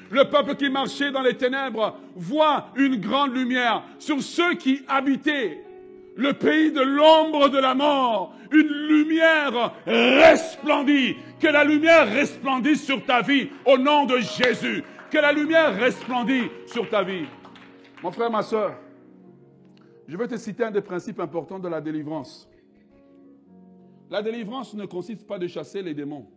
le 0.09 0.23
peuple 0.25 0.55
qui 0.55 0.69
marchait 0.69 1.11
dans 1.11 1.21
les 1.21 1.35
ténèbres 1.35 1.97
voit 2.15 2.67
une 2.77 2.97
grande 2.97 3.35
lumière 3.35 3.83
sur 3.99 4.21
ceux 4.21 4.53
qui 4.53 4.83
habitaient 4.87 5.61
le 6.15 6.33
pays 6.33 6.71
de 6.71 6.81
l'ombre 6.81 7.49
de 7.49 7.57
la 7.57 7.73
mort, 7.73 8.35
une 8.51 8.67
lumière 8.67 9.73
resplendit. 9.85 11.15
Que 11.39 11.47
la 11.47 11.63
lumière 11.63 12.07
resplendisse 12.07 12.85
sur 12.85 13.03
ta 13.05 13.21
vie 13.21 13.49
au 13.65 13.77
nom 13.77 14.05
de 14.05 14.17
Jésus. 14.17 14.83
Que 15.09 15.17
la 15.17 15.33
lumière 15.33 15.75
resplendisse 15.75 16.49
sur 16.67 16.87
ta 16.89 17.03
vie. 17.03 17.25
Mon 18.03 18.11
frère, 18.11 18.29
ma 18.29 18.43
soeur, 18.43 18.77
je 20.07 20.17
vais 20.17 20.27
te 20.27 20.37
citer 20.37 20.63
un 20.63 20.71
des 20.71 20.81
principes 20.81 21.19
importants 21.19 21.59
de 21.59 21.67
la 21.67 21.81
délivrance. 21.81 22.49
La 24.09 24.21
délivrance 24.21 24.73
ne 24.73 24.85
consiste 24.85 25.25
pas 25.25 25.39
de 25.39 25.47
chasser 25.47 25.81
les 25.81 25.93
démons. 25.93 26.27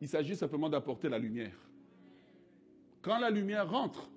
Il 0.00 0.08
s'agit 0.08 0.36
simplement 0.36 0.68
d'apporter 0.68 1.08
la 1.08 1.18
lumière. 1.18 1.56
Quand 3.02 3.18
la 3.18 3.30
lumière 3.30 3.68
rentre, 3.68 4.08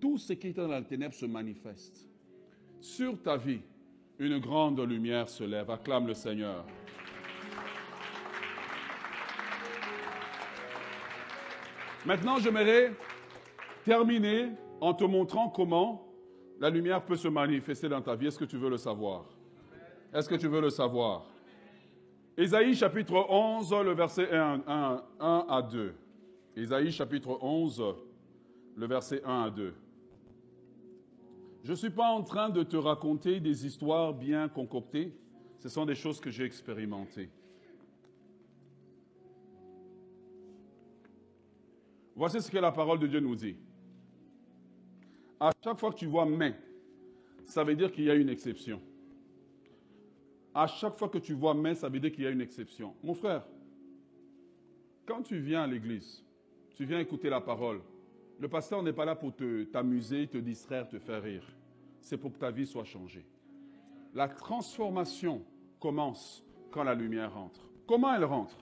tout 0.00 0.18
ce 0.18 0.34
qui 0.34 0.48
est 0.48 0.52
dans 0.52 0.68
la 0.68 0.82
ténèbre 0.82 1.14
se 1.14 1.26
manifeste. 1.26 2.08
Sur 2.84 3.18
ta 3.22 3.38
vie, 3.38 3.62
une 4.18 4.38
grande 4.40 4.78
lumière 4.78 5.26
se 5.26 5.42
lève. 5.42 5.70
Acclame 5.70 6.06
le 6.06 6.12
Seigneur. 6.12 6.66
Maintenant, 12.04 12.36
j'aimerais 12.36 12.92
terminer 13.86 14.50
en 14.82 14.92
te 14.92 15.04
montrant 15.04 15.48
comment 15.48 16.06
la 16.60 16.68
lumière 16.68 17.02
peut 17.02 17.16
se 17.16 17.26
manifester 17.26 17.88
dans 17.88 18.02
ta 18.02 18.14
vie. 18.14 18.26
Est-ce 18.26 18.38
que 18.38 18.44
tu 18.44 18.58
veux 18.58 18.68
le 18.68 18.76
savoir? 18.76 19.24
Est-ce 20.12 20.28
que 20.28 20.34
tu 20.34 20.46
veux 20.46 20.60
le 20.60 20.68
savoir? 20.68 21.24
Ésaïe 22.36 22.74
chapitre 22.74 23.14
11, 23.30 23.76
le 23.82 23.94
verset 23.94 24.30
1, 24.30 24.62
1 24.68 25.46
à 25.48 25.62
2. 25.62 25.94
Ésaïe 26.54 26.92
chapitre 26.92 27.38
11, 27.40 27.82
le 28.76 28.86
verset 28.86 29.22
1 29.24 29.44
à 29.44 29.48
2. 29.48 29.74
Je 31.64 31.70
ne 31.70 31.76
suis 31.76 31.90
pas 31.90 32.10
en 32.10 32.22
train 32.22 32.50
de 32.50 32.62
te 32.62 32.76
raconter 32.76 33.40
des 33.40 33.64
histoires 33.64 34.12
bien 34.12 34.50
concoctées. 34.50 35.16
Ce 35.58 35.70
sont 35.70 35.86
des 35.86 35.94
choses 35.94 36.20
que 36.20 36.30
j'ai 36.30 36.44
expérimentées. 36.44 37.30
Voici 42.14 42.42
ce 42.42 42.50
que 42.50 42.58
la 42.58 42.70
parole 42.70 42.98
de 42.98 43.06
Dieu 43.06 43.18
nous 43.18 43.34
dit. 43.34 43.56
À 45.40 45.52
chaque 45.64 45.80
fois 45.80 45.90
que 45.90 45.96
tu 45.96 46.04
vois 46.04 46.26
mais, 46.26 46.54
ça 47.46 47.64
veut 47.64 47.74
dire 47.74 47.90
qu'il 47.90 48.04
y 48.04 48.10
a 48.10 48.14
une 48.14 48.28
exception. 48.28 48.78
À 50.54 50.66
chaque 50.66 50.98
fois 50.98 51.08
que 51.08 51.18
tu 51.18 51.32
vois 51.32 51.54
mais, 51.54 51.74
ça 51.74 51.88
veut 51.88 51.98
dire 51.98 52.12
qu'il 52.12 52.24
y 52.24 52.26
a 52.26 52.30
une 52.30 52.42
exception. 52.42 52.94
Mon 53.02 53.14
frère, 53.14 53.42
quand 55.06 55.22
tu 55.22 55.38
viens 55.38 55.62
à 55.62 55.66
l'église, 55.66 56.22
tu 56.76 56.84
viens 56.84 57.00
écouter 57.00 57.30
la 57.30 57.40
parole, 57.40 57.80
le 58.40 58.48
pasteur 58.48 58.82
n'est 58.82 58.92
pas 58.92 59.04
là 59.04 59.14
pour 59.14 59.32
t'amuser, 59.72 60.26
te, 60.26 60.32
te 60.32 60.38
distraire, 60.38 60.88
te 60.88 60.98
faire 60.98 61.22
rire. 61.22 61.46
C'est 62.00 62.16
pour 62.16 62.32
que 62.32 62.38
ta 62.38 62.50
vie 62.50 62.66
soit 62.66 62.84
changée. 62.84 63.24
La 64.14 64.28
transformation 64.28 65.42
commence 65.80 66.44
quand 66.70 66.84
la 66.84 66.94
lumière 66.94 67.34
rentre. 67.34 67.68
Comment 67.86 68.14
elle 68.14 68.24
rentre? 68.24 68.56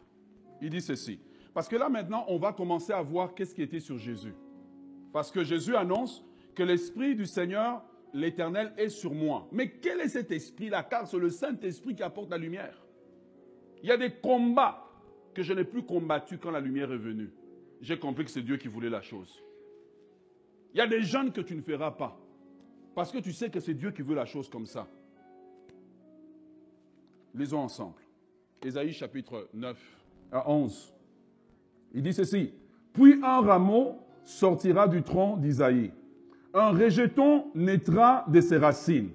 Il 0.60 0.70
dit 0.70 0.80
ceci. 0.80 1.18
Parce 1.54 1.68
que 1.68 1.76
là 1.76 1.88
maintenant, 1.88 2.24
on 2.28 2.38
va 2.38 2.52
commencer 2.52 2.92
à 2.92 3.02
voir 3.02 3.34
qu'est-ce 3.34 3.54
qui 3.54 3.62
était 3.62 3.80
sur 3.80 3.98
Jésus. 3.98 4.34
Parce 5.12 5.30
que 5.30 5.44
Jésus 5.44 5.76
annonce 5.76 6.24
que 6.54 6.62
l'Esprit 6.62 7.14
du 7.14 7.26
Seigneur, 7.26 7.82
l'Éternel, 8.14 8.72
est 8.76 8.88
sur 8.88 9.12
moi. 9.12 9.48
Mais 9.52 9.70
quel 9.70 10.00
est 10.00 10.08
cet 10.08 10.30
esprit-là? 10.30 10.82
Car 10.84 11.06
c'est 11.06 11.18
le 11.18 11.30
Saint-Esprit 11.30 11.94
qui 11.94 12.02
apporte 12.02 12.30
la 12.30 12.38
lumière. 12.38 12.82
Il 13.82 13.88
y 13.88 13.92
a 13.92 13.96
des 13.96 14.12
combats 14.12 14.88
que 15.34 15.42
je 15.42 15.52
n'ai 15.52 15.64
plus 15.64 15.82
combattus 15.82 16.38
quand 16.40 16.50
la 16.50 16.60
lumière 16.60 16.92
est 16.92 16.98
venue. 16.98 17.30
J'ai 17.80 17.98
compris 17.98 18.24
que 18.24 18.30
c'est 18.30 18.42
Dieu 18.42 18.56
qui 18.56 18.68
voulait 18.68 18.90
la 18.90 19.02
chose. 19.02 19.42
Il 20.74 20.78
y 20.78 20.80
a 20.80 20.86
des 20.86 21.02
jeunes 21.02 21.32
que 21.32 21.40
tu 21.40 21.54
ne 21.54 21.62
feras 21.62 21.90
pas. 21.90 22.18
Parce 22.94 23.10
que 23.10 23.18
tu 23.18 23.32
sais 23.32 23.50
que 23.50 23.60
c'est 23.60 23.74
Dieu 23.74 23.90
qui 23.90 24.02
veut 24.02 24.14
la 24.14 24.26
chose 24.26 24.48
comme 24.48 24.66
ça. 24.66 24.86
Lisons 27.34 27.60
ensemble. 27.60 28.00
Ésaïe 28.62 28.92
chapitre 28.92 29.48
9 29.54 29.78
à 30.30 30.50
11. 30.50 30.94
Il 31.94 32.02
dit 32.02 32.12
ceci. 32.12 32.52
Puis 32.92 33.18
un 33.22 33.40
rameau 33.40 33.98
sortira 34.24 34.86
du 34.86 35.02
tronc 35.02 35.36
d'Isaïe. 35.38 35.92
Un 36.54 36.70
rejeton 36.70 37.50
naîtra 37.54 38.24
de 38.28 38.40
ses 38.40 38.58
racines. 38.58 39.10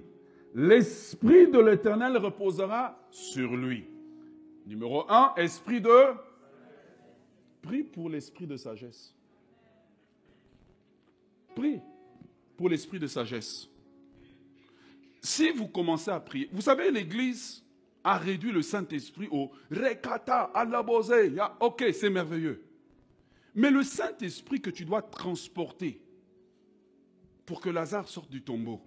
L'esprit 0.54 1.50
de 1.50 1.60
l'Éternel 1.60 2.16
reposera 2.16 2.98
sur 3.10 3.56
lui. 3.56 3.84
Numéro 4.66 5.04
1, 5.08 5.34
esprit 5.36 5.80
de... 5.80 6.14
Prie 7.62 7.84
pour 7.84 8.08
l'esprit 8.10 8.46
de 8.46 8.56
sagesse. 8.56 9.14
Pour 12.56 12.68
l'esprit 12.68 12.98
de 12.98 13.06
sagesse. 13.06 13.68
Si 15.20 15.50
vous 15.50 15.68
commencez 15.68 16.10
à 16.10 16.20
prier, 16.20 16.48
vous 16.52 16.62
savez, 16.62 16.90
l'Église 16.90 17.64
a 18.04 18.16
réduit 18.16 18.52
le 18.52 18.62
Saint-Esprit 18.62 19.28
au 19.30 19.50
rekata, 19.70 20.50
ya 21.34 21.56
Ok, 21.60 21.84
c'est 21.92 22.10
merveilleux. 22.10 22.62
Mais 23.54 23.70
le 23.70 23.82
Saint-Esprit 23.82 24.60
que 24.60 24.70
tu 24.70 24.84
dois 24.84 25.02
transporter 25.02 26.00
pour 27.44 27.60
que 27.60 27.68
Lazare 27.70 28.08
sorte 28.08 28.30
du 28.30 28.42
tombeau, 28.42 28.80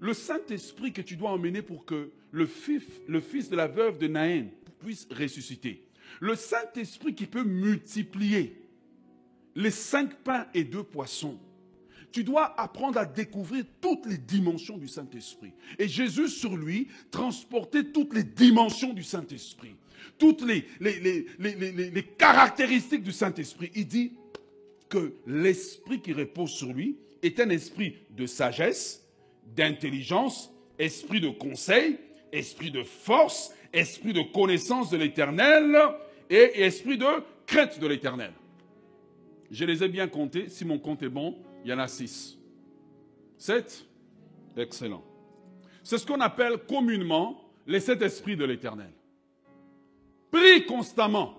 le 0.00 0.14
Saint-Esprit 0.14 0.92
que 0.92 1.02
tu 1.02 1.16
dois 1.16 1.30
emmener 1.30 1.62
pour 1.62 1.84
que 1.84 2.12
le 2.30 2.46
fils, 2.46 2.84
le 3.08 3.20
fils 3.20 3.48
de 3.48 3.56
la 3.56 3.66
veuve 3.66 3.98
de 3.98 4.06
Naïm 4.06 4.50
puisse 4.78 5.08
ressusciter, 5.10 5.88
le 6.20 6.34
Saint-Esprit 6.34 7.14
qui 7.14 7.26
peut 7.26 7.42
multiplier 7.42 8.62
les 9.54 9.70
cinq 9.70 10.14
pains 10.22 10.46
et 10.54 10.62
deux 10.62 10.84
poissons, 10.84 11.38
tu 12.12 12.24
dois 12.24 12.58
apprendre 12.60 12.98
à 12.98 13.04
découvrir 13.04 13.64
toutes 13.80 14.06
les 14.06 14.18
dimensions 14.18 14.78
du 14.78 14.88
Saint-Esprit. 14.88 15.52
Et 15.78 15.88
Jésus 15.88 16.28
sur 16.28 16.56
lui 16.56 16.88
transportait 17.10 17.84
toutes 17.84 18.14
les 18.14 18.24
dimensions 18.24 18.92
du 18.92 19.02
Saint-Esprit, 19.02 19.76
toutes 20.18 20.42
les, 20.42 20.64
caractéristiques 22.16 23.02
du 23.02 23.12
Saint-Esprit. 23.12 23.70
Il 23.74 23.86
dit 23.86 24.12
que 24.88 25.14
l'esprit 25.26 26.00
qui 26.00 26.12
repose 26.12 26.50
sur 26.50 26.72
lui 26.72 26.96
est 27.22 27.40
un 27.40 27.50
esprit 27.50 27.96
de 28.10 28.26
sagesse, 28.26 29.04
d'intelligence, 29.54 30.50
esprit 30.78 31.20
de 31.20 31.28
conseil, 31.28 31.98
esprit 32.32 32.70
de 32.70 32.82
force, 32.82 33.52
esprit 33.72 34.12
de 34.12 34.22
connaissance 34.22 34.90
de 34.90 34.96
l'éternel 34.96 35.76
et 36.30 36.62
esprit 36.62 36.96
de 36.96 37.06
crainte 37.46 37.78
de 37.78 37.86
l'éternel. 37.86 38.32
Je 39.50 39.64
les 39.64 39.82
ai 39.82 39.88
bien 39.88 40.08
comptés. 40.08 40.48
Si 40.48 40.64
mon 40.64 40.78
compte 40.78 41.02
est 41.02 41.08
bon, 41.08 41.36
il 41.64 41.70
y 41.70 41.72
en 41.72 41.78
a 41.78 41.88
six. 41.88 42.38
Sept? 43.36 43.84
Excellent. 44.56 45.02
C'est 45.82 45.98
ce 45.98 46.06
qu'on 46.06 46.20
appelle 46.20 46.58
communément 46.68 47.40
les 47.66 47.80
sept 47.80 48.02
esprits 48.02 48.36
de 48.36 48.44
l'éternel. 48.44 48.90
Prie 50.30 50.66
constamment. 50.66 51.34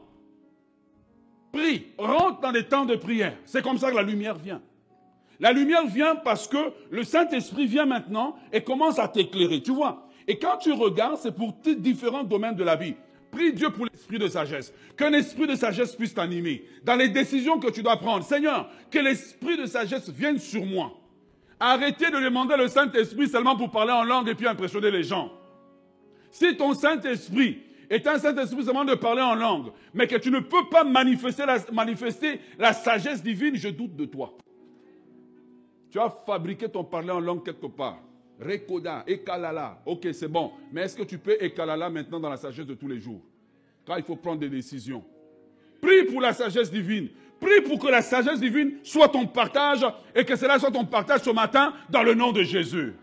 Prie. 1.51 1.87
Rentre 1.97 2.41
dans 2.41 2.51
des 2.51 2.63
temps 2.63 2.85
de 2.85 2.95
prière. 2.95 3.37
C'est 3.45 3.63
comme 3.63 3.77
ça 3.77 3.91
que 3.91 3.95
la 3.95 4.03
lumière 4.03 4.35
vient. 4.35 4.61
La 5.39 5.51
lumière 5.51 5.85
vient 5.87 6.15
parce 6.15 6.47
que 6.47 6.73
le 6.89 7.03
Saint-Esprit 7.03 7.65
vient 7.65 7.85
maintenant 7.85 8.35
et 8.51 8.63
commence 8.63 8.99
à 8.99 9.07
t'éclairer. 9.07 9.61
Tu 9.61 9.71
vois? 9.71 10.07
Et 10.27 10.37
quand 10.37 10.57
tu 10.57 10.71
regardes, 10.71 11.17
c'est 11.17 11.33
pour 11.33 11.53
différents 11.53 12.23
domaines 12.23 12.55
de 12.55 12.63
la 12.63 12.75
vie. 12.75 12.95
Prie 13.31 13.53
Dieu 13.53 13.69
pour 13.69 13.85
l'esprit 13.85 14.19
de 14.19 14.27
sagesse. 14.27 14.73
Qu'un 14.97 15.13
esprit 15.13 15.47
de 15.47 15.55
sagesse 15.55 15.95
puisse 15.95 16.13
t'animer. 16.13 16.65
Dans 16.83 16.95
les 16.95 17.09
décisions 17.09 17.59
que 17.59 17.69
tu 17.69 17.83
dois 17.83 17.97
prendre. 17.97 18.23
Seigneur, 18.23 18.69
que 18.89 18.99
l'esprit 18.99 19.57
de 19.57 19.65
sagesse 19.65 20.09
vienne 20.09 20.39
sur 20.39 20.65
moi. 20.65 20.93
Arrêtez 21.59 22.09
de 22.09 22.19
demander 22.19 22.55
le 22.57 22.67
Saint-Esprit 22.67 23.27
seulement 23.27 23.55
pour 23.55 23.69
parler 23.69 23.91
en 23.91 24.03
langue 24.03 24.29
et 24.29 24.35
puis 24.35 24.47
impressionner 24.47 24.91
les 24.91 25.03
gens. 25.03 25.31
Si 26.31 26.55
ton 26.55 26.73
Saint-Esprit 26.73 27.59
est 27.89 28.07
un 28.07 28.17
Saint-Esprit 28.17 28.63
seulement 28.63 28.85
de 28.85 28.95
parler 28.95 29.21
en 29.21 29.35
langue, 29.35 29.71
mais 29.93 30.07
que 30.07 30.15
tu 30.15 30.31
ne 30.31 30.39
peux 30.39 30.69
pas 30.69 30.83
manifester 30.83 31.45
la, 31.45 31.57
manifester 31.71 32.39
la 32.57 32.71
sagesse 32.71 33.21
divine, 33.21 33.55
je 33.55 33.69
doute 33.69 33.95
de 33.95 34.05
toi. 34.05 34.37
Tu 35.91 35.99
as 35.99 36.09
fabriqué 36.25 36.69
ton 36.69 36.83
parler 36.83 37.11
en 37.11 37.19
langue 37.19 37.43
quelque 37.43 37.67
part. 37.67 37.99
Rekoda, 38.39 39.03
Ekalala. 39.05 39.81
Ok, 39.85 40.07
c'est 40.13 40.27
bon. 40.27 40.51
Mais 40.71 40.81
est-ce 40.81 40.95
que 40.95 41.03
tu 41.03 41.17
peux 41.17 41.37
Ekalala 41.41 41.89
maintenant 41.89 42.19
dans 42.19 42.29
la 42.29 42.37
sagesse 42.37 42.65
de 42.65 42.73
tous 42.73 42.87
les 42.87 42.99
jours? 42.99 43.21
Quand 43.85 43.95
il 43.97 44.03
faut 44.03 44.15
prendre 44.15 44.39
des 44.39 44.49
décisions. 44.49 45.03
Prie 45.81 46.05
pour 46.05 46.21
la 46.21 46.33
sagesse 46.33 46.71
divine. 46.71 47.09
Prie 47.39 47.61
pour 47.65 47.79
que 47.79 47.87
la 47.87 48.01
sagesse 48.01 48.39
divine 48.39 48.77
soit 48.83 49.09
ton 49.09 49.25
partage 49.25 49.85
et 50.13 50.25
que 50.25 50.35
cela 50.35 50.59
soit 50.59 50.71
ton 50.71 50.85
partage 50.85 51.21
ce 51.21 51.29
matin 51.29 51.73
dans 51.89 52.03
le 52.03 52.13
nom 52.13 52.31
de 52.31 52.43
Jésus. 52.43 52.93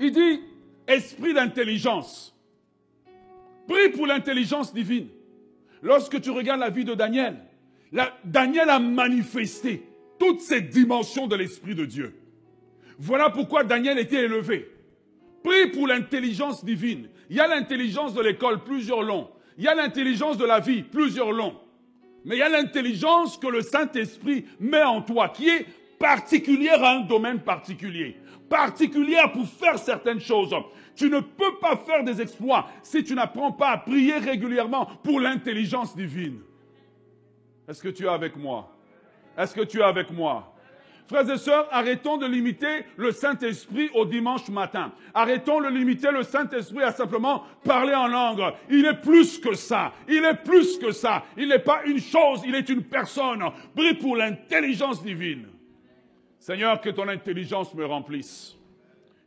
Il 0.00 0.12
dit 0.12 0.40
esprit 0.86 1.34
d'intelligence. 1.34 2.34
Prie 3.66 3.90
pour 3.90 4.06
l'intelligence 4.06 4.72
divine. 4.72 5.08
Lorsque 5.82 6.20
tu 6.20 6.30
regardes 6.30 6.60
la 6.60 6.70
vie 6.70 6.84
de 6.84 6.94
Daniel, 6.94 7.36
Daniel 8.24 8.70
a 8.70 8.78
manifesté 8.78 9.82
toutes 10.18 10.40
ces 10.40 10.60
dimensions 10.60 11.26
de 11.26 11.36
l'Esprit 11.36 11.74
de 11.74 11.84
Dieu. 11.84 12.14
Voilà 12.98 13.30
pourquoi 13.30 13.64
Daniel 13.64 13.98
était 13.98 14.24
élevé. 14.24 14.70
Prie 15.42 15.68
pour 15.72 15.86
l'intelligence 15.86 16.64
divine. 16.64 17.08
Il 17.30 17.36
y 17.36 17.40
a 17.40 17.46
l'intelligence 17.46 18.14
de 18.14 18.22
l'école, 18.22 18.64
plusieurs 18.64 19.02
longs. 19.02 19.30
Il 19.58 19.64
y 19.64 19.68
a 19.68 19.74
l'intelligence 19.74 20.38
de 20.38 20.44
la 20.44 20.60
vie, 20.60 20.82
plusieurs 20.82 21.32
longs. 21.32 21.56
Mais 22.24 22.36
il 22.36 22.38
y 22.38 22.42
a 22.42 22.48
l'intelligence 22.48 23.36
que 23.38 23.46
le 23.46 23.60
Saint-Esprit 23.60 24.44
met 24.58 24.82
en 24.82 25.02
toi, 25.02 25.28
qui 25.28 25.48
est 25.48 25.66
particulière 25.98 26.82
à 26.82 26.96
un 26.96 27.00
domaine 27.00 27.40
particulier. 27.40 28.16
Particulière 28.48 29.32
pour 29.32 29.46
faire 29.46 29.78
certaines 29.78 30.20
choses. 30.20 30.54
Tu 30.94 31.10
ne 31.10 31.20
peux 31.20 31.58
pas 31.60 31.76
faire 31.76 32.04
des 32.04 32.20
exploits 32.20 32.66
si 32.82 33.04
tu 33.04 33.14
n'apprends 33.14 33.52
pas 33.52 33.70
à 33.70 33.78
prier 33.78 34.18
régulièrement 34.18 34.86
pour 35.02 35.20
l'intelligence 35.20 35.94
divine. 35.96 36.40
Est-ce 37.68 37.82
que 37.82 37.88
tu 37.88 38.04
es 38.04 38.08
avec 38.08 38.36
moi? 38.36 38.72
Est-ce 39.36 39.54
que 39.54 39.62
tu 39.62 39.80
es 39.80 39.84
avec 39.84 40.10
moi? 40.10 40.55
Frères 41.08 41.30
et 41.30 41.38
sœurs, 41.38 41.68
arrêtons 41.70 42.16
de 42.16 42.26
limiter 42.26 42.84
le 42.96 43.12
Saint-Esprit 43.12 43.90
au 43.94 44.04
dimanche 44.04 44.48
matin. 44.48 44.92
Arrêtons 45.14 45.60
de 45.60 45.68
limiter 45.68 46.10
le 46.10 46.24
Saint-Esprit 46.24 46.82
à 46.82 46.90
simplement 46.90 47.44
parler 47.62 47.94
en 47.94 48.08
langue. 48.08 48.42
Il 48.68 48.84
est 48.84 49.00
plus 49.00 49.38
que 49.38 49.54
ça. 49.54 49.92
Il 50.08 50.24
est 50.24 50.42
plus 50.42 50.78
que 50.78 50.90
ça. 50.90 51.24
Il 51.36 51.48
n'est 51.48 51.60
pas 51.60 51.84
une 51.84 52.00
chose, 52.00 52.42
il 52.44 52.56
est 52.56 52.68
une 52.68 52.82
personne. 52.82 53.42
Prie 53.76 53.94
pour 53.94 54.16
l'intelligence 54.16 55.02
divine. 55.02 55.46
Seigneur, 56.40 56.80
que 56.80 56.90
ton 56.90 57.08
intelligence 57.08 57.72
me 57.74 57.84
remplisse. 57.84 58.56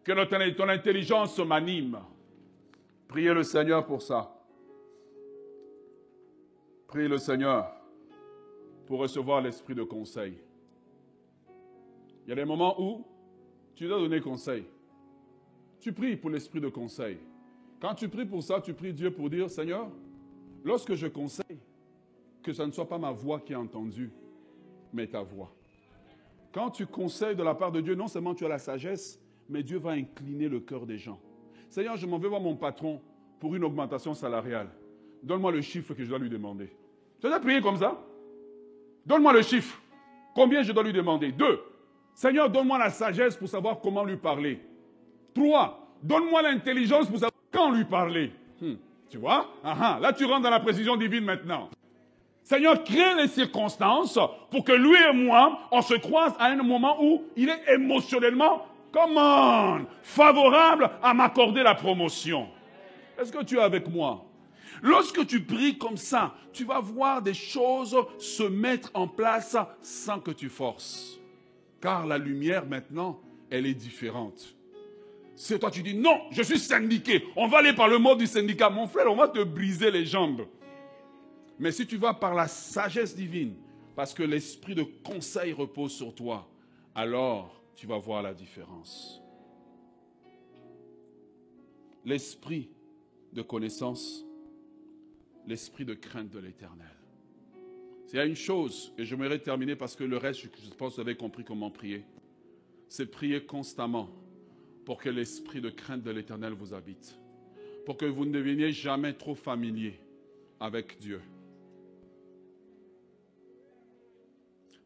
Que 0.03 0.51
ton 0.51 0.67
intelligence 0.67 1.38
m'anime. 1.39 1.99
Priez 3.07 3.34
le 3.34 3.43
Seigneur 3.43 3.86
pour 3.86 4.01
ça. 4.01 4.36
Priez 6.88 7.07
le 7.07 7.17
Seigneur 7.17 7.71
pour 8.86 8.99
recevoir 8.99 9.41
l'esprit 9.41 9.75
de 9.75 9.84
conseil. 9.84 10.38
Il 12.30 12.34
y 12.34 12.34
a 12.34 12.36
des 12.36 12.45
moments 12.45 12.80
où 12.80 13.03
tu 13.73 13.88
dois 13.88 13.97
donner 13.97 14.21
conseil. 14.21 14.63
Tu 15.80 15.91
pries 15.91 16.15
pour 16.15 16.30
l'esprit 16.30 16.61
de 16.61 16.69
conseil. 16.69 17.17
Quand 17.82 17.95
tu 17.95 18.07
pries 18.07 18.27
pour 18.27 18.43
ça, 18.43 18.61
tu 18.61 18.71
pries 18.75 18.93
Dieu 18.93 19.09
pour 19.09 19.32
dire, 19.32 19.49
Seigneur, 19.49 19.89
lorsque 20.63 20.93
je 20.93 21.07
conseille, 21.07 21.57
que 22.43 22.53
ce 22.53 22.61
ne 22.61 22.69
soit 22.69 22.88
pas 22.88 22.99
ma 22.99 23.11
voix 23.11 23.39
qui 23.39 23.53
est 23.53 23.55
entendue, 23.55 24.11
mais 24.93 25.07
ta 25.07 25.23
voix. 25.23 25.51
Quand 26.51 26.69
tu 26.69 26.86
conseilles 26.86 27.36
de 27.36 27.41
la 27.41 27.55
part 27.55 27.71
de 27.71 27.82
Dieu, 27.82 27.95
non 27.95 28.07
seulement 28.07 28.36
tu 28.36 28.45
as 28.45 28.49
la 28.49 28.59
sagesse, 28.59 29.19
mais 29.49 29.63
Dieu 29.63 29.80
va 29.80 29.93
incliner 29.93 30.49
le 30.49 30.59
cœur 30.59 30.86
des 30.86 30.99
gens. 30.99 31.19
Seigneur, 31.67 31.97
je 31.97 32.05
m'en 32.05 32.19
vais 32.19 32.27
voir 32.27 32.41
mon 32.41 32.55
patron 32.55 33.01
pour 33.39 33.55
une 33.55 33.63
augmentation 33.63 34.13
salariale. 34.13 34.69
Donne-moi 35.23 35.51
le 35.51 35.61
chiffre 35.61 35.95
que 35.95 36.03
je 36.03 36.09
dois 36.09 36.19
lui 36.19 36.30
demander. 36.30 36.69
Tu 37.21 37.25
as 37.25 37.39
prié 37.39 37.59
comme 37.59 37.77
ça? 37.77 37.99
Donne-moi 39.03 39.34
le 39.34 39.41
chiffre. 39.41 39.82
Combien 40.36 40.61
je 40.61 40.71
dois 40.71 40.84
lui 40.84 40.93
demander? 40.93 41.32
Deux. 41.32 41.59
Seigneur, 42.14 42.49
donne-moi 42.49 42.78
la 42.78 42.89
sagesse 42.89 43.38
pour 43.38 43.47
savoir 43.47 43.80
comment 43.80 44.03
lui 44.03 44.18
parler. 44.18 44.60
Trois, 45.34 45.88
donne-moi 46.03 46.41
l'intelligence 46.41 47.07
pour 47.07 47.16
savoir 47.16 47.32
quand 47.51 47.72
lui 47.72 47.86
parler. 47.86 48.32
Hmm. 48.62 48.76
Tu 49.10 49.18
vois? 49.18 49.47
Ah, 49.64 49.78
ah. 49.80 49.99
Là, 50.01 50.14
tu 50.14 50.26
rentres 50.26 50.41
dans 50.41 50.49
la 50.49 50.60
précision 50.60 50.95
divine 50.95 51.24
maintenant. 51.24 51.70
Seigneur, 52.43 52.84
crée 52.84 53.16
les 53.16 53.28
circonstances 53.28 54.18
pour 54.49 54.64
que 54.64 54.72
lui 54.72 54.95
et 54.95 55.14
moi, 55.14 55.60
on 55.72 55.82
se 55.82 55.93
croise 55.95 56.34
à 56.39 56.45
un 56.47 56.55
moment 56.57 56.97
où 56.99 57.24
il 57.36 57.47
est 57.47 57.74
émotionnellement, 57.74 58.66
comment, 58.91 59.80
favorable 60.01 60.89
à 61.03 61.14
m'accorder 61.14 61.62
la 61.62 61.76
promotion. 61.76 62.47
Est-ce 63.20 63.32
que 63.32 63.43
tu 63.43 63.57
es 63.57 63.62
avec 63.62 63.88
moi? 63.88 64.26
Lorsque 64.82 65.28
tu 65.28 65.41
pries 65.43 65.78
comme 65.78 65.97
ça, 65.97 66.34
tu 66.53 66.64
vas 66.64 66.80
voir 66.80 67.22
des 67.22 67.34
choses 67.34 67.95
se 68.18 68.43
mettre 68.43 68.89
en 68.93 69.07
place 69.07 69.55
sans 69.82 70.20
que 70.20 70.32
tu 70.32 70.49
forces. 70.49 71.18
Car 71.82 72.05
la 72.05 72.17
lumière 72.17 72.65
maintenant, 72.65 73.21
elle 73.49 73.65
est 73.65 73.73
différente. 73.73 74.55
C'est 75.36 75.59
toi, 75.59 75.71
tu 75.71 75.82
dis 75.82 75.93
non, 75.93 76.19
je 76.32 76.41
suis 76.41 76.59
syndiqué. 76.59 77.23
On 77.36 77.47
va 77.47 77.59
aller 77.59 77.73
par 77.73 77.88
le 77.88 77.97
mot 77.97 78.15
du 78.15 78.27
syndicat. 78.27 78.69
Mon 78.69 78.88
frère, 78.88 79.09
on 79.09 79.15
va 79.15 79.30
te 79.30 79.41
briser 79.41 79.89
les 79.89 80.05
jambes. 80.05 80.45
Mais 81.57 81.71
si 81.71 81.88
tu 81.88 81.97
vas 81.97 82.13
par 82.13 82.34
la 82.34 82.47
sagesse 82.47 83.15
divine, 83.15 83.55
parce 83.95 84.13
que 84.13 84.23
l'esprit 84.23 84.75
de 84.75 84.84
conseil 84.84 85.53
repose 85.53 85.93
sur 85.93 86.13
toi, 86.13 86.49
alors 86.93 87.61
tu 87.75 87.88
vas 87.88 87.97
voir 87.97 88.21
la 88.21 88.34
différence. 88.34 89.21
L'esprit 92.03 92.69
de 93.32 93.41
connaissance, 93.41 94.25
l'esprit 95.47 95.86
de 95.86 95.93
crainte 95.93 96.30
de 96.30 96.39
l'éternel. 96.39 96.99
Il 98.12 98.16
y 98.16 98.20
a 98.20 98.26
une 98.26 98.36
chose, 98.36 98.91
et 98.97 99.05
j'aimerais 99.05 99.38
terminer 99.38 99.76
parce 99.76 99.95
que 99.95 100.03
le 100.03 100.18
reste, 100.18 100.41
je 100.41 100.74
pense 100.74 100.91
que 100.91 100.95
vous 100.95 101.01
avez 101.01 101.16
compris 101.16 101.43
comment 101.43 101.70
prier. 101.70 102.03
C'est 102.88 103.05
prier 103.05 103.45
constamment 103.45 104.10
pour 104.84 104.97
que 104.97 105.10
l'esprit 105.10 105.62
de 105.62 105.70
crainte 105.70 106.01
de 106.01 106.10
l'éternel 106.10 106.53
vous 106.53 106.74
habite. 106.74 107.20
Pour 107.86 107.97
que 107.97 108.05
vous 108.05 108.26
ne 108.26 108.32
deveniez 108.32 108.72
jamais 108.72 109.14
trop 109.14 109.36
familier 109.36 109.99
avec 110.60 110.97
Dieu. 110.97 111.22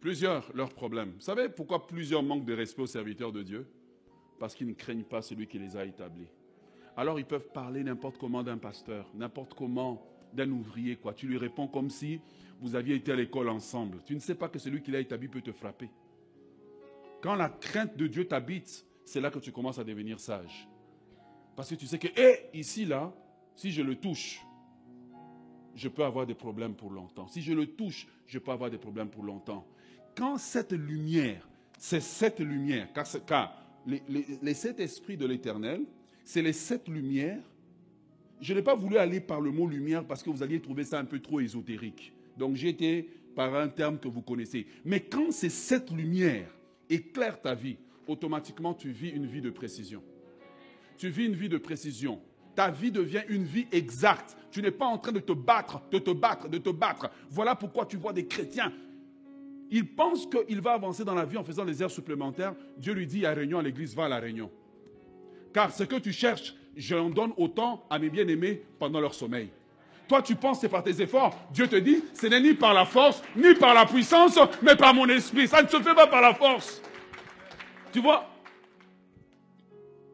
Plusieurs, 0.01 0.51
leurs 0.53 0.73
problèmes. 0.73 1.13
Vous 1.13 1.21
savez 1.21 1.47
pourquoi 1.47 1.87
plusieurs 1.87 2.23
manquent 2.23 2.45
de 2.45 2.53
respect 2.53 2.81
aux 2.81 2.87
serviteurs 2.87 3.31
de 3.31 3.41
Dieu? 3.41 3.65
Parce 4.37 4.53
qu'ils 4.53 4.67
ne 4.67 4.73
craignent 4.73 5.05
pas 5.05 5.21
celui 5.21 5.47
qui 5.47 5.57
les 5.57 5.77
a 5.77 5.85
établis. 5.85 6.27
Alors 6.97 7.19
ils 7.19 7.25
peuvent 7.25 7.47
parler 7.53 7.85
n'importe 7.85 8.17
comment 8.17 8.43
d'un 8.43 8.57
pasteur, 8.57 9.09
n'importe 9.15 9.53
comment 9.53 10.05
d'un 10.33 10.49
ouvrier. 10.51 10.95
Quoi. 10.95 11.13
Tu 11.13 11.27
lui 11.27 11.37
réponds 11.37 11.67
comme 11.67 11.89
si 11.89 12.19
vous 12.59 12.75
aviez 12.75 12.95
été 12.95 13.11
à 13.11 13.15
l'école 13.15 13.49
ensemble. 13.49 13.99
Tu 14.05 14.15
ne 14.15 14.19
sais 14.19 14.35
pas 14.35 14.49
que 14.49 14.59
celui 14.59 14.81
qui 14.81 14.91
l'a 14.91 14.99
établi 14.99 15.27
peut 15.27 15.41
te 15.41 15.51
frapper. 15.51 15.89
Quand 17.21 17.35
la 17.35 17.49
crainte 17.49 17.95
de 17.95 18.07
Dieu 18.07 18.25
t'habite, 18.27 18.85
c'est 19.05 19.21
là 19.21 19.29
que 19.29 19.39
tu 19.39 19.51
commences 19.51 19.79
à 19.79 19.83
devenir 19.83 20.19
sage. 20.19 20.67
Parce 21.55 21.69
que 21.69 21.75
tu 21.75 21.85
sais 21.85 21.99
que, 21.99 22.07
hé, 22.19 22.49
ici, 22.53 22.85
là, 22.85 23.13
si 23.55 23.71
je 23.71 23.81
le 23.81 23.95
touche, 23.95 24.41
je 25.75 25.87
peux 25.87 26.03
avoir 26.03 26.25
des 26.25 26.33
problèmes 26.33 26.75
pour 26.75 26.91
longtemps. 26.91 27.27
Si 27.27 27.41
je 27.41 27.53
le 27.53 27.67
touche, 27.67 28.07
je 28.25 28.39
peux 28.39 28.51
avoir 28.51 28.69
des 28.69 28.77
problèmes 28.77 29.09
pour 29.09 29.23
longtemps. 29.23 29.65
Quand 30.15 30.37
cette 30.37 30.73
lumière, 30.73 31.47
c'est 31.77 32.01
cette 32.01 32.39
lumière, 32.39 32.89
car, 33.25 33.57
les, 33.85 34.01
les 34.41 34.53
sept 34.53 34.79
esprits 34.79 35.17
de 35.17 35.25
l'éternel, 35.25 35.83
c'est 36.23 36.41
les 36.41 36.53
sept 36.53 36.87
lumières. 36.87 37.43
Je 38.43 38.53
n'ai 38.53 38.61
pas 38.61 38.75
voulu 38.75 38.97
aller 38.97 39.21
par 39.21 39.39
le 39.39 39.51
mot 39.51 39.65
lumière 39.65 40.03
parce 40.03 40.21
que 40.21 40.29
vous 40.29 40.43
alliez 40.43 40.59
trouver 40.59 40.83
ça 40.83 40.99
un 40.99 41.05
peu 41.05 41.19
trop 41.19 41.39
ésotérique. 41.39 42.11
Donc 42.37 42.57
j'étais 42.57 43.07
par 43.37 43.55
un 43.55 43.69
terme 43.69 43.97
que 43.97 44.09
vous 44.09 44.21
connaissez. 44.21 44.67
Mais 44.83 44.99
quand 44.99 45.31
c'est 45.31 45.47
cette 45.47 45.89
lumière 45.91 46.53
éclaire 46.89 47.41
ta 47.41 47.55
vie, 47.55 47.77
automatiquement 48.05 48.73
tu 48.73 48.91
vis 48.91 49.11
une 49.11 49.27
vie 49.27 49.39
de 49.39 49.49
précision. 49.49 50.03
Tu 50.97 51.07
vis 51.07 51.27
une 51.27 51.35
vie 51.35 51.47
de 51.47 51.57
précision. 51.57 52.19
Ta 52.53 52.69
vie 52.69 52.91
devient 52.91 53.23
une 53.29 53.45
vie 53.45 53.65
exacte. 53.71 54.35
Tu 54.51 54.61
n'es 54.61 54.71
pas 54.71 54.87
en 54.87 54.97
train 54.97 55.13
de 55.13 55.21
te 55.21 55.31
battre, 55.31 55.81
de 55.89 55.99
te 55.99 56.11
battre, 56.11 56.49
de 56.49 56.57
te 56.57 56.69
battre. 56.69 57.09
Voilà 57.29 57.55
pourquoi 57.55 57.85
tu 57.85 57.95
vois 57.95 58.11
des 58.11 58.27
chrétiens. 58.27 58.73
Ils 59.71 59.87
pensent 59.95 60.27
qu'il 60.27 60.59
va 60.59 60.73
avancer 60.73 61.05
dans 61.05 61.15
la 61.15 61.23
vie 61.23 61.37
en 61.37 61.45
faisant 61.45 61.63
des 61.63 61.81
heures 61.81 61.89
supplémentaires. 61.89 62.55
Dieu 62.77 62.91
lui 62.91 63.07
dit 63.07 63.25
à 63.25 63.33
réunion 63.33 63.59
à 63.59 63.63
l'église, 63.63 63.95
va 63.95 64.03
à 64.05 64.09
la 64.09 64.19
réunion. 64.19 64.51
Car 65.53 65.71
ce 65.71 65.83
que 65.83 65.95
tu 65.95 66.11
cherches, 66.11 66.53
j'en 66.75 67.09
donne 67.09 67.31
autant 67.37 67.85
à 67.89 67.99
mes 67.99 68.09
bien-aimés 68.09 68.61
pendant 68.79 68.99
leur 68.99 69.13
sommeil. 69.13 69.49
Toi, 70.07 70.21
tu 70.21 70.35
penses 70.35 70.59
c'est 70.61 70.69
par 70.69 70.83
tes 70.83 71.01
efforts. 71.01 71.37
Dieu 71.51 71.67
te 71.67 71.75
dit, 71.75 72.03
ce 72.13 72.27
n'est 72.27 72.41
ni 72.41 72.53
par 72.53 72.73
la 72.73 72.85
force, 72.85 73.23
ni 73.35 73.53
par 73.55 73.73
la 73.73 73.85
puissance, 73.85 74.37
mais 74.61 74.75
par 74.75 74.93
mon 74.93 75.07
esprit. 75.07 75.47
Ça 75.47 75.63
ne 75.63 75.67
se 75.67 75.79
fait 75.81 75.95
pas 75.95 76.07
par 76.07 76.21
la 76.21 76.33
force. 76.33 76.81
Tu 77.91 77.99
vois? 77.99 78.27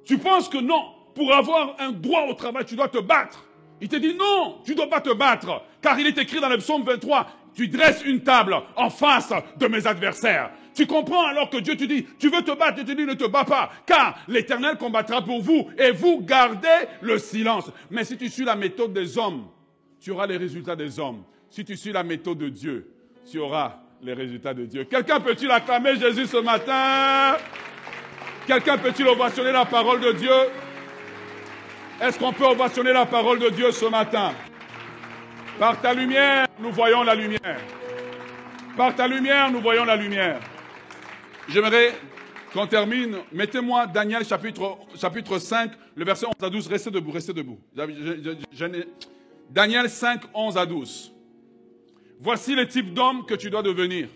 Tu 0.05 0.17
penses 0.17 0.49
que 0.49 0.57
non, 0.57 0.93
pour 1.15 1.33
avoir 1.33 1.75
un 1.79 1.91
droit 1.91 2.25
au 2.27 2.33
travail, 2.33 2.65
tu 2.65 2.75
dois 2.75 2.87
te 2.87 2.99
battre. 2.99 3.45
Il 3.81 3.87
te 3.87 3.95
dit 3.95 4.15
non, 4.15 4.59
tu 4.63 4.71
ne 4.71 4.77
dois 4.77 4.89
pas 4.89 5.01
te 5.01 5.13
battre. 5.13 5.63
Car 5.81 5.99
il 5.99 6.07
est 6.07 6.17
écrit 6.17 6.39
dans 6.39 6.49
le 6.49 6.57
psaume 6.57 6.83
23, 6.83 7.27
tu 7.55 7.67
dresses 7.67 8.03
une 8.03 8.21
table 8.21 8.55
en 8.75 8.89
face 8.89 9.33
de 9.57 9.67
mes 9.67 9.87
adversaires. 9.87 10.51
Tu 10.79 10.87
comprends 10.87 11.25
alors 11.25 11.49
que 11.49 11.57
Dieu 11.57 11.75
te 11.75 11.83
dit, 11.83 12.07
tu 12.17 12.29
veux 12.29 12.41
te 12.41 12.51
battre, 12.51 12.75
Dieu 12.75 12.85
te 12.85 12.97
dit, 12.97 13.05
ne 13.05 13.13
te 13.13 13.25
bats 13.25 13.43
pas, 13.43 13.69
car 13.85 14.17
l'Éternel 14.29 14.77
combattra 14.77 15.21
pour 15.21 15.41
vous 15.41 15.67
et 15.77 15.91
vous 15.91 16.21
gardez 16.21 16.69
le 17.01 17.19
silence. 17.19 17.69
Mais 17.91 18.05
si 18.05 18.15
tu 18.15 18.29
suis 18.29 18.45
la 18.45 18.55
méthode 18.55 18.93
des 18.93 19.17
hommes, 19.17 19.49
tu 19.99 20.11
auras 20.11 20.25
les 20.25 20.37
résultats 20.37 20.77
des 20.77 20.97
hommes. 20.97 21.25
Si 21.49 21.65
tu 21.65 21.75
suis 21.75 21.91
la 21.91 22.03
méthode 22.03 22.37
de 22.37 22.47
Dieu, 22.47 22.93
tu 23.29 23.39
auras 23.39 23.79
les 24.01 24.13
résultats 24.13 24.53
de 24.53 24.63
Dieu. 24.63 24.85
Quelqu'un 24.85 25.19
peut-il 25.19 25.51
acclamer 25.51 25.97
Jésus 25.97 26.27
ce 26.27 26.37
matin? 26.37 27.37
Quelqu'un 28.47 28.77
peut-il 28.77 29.05
ovationner 29.05 29.51
la 29.51 29.65
parole 29.65 29.99
de 29.99 30.13
Dieu? 30.13 30.31
Est-ce 32.01 32.17
qu'on 32.17 32.31
peut 32.31 32.45
ovationner 32.45 32.93
la 32.93 33.05
parole 33.05 33.39
de 33.39 33.49
Dieu 33.49 33.69
ce 33.73 33.87
matin? 33.87 34.31
Par 35.59 35.81
ta 35.81 35.93
lumière, 35.93 36.47
nous 36.57 36.71
voyons 36.71 37.03
la 37.03 37.15
lumière. 37.15 37.59
Par 38.77 38.95
ta 38.95 39.09
lumière, 39.09 39.51
nous 39.51 39.59
voyons 39.59 39.83
la 39.83 39.97
lumière. 39.97 40.39
J'aimerais 41.51 41.95
qu'on 42.53 42.67
termine. 42.67 43.17
Mettez-moi 43.31 43.87
Daniel 43.87 44.23
chapitre, 44.23 44.77
chapitre 44.95 45.39
5, 45.39 45.71
le 45.95 46.05
verset 46.05 46.27
11 46.27 46.33
à 46.41 46.49
12. 46.49 46.67
Restez 46.67 46.91
debout, 46.91 47.11
restez 47.11 47.33
debout. 47.33 47.59
Daniel 49.49 49.89
5, 49.89 50.21
11 50.33 50.57
à 50.57 50.65
12. 50.65 51.11
Voici 52.19 52.55
le 52.55 52.67
type 52.67 52.93
d'homme 52.93 53.25
que 53.25 53.33
tu 53.33 53.49
dois 53.49 53.63
devenir. 53.63 54.09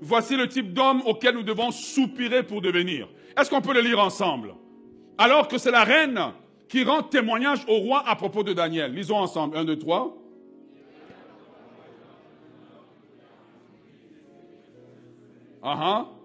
Voici 0.00 0.36
le 0.36 0.48
type 0.48 0.72
d'homme 0.72 1.02
auquel 1.06 1.34
nous 1.34 1.42
devons 1.42 1.70
soupirer 1.70 2.42
pour 2.42 2.62
devenir. 2.62 3.08
Est-ce 3.38 3.50
qu'on 3.50 3.60
peut 3.60 3.74
le 3.74 3.82
lire 3.82 4.00
ensemble? 4.00 4.54
Alors 5.18 5.46
que 5.46 5.58
c'est 5.58 5.70
la 5.70 5.84
reine 5.84 6.32
qui 6.68 6.82
rend 6.82 7.02
témoignage 7.02 7.60
au 7.68 7.76
roi 7.76 8.02
à 8.08 8.16
propos 8.16 8.42
de 8.42 8.52
Daniel. 8.52 8.92
Lisons 8.92 9.18
ensemble. 9.18 9.56
1, 9.56 9.64
2, 9.64 9.78
3. 9.78 10.16
Uh 15.62 16.19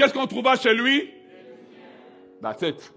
Qu'est-ce 0.00 0.14
qu'on 0.14 0.26
trouva 0.26 0.56
chez 0.56 0.72
lui? 0.72 1.10
That's 2.40 2.62
it. 2.62 2.90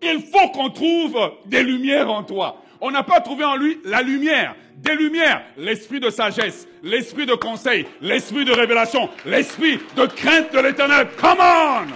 Il 0.00 0.20
faut 0.20 0.48
qu'on 0.50 0.70
trouve 0.70 1.18
des 1.46 1.64
lumières 1.64 2.08
en 2.08 2.22
toi. 2.22 2.62
On 2.80 2.92
n'a 2.92 3.02
pas 3.02 3.20
trouvé 3.20 3.44
en 3.44 3.56
lui 3.56 3.80
la 3.84 4.02
lumière, 4.02 4.54
des 4.76 4.94
lumières, 4.94 5.42
l'esprit 5.56 5.98
de 5.98 6.08
sagesse, 6.08 6.68
l'esprit 6.84 7.26
de 7.26 7.34
conseil, 7.34 7.84
l'esprit 8.00 8.44
de 8.44 8.52
révélation, 8.52 9.10
l'esprit 9.26 9.80
de 9.96 10.06
crainte 10.06 10.52
de 10.52 10.60
l'éternel. 10.60 11.08
Come 11.20 11.38
on! 11.40 11.86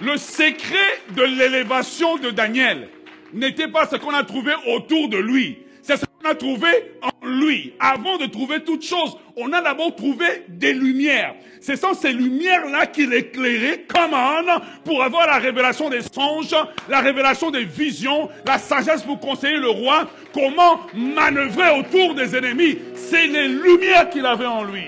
Le 0.00 0.16
secret 0.16 1.02
de 1.14 1.24
l'élévation 1.24 2.16
de 2.16 2.30
Daniel 2.30 2.88
n'était 3.34 3.68
pas 3.68 3.86
ce 3.86 3.96
qu'on 3.96 4.14
a 4.14 4.24
trouvé 4.24 4.54
autour 4.74 5.10
de 5.10 5.18
lui. 5.18 5.58
C'est 5.82 5.98
ce 5.98 6.06
qu'on 6.06 6.30
a 6.30 6.34
trouvé 6.34 6.68
en 7.02 7.11
lui. 7.22 7.72
Avant 7.78 8.18
de 8.18 8.26
trouver 8.26 8.60
toute 8.60 8.82
chose, 8.82 9.16
on 9.36 9.52
a 9.52 9.62
d'abord 9.62 9.94
trouvé 9.94 10.44
des 10.48 10.72
lumières. 10.72 11.34
Ce 11.60 11.76
sont 11.76 11.94
ces 11.94 12.12
lumières-là 12.12 12.86
qu'il 12.86 13.12
éclairait, 13.12 13.84
comment, 13.86 14.42
pour 14.84 15.02
avoir 15.02 15.26
la 15.26 15.38
révélation 15.38 15.88
des 15.88 16.02
songes, 16.02 16.54
la 16.88 17.00
révélation 17.00 17.50
des 17.50 17.64
visions, 17.64 18.28
la 18.46 18.58
sagesse 18.58 19.02
pour 19.02 19.20
conseiller 19.20 19.58
le 19.58 19.70
roi, 19.70 20.08
comment 20.34 20.80
manœuvrer 20.94 21.78
autour 21.78 22.14
des 22.14 22.34
ennemis. 22.36 22.78
C'est 22.94 23.26
les 23.26 23.48
lumières 23.48 24.10
qu'il 24.10 24.26
avait 24.26 24.46
en 24.46 24.64
lui. 24.64 24.86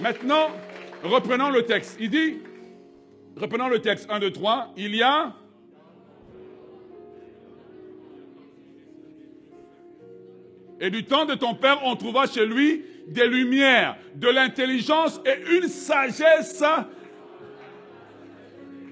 Maintenant, 0.00 0.50
reprenons 1.02 1.50
le 1.50 1.64
texte. 1.64 1.96
Il 2.00 2.10
dit, 2.10 2.38
reprenons 3.36 3.68
le 3.68 3.80
texte 3.80 4.08
1, 4.10 4.18
2, 4.18 4.30
3, 4.30 4.74
il 4.76 4.94
y 4.94 5.02
a 5.02 5.32
Et 10.80 10.88
du 10.88 11.04
temps 11.04 11.26
de 11.26 11.34
ton 11.34 11.54
père, 11.54 11.80
on 11.84 11.94
trouva 11.94 12.26
chez 12.26 12.46
lui 12.46 12.82
des 13.06 13.26
lumières, 13.26 13.96
de 14.14 14.28
l'intelligence 14.28 15.20
et 15.26 15.56
une 15.56 15.68
sagesse. 15.68 16.62
Ah, 16.62 16.86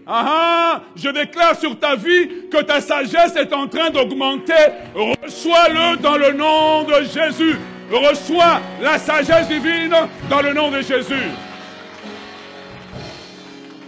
ah 0.07 0.83
je 0.95 1.09
déclare 1.09 1.59
sur 1.59 1.79
ta 1.79 1.97
vie 1.97 2.49
que 2.51 2.63
ta 2.63 2.83
sagesse 2.83 3.37
est 3.37 3.53
en 3.55 3.69
train 3.69 3.89
d'augmenter. 3.89 4.53
Reçois-le 4.95 5.97
dans 5.99 6.19
le 6.19 6.33
nom 6.33 6.85
de 6.85 7.05
Jésus. 7.05 7.57
Reçois 7.91 8.61
la 8.83 8.99
sagesse 8.99 9.49
divine 9.49 9.95
dans 10.29 10.43
le 10.43 10.53
nom 10.53 10.71
de 10.71 10.83
Jésus. 10.83 11.15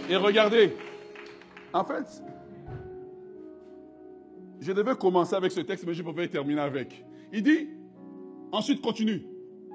Et 0.09 0.15
regardez, 0.15 0.75
en 1.71 1.85
fait, 1.85 2.23
je 4.59 4.71
devais 4.71 4.95
commencer 4.95 5.35
avec 5.35 5.51
ce 5.51 5.61
texte, 5.61 5.85
mais 5.85 5.93
je 5.93 6.01
pouvais 6.01 6.27
terminer 6.27 6.61
avec. 6.61 7.03
Il 7.31 7.43
dit, 7.43 7.69
Ensuite, 8.51 8.81
continue. 8.81 9.21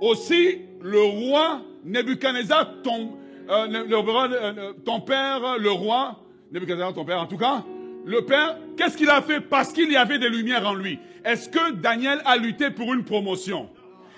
Aussi, 0.01 0.59
le 0.83 1.03
roi 1.03 1.63
Nebuchadnezzar, 1.85 2.83
ton, 2.83 3.13
euh, 3.49 3.67
euh, 3.71 4.73
ton 4.85 5.01
père, 5.01 5.57
le 5.59 5.71
roi, 5.71 6.21
Nebuchadnezzar, 6.53 6.93
ton 6.93 7.05
père 7.05 7.21
en 7.21 7.27
tout 7.27 7.39
cas, 7.39 7.65
le 8.05 8.23
père, 8.23 8.57
qu'est-ce 8.77 8.97
qu'il 8.97 9.11
a 9.11 9.23
fait? 9.23 9.41
Parce 9.41 9.73
qu'il 9.73 9.91
y 9.91 9.97
avait 9.97 10.19
des 10.19 10.29
lumières 10.29 10.67
en 10.67 10.75
lui. 10.75 10.99
Est-ce 11.25 11.49
que 11.49 11.73
Daniel 11.73 12.21
a 12.25 12.37
lutté 12.37 12.71
pour 12.71 12.93
une 12.93 13.05
promotion? 13.05 13.69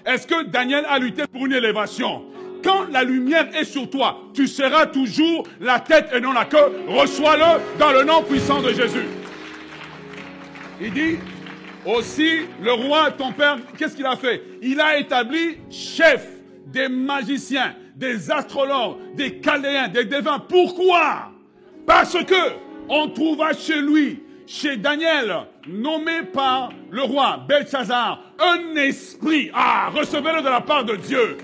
Est-ce 0.04 0.26
que 0.26 0.44
Daniel 0.44 0.84
a 0.88 0.98
lutté 0.98 1.22
pour 1.26 1.46
une 1.46 1.52
élévation? 1.52 2.24
Quand 2.62 2.86
la 2.90 3.04
lumière 3.04 3.48
est 3.54 3.64
sur 3.64 3.88
toi, 3.88 4.18
tu 4.34 4.46
seras 4.46 4.86
toujours 4.86 5.44
la 5.60 5.80
tête 5.80 6.08
et 6.14 6.20
non 6.20 6.32
la 6.32 6.44
queue. 6.44 6.84
Reçois-le 6.88 7.78
dans 7.78 7.92
le 7.92 8.04
nom 8.04 8.22
puissant 8.22 8.60
de 8.60 8.70
Jésus. 8.70 9.06
Il 10.80 10.92
dit, 10.92 11.18
aussi, 11.88 12.40
le 12.62 12.72
roi, 12.72 13.10
ton 13.10 13.32
père, 13.32 13.58
qu'est-ce 13.76 13.96
qu'il 13.96 14.06
a 14.06 14.16
fait? 14.16 14.42
Il 14.62 14.80
a 14.80 14.98
établi 14.98 15.58
chef 15.70 16.26
des 16.66 16.88
magiciens, 16.88 17.74
des 17.96 18.30
astrologues, 18.30 19.14
des 19.14 19.40
chaldéens, 19.40 19.88
des 19.88 20.04
devins. 20.04 20.38
Pourquoi? 20.38 21.30
Parce 21.86 22.22
que 22.24 22.52
on 22.88 23.08
trouva 23.08 23.52
chez 23.52 23.80
lui, 23.80 24.22
chez 24.46 24.76
Daniel, 24.76 25.34
nommé 25.66 26.22
par 26.32 26.70
le 26.90 27.02
roi 27.02 27.44
Belshazzar, 27.48 28.22
un 28.38 28.76
esprit. 28.76 29.50
Ah, 29.54 29.90
recevez-le 29.94 30.42
de 30.42 30.48
la 30.48 30.60
part 30.60 30.84
de 30.84 30.96
Dieu. 30.96 31.38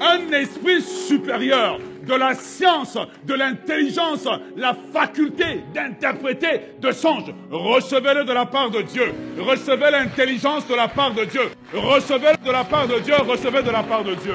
Un 0.00 0.32
esprit 0.32 0.82
supérieur 0.82 1.78
de 2.06 2.14
la 2.14 2.34
science, 2.34 2.98
de 3.24 3.34
l'intelligence, 3.34 4.28
la 4.56 4.74
faculté 4.74 5.60
d'interpréter 5.72 6.60
de 6.80 6.92
songes. 6.92 7.32
Recevez-le 7.50 8.24
de 8.24 8.32
la 8.32 8.46
part 8.46 8.70
de 8.70 8.82
Dieu. 8.82 9.12
Recevez 9.38 9.90
l'intelligence 9.90 10.66
de 10.68 10.74
la 10.74 10.88
part 10.88 11.14
de 11.14 11.24
Dieu. 11.24 11.42
Recevez-le 11.72 12.44
de 12.44 12.52
la 12.52 12.64
part 12.64 12.86
de 12.86 12.98
Dieu. 13.00 13.14
Recevez 13.26 13.62
de 13.62 13.70
la 13.70 13.82
part 13.82 14.04
de 14.04 14.14
Dieu. 14.14 14.34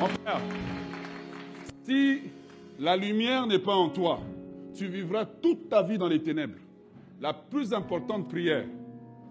Mon 0.00 0.08
si 1.84 2.22
la 2.78 2.96
lumière 2.96 3.46
n'est 3.46 3.58
pas 3.58 3.74
en 3.74 3.90
toi, 3.90 4.20
tu 4.74 4.86
vivras 4.86 5.26
toute 5.26 5.68
ta 5.68 5.82
vie 5.82 5.98
dans 5.98 6.08
les 6.08 6.22
ténèbres. 6.22 6.58
La 7.20 7.34
plus 7.34 7.72
importante 7.72 8.28
prière, 8.28 8.64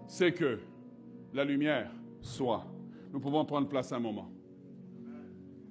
c'est 0.06 0.32
que 0.32 0.60
la 1.32 1.44
lumière 1.44 1.90
soit. 2.22 2.64
Nous 3.12 3.20
pouvons 3.20 3.44
prendre 3.44 3.68
place 3.68 3.92
un 3.92 3.98
moment. 3.98 4.30